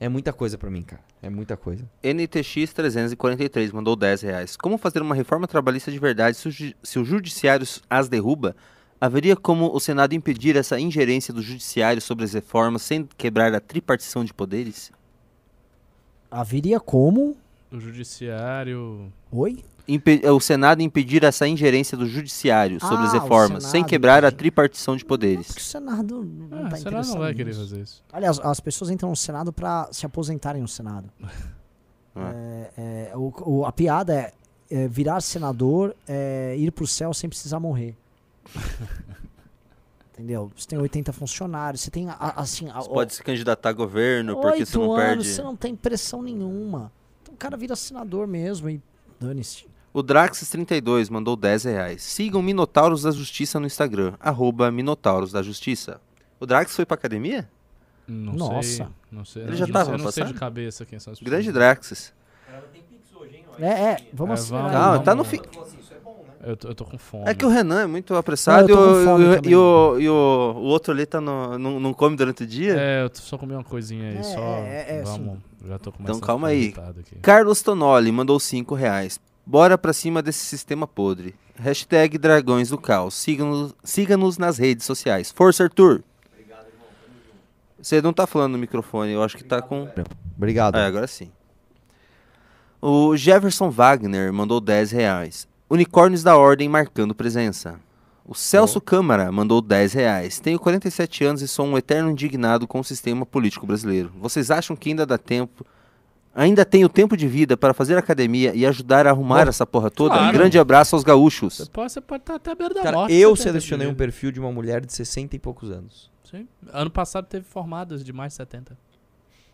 [0.00, 1.02] é muita coisa pra mim, cara.
[1.22, 1.84] É muita coisa.
[2.02, 4.56] NTX343 mandou 10 reais.
[4.56, 8.56] Como fazer uma reforma trabalhista de verdade se o, ju- se o judiciário as derruba?
[9.00, 13.60] Haveria como o Senado impedir essa ingerência do judiciário sobre as reformas sem quebrar a
[13.60, 14.90] tripartição de poderes?
[16.30, 17.36] Haveria como.
[17.70, 19.12] O judiciário.
[19.30, 19.64] Oi?
[19.88, 24.30] Impe- o Senado impedir essa ingerência do judiciário sobre as Ah, reformas sem quebrar a
[24.30, 25.46] tripartição de poderes?
[25.48, 28.02] Porque o Senado não Ah, tá o Senado interessado não vai querer fazer isso.
[28.12, 31.08] Aliás, as pessoas entram no Senado pra se aposentarem no Senado.
[32.12, 32.32] Ah.
[32.34, 34.32] É, é, o- o- a piada é,
[34.68, 37.94] é virar senador, é ir pro céu sem precisar morrer.
[40.12, 40.50] Entendeu?
[40.56, 42.68] Você tem 80 funcionários, você tem a- a- assim.
[42.68, 45.28] a- Você pode se candidatar a governo porque você oito não anos, perde.
[45.28, 46.92] você não tem pressão nenhuma.
[47.22, 48.82] Então o cara vira senador mesmo e
[49.20, 49.66] dane-se.
[49.92, 52.02] O Draxis32 mandou 10 reais.
[52.02, 56.00] Sigam Minotauros da Justiça no Instagram, arroba Minotauros da Justiça.
[56.38, 57.48] O Drax foi pra academia?
[58.08, 58.62] Não Nossa.
[58.68, 58.86] sei.
[59.12, 59.42] Não sei.
[59.42, 61.30] Ele não já sei, tava Eu não sei de cabeça quem são as pessoas.
[61.42, 62.12] Grande Draxis.
[63.58, 64.62] É, é, vamos É, acelerar.
[64.70, 65.40] vamos- Não, vamos- tá no fim.
[66.42, 67.24] Eu tô, eu tô com fome.
[67.28, 70.12] É que o Renan é muito apressado Não, eu e, o, e o- e o,
[70.56, 72.74] o- outro ali tá no, não, não come durante o dia.
[72.78, 74.40] É, eu só comi uma coisinha aí, É, só.
[74.40, 75.38] é, é, vamos.
[75.66, 76.74] Já tô começando Então, calma aí.
[76.98, 77.16] aqui.
[77.20, 79.20] Carlos Tonoli mandou 5 reais.
[79.44, 81.34] Bora pra cima desse sistema podre.
[81.58, 83.14] Hashtag Dragões do Caos.
[83.14, 85.30] Siga-nos siga-nos nas redes sociais.
[85.30, 86.02] Força, Arthur!
[87.82, 89.88] Você não tá falando no microfone, eu acho que tá com.
[90.36, 90.76] Obrigado.
[90.76, 91.30] É, agora sim.
[92.80, 95.48] O Jefferson Wagner mandou 10 reais.
[95.68, 97.80] Unicórnios da Ordem marcando presença.
[98.30, 100.38] O Celso Câmara mandou 10 reais.
[100.38, 104.12] Tenho 47 anos e sou um eterno indignado com o sistema político brasileiro.
[104.20, 105.66] Vocês acham que ainda dá tempo?
[106.32, 109.90] Ainda tenho tempo de vida para fazer academia e ajudar a arrumar Bom, essa porra
[109.90, 110.14] toda?
[110.14, 110.28] claro.
[110.28, 111.56] Um grande abraço aos gaúchos.
[111.56, 113.14] Você pode, você pode estar até à beira da Cara, morte.
[113.16, 116.08] eu selecionei um perfil de uma mulher de 60 e poucos anos.
[116.22, 116.46] Sim.
[116.72, 118.78] Ano passado teve formadas de mais de 70.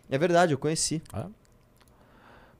[0.07, 1.01] É verdade, eu conheci.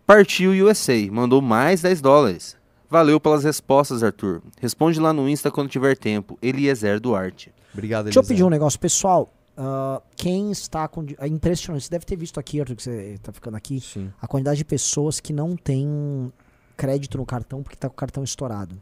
[0.04, 2.57] Partiu USA, mandou mais 10 dólares.
[2.90, 4.42] Valeu pelas respostas, Arthur.
[4.62, 6.38] Responde lá no Insta quando tiver tempo.
[6.42, 7.54] Eliezer Duarte.
[7.74, 9.34] Obrigado, Deixa eu pedir um negócio, pessoal.
[9.58, 11.06] ah, quem está com.
[11.20, 11.84] É impressionante.
[11.84, 13.82] Você deve ter visto aqui, Arthur, que você tá ficando aqui.
[13.82, 14.12] Sim.
[14.22, 16.32] A quantidade de pessoas que não tem
[16.78, 18.80] crédito no cartão porque tá com o cartão estourado.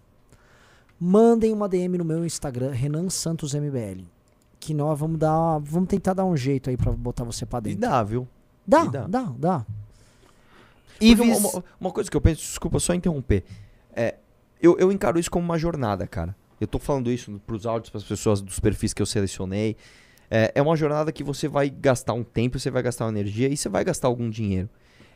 [1.00, 4.04] Mandem uma DM no meu Instagram, Renan Santos MBL.
[4.60, 5.58] Que nós vamos dar.
[5.60, 7.80] Vamos tentar dar um jeito aí pra botar você pra E dentro.
[7.82, 8.28] dá, viu?
[8.68, 9.08] Dá, e dá.
[9.08, 9.66] dá, dá.
[11.02, 11.38] Ives...
[11.40, 13.44] uma- uma coisa que eu penso, desculpa só interromper.
[13.96, 14.16] É,
[14.62, 16.36] eu, eu encaro isso como uma jornada, cara.
[16.60, 19.76] Eu tô falando isso pros áudios, pras pessoas dos perfis que eu selecionei.
[20.30, 23.48] É, é uma jornada que você vai gastar um tempo, você vai gastar uma energia
[23.48, 24.70] e você vai gastar algum dinheiro.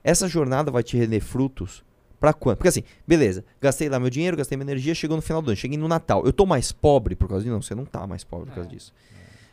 [0.03, 1.84] Essa jornada vai te render frutos
[2.19, 2.57] pra quando?
[2.57, 5.57] Porque assim, beleza, gastei lá meu dinheiro, gastei minha energia, chegou no final do ano,
[5.57, 6.26] cheguei no Natal.
[6.26, 7.53] Eu tô mais pobre por causa disso?
[7.53, 8.93] Não, você não tá mais pobre por causa disso.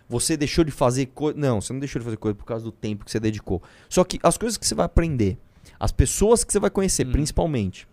[0.09, 1.39] Você deixou de fazer coisa.
[1.39, 3.61] Não, você não deixou de fazer coisa por causa do tempo que você dedicou.
[3.89, 5.37] Só que as coisas que você vai aprender,
[5.81, 7.13] as pessoas que você vai conhecer, Uhum.
[7.13, 7.89] principalmente,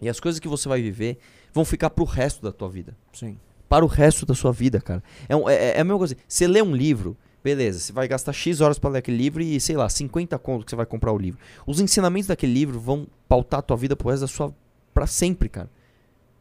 [0.00, 1.18] e as coisas que você vai viver,
[1.52, 2.96] vão ficar pro resto da tua vida.
[3.12, 3.38] Sim.
[3.68, 5.02] Para o resto da sua vida, cara.
[5.28, 6.16] É, um- é, é a mesma coisa.
[6.26, 9.60] Você lê um livro, beleza, você vai gastar X horas pra ler aquele livro e,
[9.60, 11.38] sei lá, 50 conto que você vai comprar o livro.
[11.66, 14.54] Os ensinamentos daquele livro vão pautar a tua vida pro resto da sua.
[14.94, 15.70] pra sempre, cara.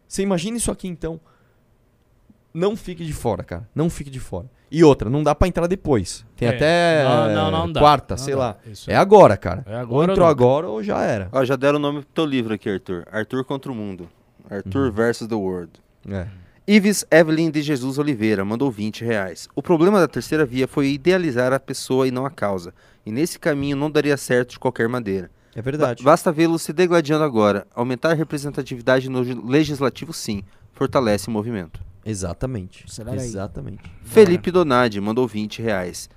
[0.08, 1.20] Você imagina isso aqui então.
[2.54, 3.70] Não fique de fora, cara.
[3.76, 4.50] Não fique de fora.
[4.70, 6.26] E outra, não dá pra entrar depois.
[6.36, 6.56] Tem É.
[6.56, 7.80] até Não, não, não dá.
[7.80, 8.40] quarta, Não sei dá.
[8.40, 8.58] lá.
[8.66, 9.64] Isso É agora, cara.
[9.66, 10.30] É ou agora ou entrou nunca.
[10.32, 11.30] agora ou já era.
[11.32, 13.06] Ó, já deram o nome pro teu livro aqui, Arthur.
[13.12, 14.10] Arthur contra o mundo.
[14.50, 14.92] Arthur Uhum.
[14.92, 15.72] versus the world.
[16.10, 16.28] É.
[16.68, 19.48] Ives Evelyn de Jesus Oliveira mandou 20 reais.
[19.56, 22.74] O problema da terceira via foi idealizar a pessoa e não a causa.
[23.06, 25.32] E nesse caminho não daria certo de qualquer maneira.
[25.56, 26.04] É verdade.
[26.04, 27.66] Ba- Basta vê-lo se degladiando agora.
[27.74, 30.44] Aumentar a representatividade no legislativo, sim.
[30.74, 31.80] Fortalece o movimento.
[32.10, 32.86] Exatamente.
[32.88, 33.28] Acelera aí.
[33.28, 33.84] Exatamente.
[34.04, 36.10] Felipe Donadi mandou 20 reais.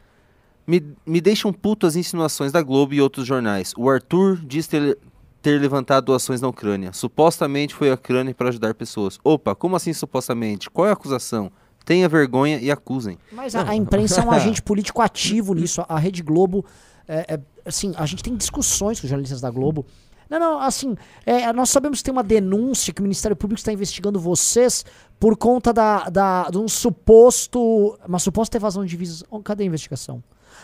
[0.66, 3.74] Me, me deixam puto as insinuações da Globo e outros jornais.
[3.76, 4.96] O Arthur diz ter,
[5.42, 6.92] ter levantado doações na Ucrânia.
[6.92, 9.18] Supostamente foi a Ucrânia para ajudar pessoas.
[9.24, 10.70] Opa, como assim supostamente?
[10.70, 11.50] Qual é a acusação?
[11.84, 13.18] Tenha vergonha e acusem.
[13.32, 15.84] Mas a, a imprensa é um agente político ativo nisso.
[15.88, 16.64] A Rede Globo,
[17.08, 19.84] é, é, assim, a gente tem discussões com os jornalistas da Globo.
[20.30, 20.94] Não, não, assim,
[21.26, 24.84] é, nós sabemos que tem uma denúncia que o Ministério Público está investigando vocês
[25.18, 29.24] por conta da, da, de um suposto, uma suposta evasão de divisas.
[29.28, 30.22] Oh, cadê a investigação?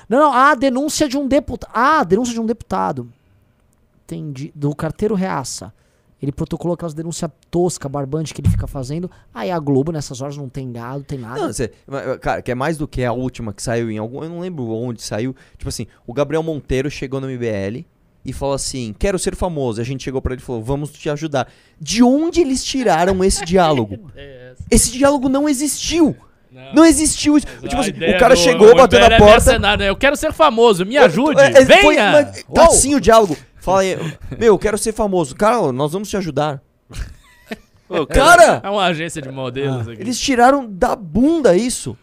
[0.09, 1.70] Não, não, a denúncia de um deputado.
[1.74, 3.12] Ah, a denúncia de um deputado.
[4.05, 4.52] Entendi.
[4.55, 5.74] Do carteiro reaça.
[6.22, 9.10] Ele protocolou aquelas denúncias tosca, barbante que ele fica fazendo.
[9.34, 11.40] Aí a Globo, nessas horas, não tem gado, tem nada.
[11.40, 14.22] Não, cê- mas, cara, que é mais do que a última que saiu em algum.
[14.22, 15.34] Eu não lembro onde saiu.
[15.59, 17.84] Tipo assim, o Gabriel Monteiro chegou no MBL
[18.27, 19.81] e falou assim: Quero ser famoso.
[19.81, 21.48] E a gente chegou pra ele e falou: Vamos te ajudar.
[21.81, 24.11] De onde eles tiraram esse diálogo?
[24.70, 26.16] Esse diálogo não existiu.
[26.74, 27.47] Não existiu isso.
[27.62, 29.59] Tipo assim, o cara chegou, bateu na porta.
[29.59, 29.89] né?
[29.89, 32.11] Eu quero ser famoso, me ajude, É, é, foi- venha!
[32.12, 33.36] mas tá assim o diálogo.
[33.57, 33.97] Fala aí,
[34.39, 35.36] meu, eu quero ser famoso.
[35.36, 36.61] Cara, nós vamos te ajudar.
[37.89, 40.01] Ô, Cara, É uma agência de modelos aqui.
[40.01, 41.97] Eles tiraram da bunda isso.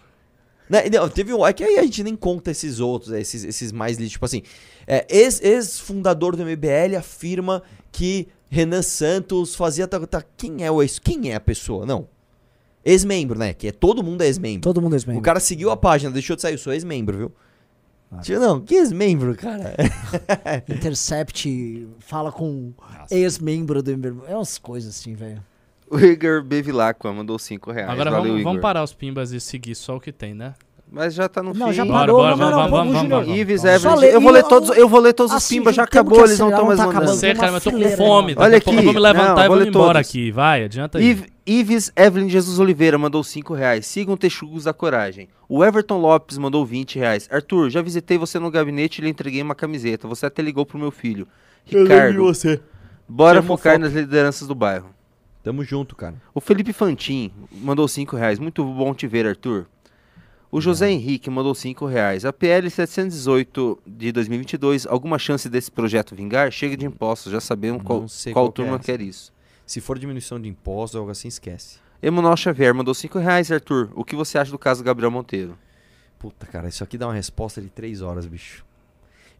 [0.69, 0.90] Né?
[0.90, 1.45] Não, teve um.
[1.45, 4.26] É que aí a gente nem conta esses outros, né, esses, esses mais li- Tipo
[4.26, 4.41] assim,
[4.88, 7.61] é, ex- ex-fundador do MBL afirma
[7.91, 9.88] que Renan Santos fazia.
[9.88, 10.99] Tá, tá- quem é o ex?
[10.99, 11.85] Quem é a pessoa?
[11.85, 12.07] Não.
[12.85, 13.53] Ex-membro, né?
[13.53, 14.61] Que é todo mundo é ex-membro.
[14.61, 16.53] Todo mundo é O cara seguiu a página, deixou de sair.
[16.53, 17.31] Eu sou ex-membro, viu?
[18.22, 19.76] Tipo, não, que ex-membro, cara?
[20.69, 22.73] Intercept fala com
[23.10, 24.26] ex-membro do MBL.
[24.27, 25.44] É umas coisas assim, velho.
[25.94, 27.90] O Igor Bevilacqua mandou 5 reais.
[27.90, 28.52] Agora Valeu, vamos, Igor.
[28.52, 30.53] vamos parar os pimbas e seguir só o que tem, né?
[30.91, 31.74] Mas já tá no Não, fim.
[31.74, 32.18] já Bora, parou.
[32.18, 33.38] bora, não, vamos, não, vamos, vamos, vamos.
[33.40, 33.99] Ives Everett.
[33.99, 35.84] lê- Eu vou e ler eu- todos, eu vou ler todos os Assim, pimbas, já
[35.84, 37.20] acabou, eles não estão mais tá mandando.
[37.20, 38.36] tem cara, mas eu tô com fome.
[38.38, 38.86] Olha a pouco eu aqui.
[38.86, 40.10] vou me levantar Não, e vou embora todos.
[40.10, 40.32] aqui.
[40.32, 41.06] Vai, adianta aí.
[41.10, 43.88] Iv- Ives Evelyn Jesus Oliveira mandou 5 reais.
[43.88, 45.30] Sigam Texugos da Coragem.
[45.49, 47.28] O Everton Lopes mandou 20 reais.
[47.32, 50.07] Arthur, já visitei você no gabinete e lhe entreguei uma camiseta.
[50.07, 51.28] Você até ligou pro meu filho.
[51.65, 52.61] Ricardo, você.
[53.10, 54.93] bora uma focar nas lideranças do bairro.
[55.44, 56.15] Tamo junto, cara.
[56.34, 58.40] O Felipe Fantin mandou 5 reais.
[58.40, 59.68] Muito bom te ver, Arthur.
[60.49, 62.24] O José Henrique mandou 5 reais.
[62.24, 66.49] A PL 718 de 2022, alguma chance desse projeto vingar?
[66.52, 68.84] Chega de impostos, já sabemos qual, Não qual qual é turma essa.
[68.86, 69.34] quer isso.
[69.65, 71.80] Se for diminuição de impostos ou algo assim, esquece.
[72.02, 73.90] Emanuel Xavier mandou 5 reais, Arthur.
[73.95, 75.57] O que você acha do caso Gabriel Monteiro?
[76.20, 78.64] Puta, cara, isso aqui dá uma resposta de três horas, bicho.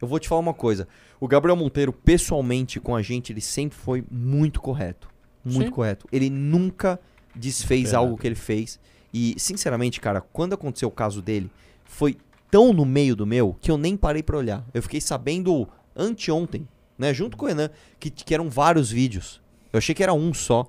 [0.02, 0.86] Eu vou te falar uma coisa.
[1.18, 5.13] O Gabriel Monteiro, pessoalmente, com a gente, ele sempre foi muito correto.
[5.44, 5.70] Muito Sim.
[5.70, 6.06] correto.
[6.10, 6.98] Ele nunca
[7.34, 8.78] desfez algo que ele fez.
[9.12, 11.50] E, sinceramente, cara, quando aconteceu o caso dele,
[11.84, 12.16] foi
[12.50, 14.64] tão no meio do meu que eu nem parei pra olhar.
[14.72, 16.66] Eu fiquei sabendo anteontem,
[16.98, 19.40] né, junto com o Renan, que, que eram vários vídeos.
[19.72, 20.68] Eu achei que era um só.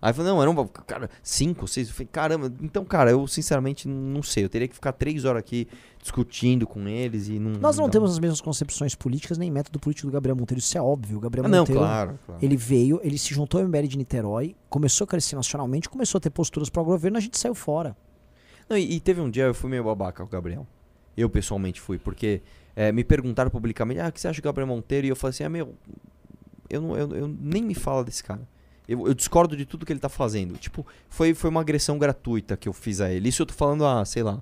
[0.00, 1.88] Aí eu falei, não, eram cara, cinco, seis.
[1.88, 4.44] Eu falei, caramba, então, cara, eu sinceramente não sei.
[4.44, 5.66] Eu teria que ficar três horas aqui
[6.00, 7.52] discutindo com eles e não.
[7.58, 10.58] Nós não temos as mesmas concepções políticas nem método político do Gabriel Monteiro.
[10.58, 11.16] Isso é óbvio.
[11.16, 12.44] O Gabriel Ah, não, Monteiro, claro, claro.
[12.44, 16.20] ele veio, ele se juntou ao MBL de Niterói, começou a crescer nacionalmente, começou a
[16.20, 17.96] ter posturas para o governo, a gente saiu fora.
[18.68, 20.66] Não, e, e teve um dia eu fui meio babaca com o Gabriel.
[21.16, 22.42] Eu pessoalmente fui, porque
[22.76, 25.06] eh, me perguntaram publicamente, ah, o que você acha do Gabriel Monteiro?
[25.06, 25.74] E eu falei assim, ah, meu,
[26.68, 28.46] eu, não, eu, eu nem me fala desse cara.
[28.88, 30.56] Eu, eu discordo de tudo que ele tá fazendo.
[30.58, 33.28] Tipo, foi, foi uma agressão gratuita que eu fiz a ele.
[33.28, 34.40] Isso eu tô falando há, sei lá,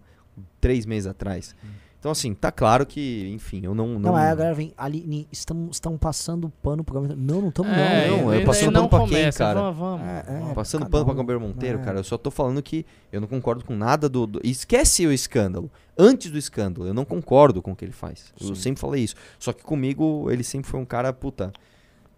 [0.60, 1.54] três meses atrás.
[1.98, 3.86] Então, assim, tá claro que, enfim, eu não.
[3.94, 7.48] Não, Não, aí a galera vem, ali, estão, estão passando pano pro Gabriel Não, não
[7.48, 8.34] estamos É, não, não.
[8.34, 9.60] eu passando pano pra quem, cara?
[9.62, 10.06] Vamos, vamos.
[10.06, 11.16] É, é, Passando pano pra um.
[11.16, 11.82] Gabriel Monteiro, É.
[11.82, 15.12] cara, eu só tô falando que eu não concordo com nada do, do- Esquece o
[15.12, 15.70] escândalo.
[15.96, 18.34] Antes do escândalo, eu não concordo com o que ele faz.
[18.38, 18.54] Eu Sim.
[18.54, 19.14] sempre falei isso.
[19.38, 21.54] Só que comigo, ele sempre foi um cara, puta,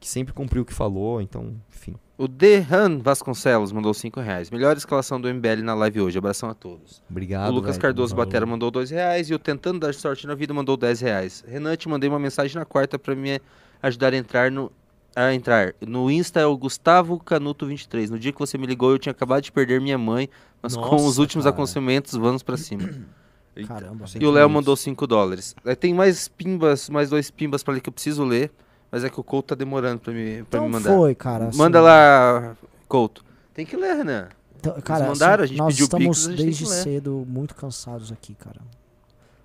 [0.06, 1.96] que sempre cumpriu o que falou, então, enfim.
[2.16, 4.48] O Dehan Vasconcelos mandou 5 reais.
[4.52, 6.16] Melhor escalação do MBL na live hoje.
[6.16, 7.02] Abração a todos.
[7.10, 7.50] Obrigado.
[7.50, 7.82] o Lucas velho.
[7.82, 8.24] Cardoso Valeu.
[8.26, 9.28] Batera mandou 2 reais.
[9.28, 11.44] E o Tentando Dar Sorte na Vida mandou 10 reais.
[11.46, 13.40] Renan, te mandei uma mensagem na quarta pra me
[13.82, 14.70] ajudar a entrar no.
[15.16, 15.74] A entrar.
[15.84, 18.08] No Insta é o Gustavo Canuto23.
[18.08, 20.30] No dia que você me ligou, eu tinha acabado de perder minha mãe.
[20.62, 21.54] Mas com os Nossa, últimos cara.
[21.54, 22.88] acontecimentos, vamos pra cima.
[23.66, 24.04] Caramba.
[24.20, 25.56] E o Léo mandou 5 dólares.
[25.64, 28.52] Aí Tem mais pimbas, mais dois pimbas pra ler que eu preciso ler.
[28.96, 30.96] Mas é que o Couto tá demorando pra me, pra Então me mandar.
[30.96, 31.48] foi, cara.
[31.48, 32.56] assim, Manda lá,
[32.88, 33.22] Couto.
[33.52, 34.28] Tem que ler, Renan.
[34.58, 38.10] então, cara, mandaram, a assim, gente nós pediu estamos a tem desde cedo muito cansados
[38.10, 38.60] aqui, cara.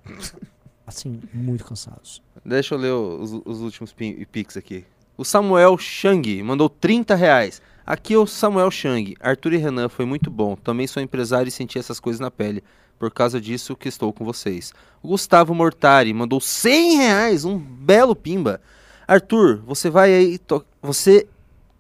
[0.88, 2.22] Assim, muito cansados.
[2.44, 4.84] Deixa eu ler os, os últimos pi- pix aqui.
[5.16, 7.62] O Samuel Chang mandou 30 reais.
[7.86, 9.16] Aqui é o Samuel Chang.
[9.20, 10.56] Arthur e Renan foi muito bom.
[10.56, 12.64] Também sou empresário e senti essas coisas na pele.
[13.00, 14.74] Por causa disso que estou com vocês.
[15.02, 18.60] O Gustavo Mortari mandou 100 reais, um belo pimba.
[19.12, 20.40] Arthur, você vai aí.
[20.82, 21.28] Você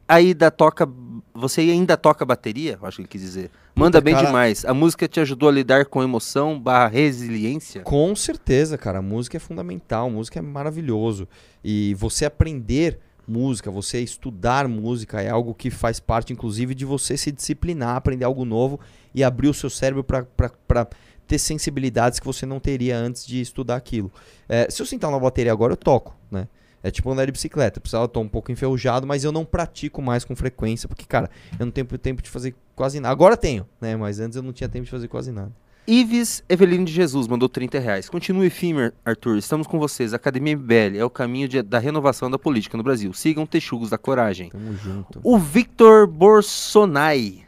[0.06, 0.86] ainda toca.
[1.34, 2.78] Você ainda toca bateria?
[2.82, 3.50] Acho que ele quis dizer.
[3.74, 4.28] Manda bem cara.
[4.28, 4.66] demais.
[4.66, 7.84] A música te ajudou a lidar com emoção barra resiliência?
[7.84, 9.00] Com certeza, cara.
[9.00, 11.26] A música é fundamental, música é maravilhoso.
[11.64, 17.16] E você aprender música, você estudar música é algo que faz parte, inclusive, de você
[17.16, 18.78] se disciplinar, aprender algo novo
[19.16, 20.86] e abrir o seu cérebro para
[21.26, 24.12] ter sensibilidades que você não teria antes de estudar aquilo.
[24.50, 26.46] É, se eu sentar na bateria agora, eu toco, né?
[26.84, 27.80] É tipo andar de bicicleta.
[27.80, 31.30] Precisava estar um pouco enferrujado, mas eu não pratico mais com frequência, porque, cara,
[31.60, 33.12] eu não tenho tempo de fazer quase nada.
[33.12, 33.96] Agora tenho, né?
[33.96, 35.52] Mas antes eu não tinha tempo de fazer quase nada.
[35.88, 38.08] Ives Evelino de Jesus mandou 30 reais.
[38.08, 39.38] Continue firme, Arthur.
[39.38, 40.14] Estamos com vocês.
[40.14, 43.12] Academia MBL é o caminho de- da renovação da política no Brasil.
[43.14, 44.50] Sigam Texugos da Coragem.
[44.50, 45.20] Tamo junto.
[45.24, 47.44] O Victor Borsonai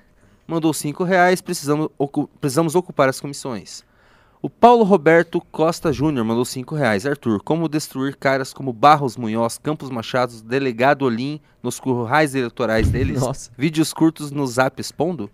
[0.48, 1.42] mandou 5 reais.
[1.42, 3.84] Precisamos, ocu- precisamos ocupar as comissões.
[4.46, 7.06] O Paulo Roberto Costa Júnior mandou 5 reais.
[7.06, 13.22] Arthur, como destruir caras como Barros Munhoz, Campos Machado, Delegado Olim nos currais eleitorais deles?
[13.22, 13.50] Nossa.
[13.58, 15.30] Vídeos curtos no Zap expondo?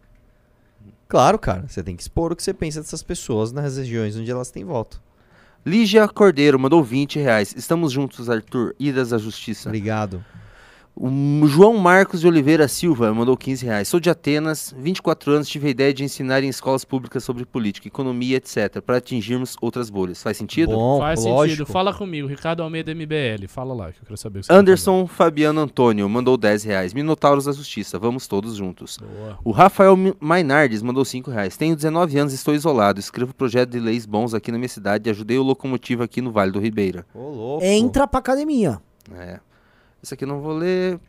[1.07, 1.68] Claro, cara.
[1.68, 4.64] Você tem que expor o que você pensa dessas pessoas nas regiões onde elas têm
[4.64, 5.02] voto.
[5.65, 7.56] Lígia Cordeiro mandou 20 reais.
[7.57, 8.76] Estamos juntos, Arthur.
[8.77, 9.69] Idas à Justiça.
[9.69, 10.23] Obrigado.
[11.02, 13.88] O João Marcos de Oliveira Silva mandou 15 reais.
[13.88, 17.88] Sou de Atenas, 24 anos, tive a ideia de ensinar em escolas públicas sobre política,
[17.88, 20.22] economia, etc., para atingirmos outras bolhas.
[20.22, 20.74] Faz sentido?
[20.74, 21.60] Bom, Faz lógico.
[21.60, 21.72] sentido.
[21.72, 23.48] Fala comigo, Ricardo Almeida MBL.
[23.48, 26.94] Fala lá, que eu quero saber o que você Anderson Fabiano Antônio mandou 10 reais.
[26.94, 28.98] Minotauros da Justiça, vamos todos juntos.
[28.98, 29.06] tá.
[29.06, 29.40] Boa.
[29.46, 31.56] O Rafael Mainardes mandou 5 reais.
[31.56, 33.00] Tenho 19 anos estou isolado.
[33.00, 36.30] Escrevo projeto de leis bons aqui na minha cidade e ajudei o locomotivo aqui no
[36.30, 37.06] Vale do Ribeira.
[37.16, 37.64] Ô, louco.
[37.64, 38.82] Entra pra academia.
[39.16, 39.40] É.
[40.02, 41.00] Esse aqui eu não vou ler.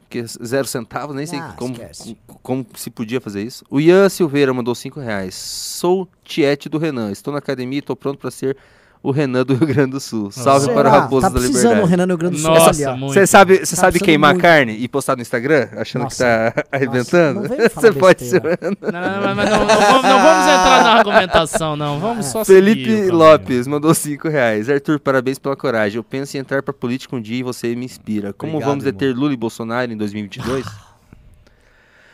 [0.00, 2.16] Porque zero centavos, nem sei Ah, como, esquece.
[2.28, 3.64] co- como se podia fazer isso.
[3.68, 5.34] O Ian Silveira mandou 5 reais.
[5.34, 7.10] Sou tiete do Renan.
[7.10, 8.56] Estou na academia e estou pronto para ser
[9.02, 10.30] o Renan do Rio Grande do Sul.
[10.30, 11.00] Salve para o Será?
[11.02, 11.90] Raposo tá da precisando o Liberdade.
[11.90, 12.50] Renan no Rio Grande do Sul.
[12.50, 13.14] Nossa, muito.
[13.14, 14.42] Você sabe, você Tá sabe queimar muito.
[14.42, 16.52] carne e postar no Instagram, achando Nossa.
[16.52, 17.40] que tá arrebentando?
[17.48, 18.42] não Você pode ser.
[18.42, 22.00] Não, não, não, mas não, não vamos, não vamos entrar na argumentação, não.
[22.00, 23.14] Vamos só seguir o Felipe caminho.
[23.14, 24.68] Lopes mandou 5 reais.
[24.68, 25.96] Arthur, parabéns pela coragem.
[25.98, 28.32] Eu penso em entrar pra política um dia e você me inspira.
[28.32, 28.98] Como Obrigado, vamos irmão.
[28.98, 30.66] deter Lula e Bolsonaro em 2022?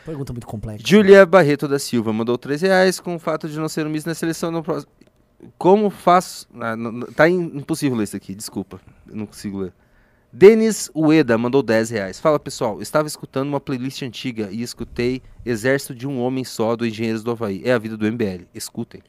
[0.05, 0.83] Pergunta muito complexa.
[0.85, 4.03] Júlia Barreto da Silva mandou 3 reais com o fato de não ser um miss
[4.03, 4.91] na seleção no próximo.
[5.57, 6.47] Como faço.
[6.59, 8.79] Ah, não- tá im- impossível ler isso aqui, desculpa.
[9.07, 9.73] Eu não consigo ler.
[10.31, 12.19] Denis Ueda mandou 10 reais.
[12.19, 16.85] Fala pessoal, estava escutando uma playlist antiga e escutei Exército de um Homem Só do
[16.87, 17.61] Engenheiros do Havaí.
[17.63, 18.47] É a vida do MBL.
[18.53, 19.01] Escutem.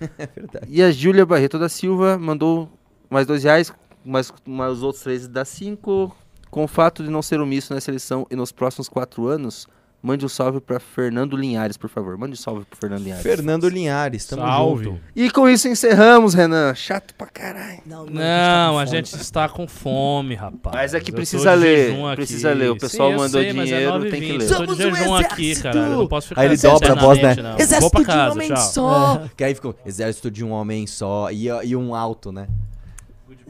[0.18, 0.66] É verdade.
[0.68, 2.70] E a Júlia Barreto da Silva mandou
[3.10, 3.70] mais 2 reais,
[4.04, 6.14] mais, mais os outros três dá 5.
[6.50, 9.68] Com o fato de não ser omisso na seleção e nos próximos 4 anos,
[10.02, 12.16] mande um salve para Fernando Linhares, por favor.
[12.16, 13.22] Mande um salve pro Fernando Linhares.
[13.22, 14.84] Fernando Linhares, tamo Salve.
[14.84, 15.00] junto.
[15.14, 16.74] E com isso encerramos, Renan.
[16.74, 17.80] Chato pra caralho.
[17.86, 19.22] Não, Não, a tá com gente fome.
[19.22, 20.74] está com fome, rapaz.
[20.76, 22.70] Mas é que Eu precisa ler, jejum precisa ler.
[22.70, 24.32] O pessoal Sim, eu mandou sei, é dinheiro, 9h20, tem que ler.
[24.32, 25.54] Eu tô de Somos um jejum aqui.
[25.64, 27.34] Eu não posso ficar Aí ele dobra a voz, né?
[27.36, 27.50] não.
[27.52, 28.56] Vou Exército de um casa, homem tchau.
[28.56, 29.22] só.
[29.36, 32.46] Que aí ficou, exército de um homem só e, e um alto, né?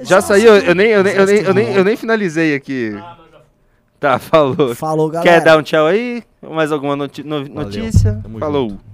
[0.03, 2.93] Já saiu, eu nem, eu nem, eu nem, eu nem, eu nem finalizei aqui.
[4.01, 4.75] Tá, falou.
[4.75, 5.31] Falou, galera.
[5.31, 6.23] Quer dar um tchau aí?
[6.43, 8.21] Mais alguma noti- no- notícia?
[8.39, 8.71] Falou.
[8.71, 8.90] junto.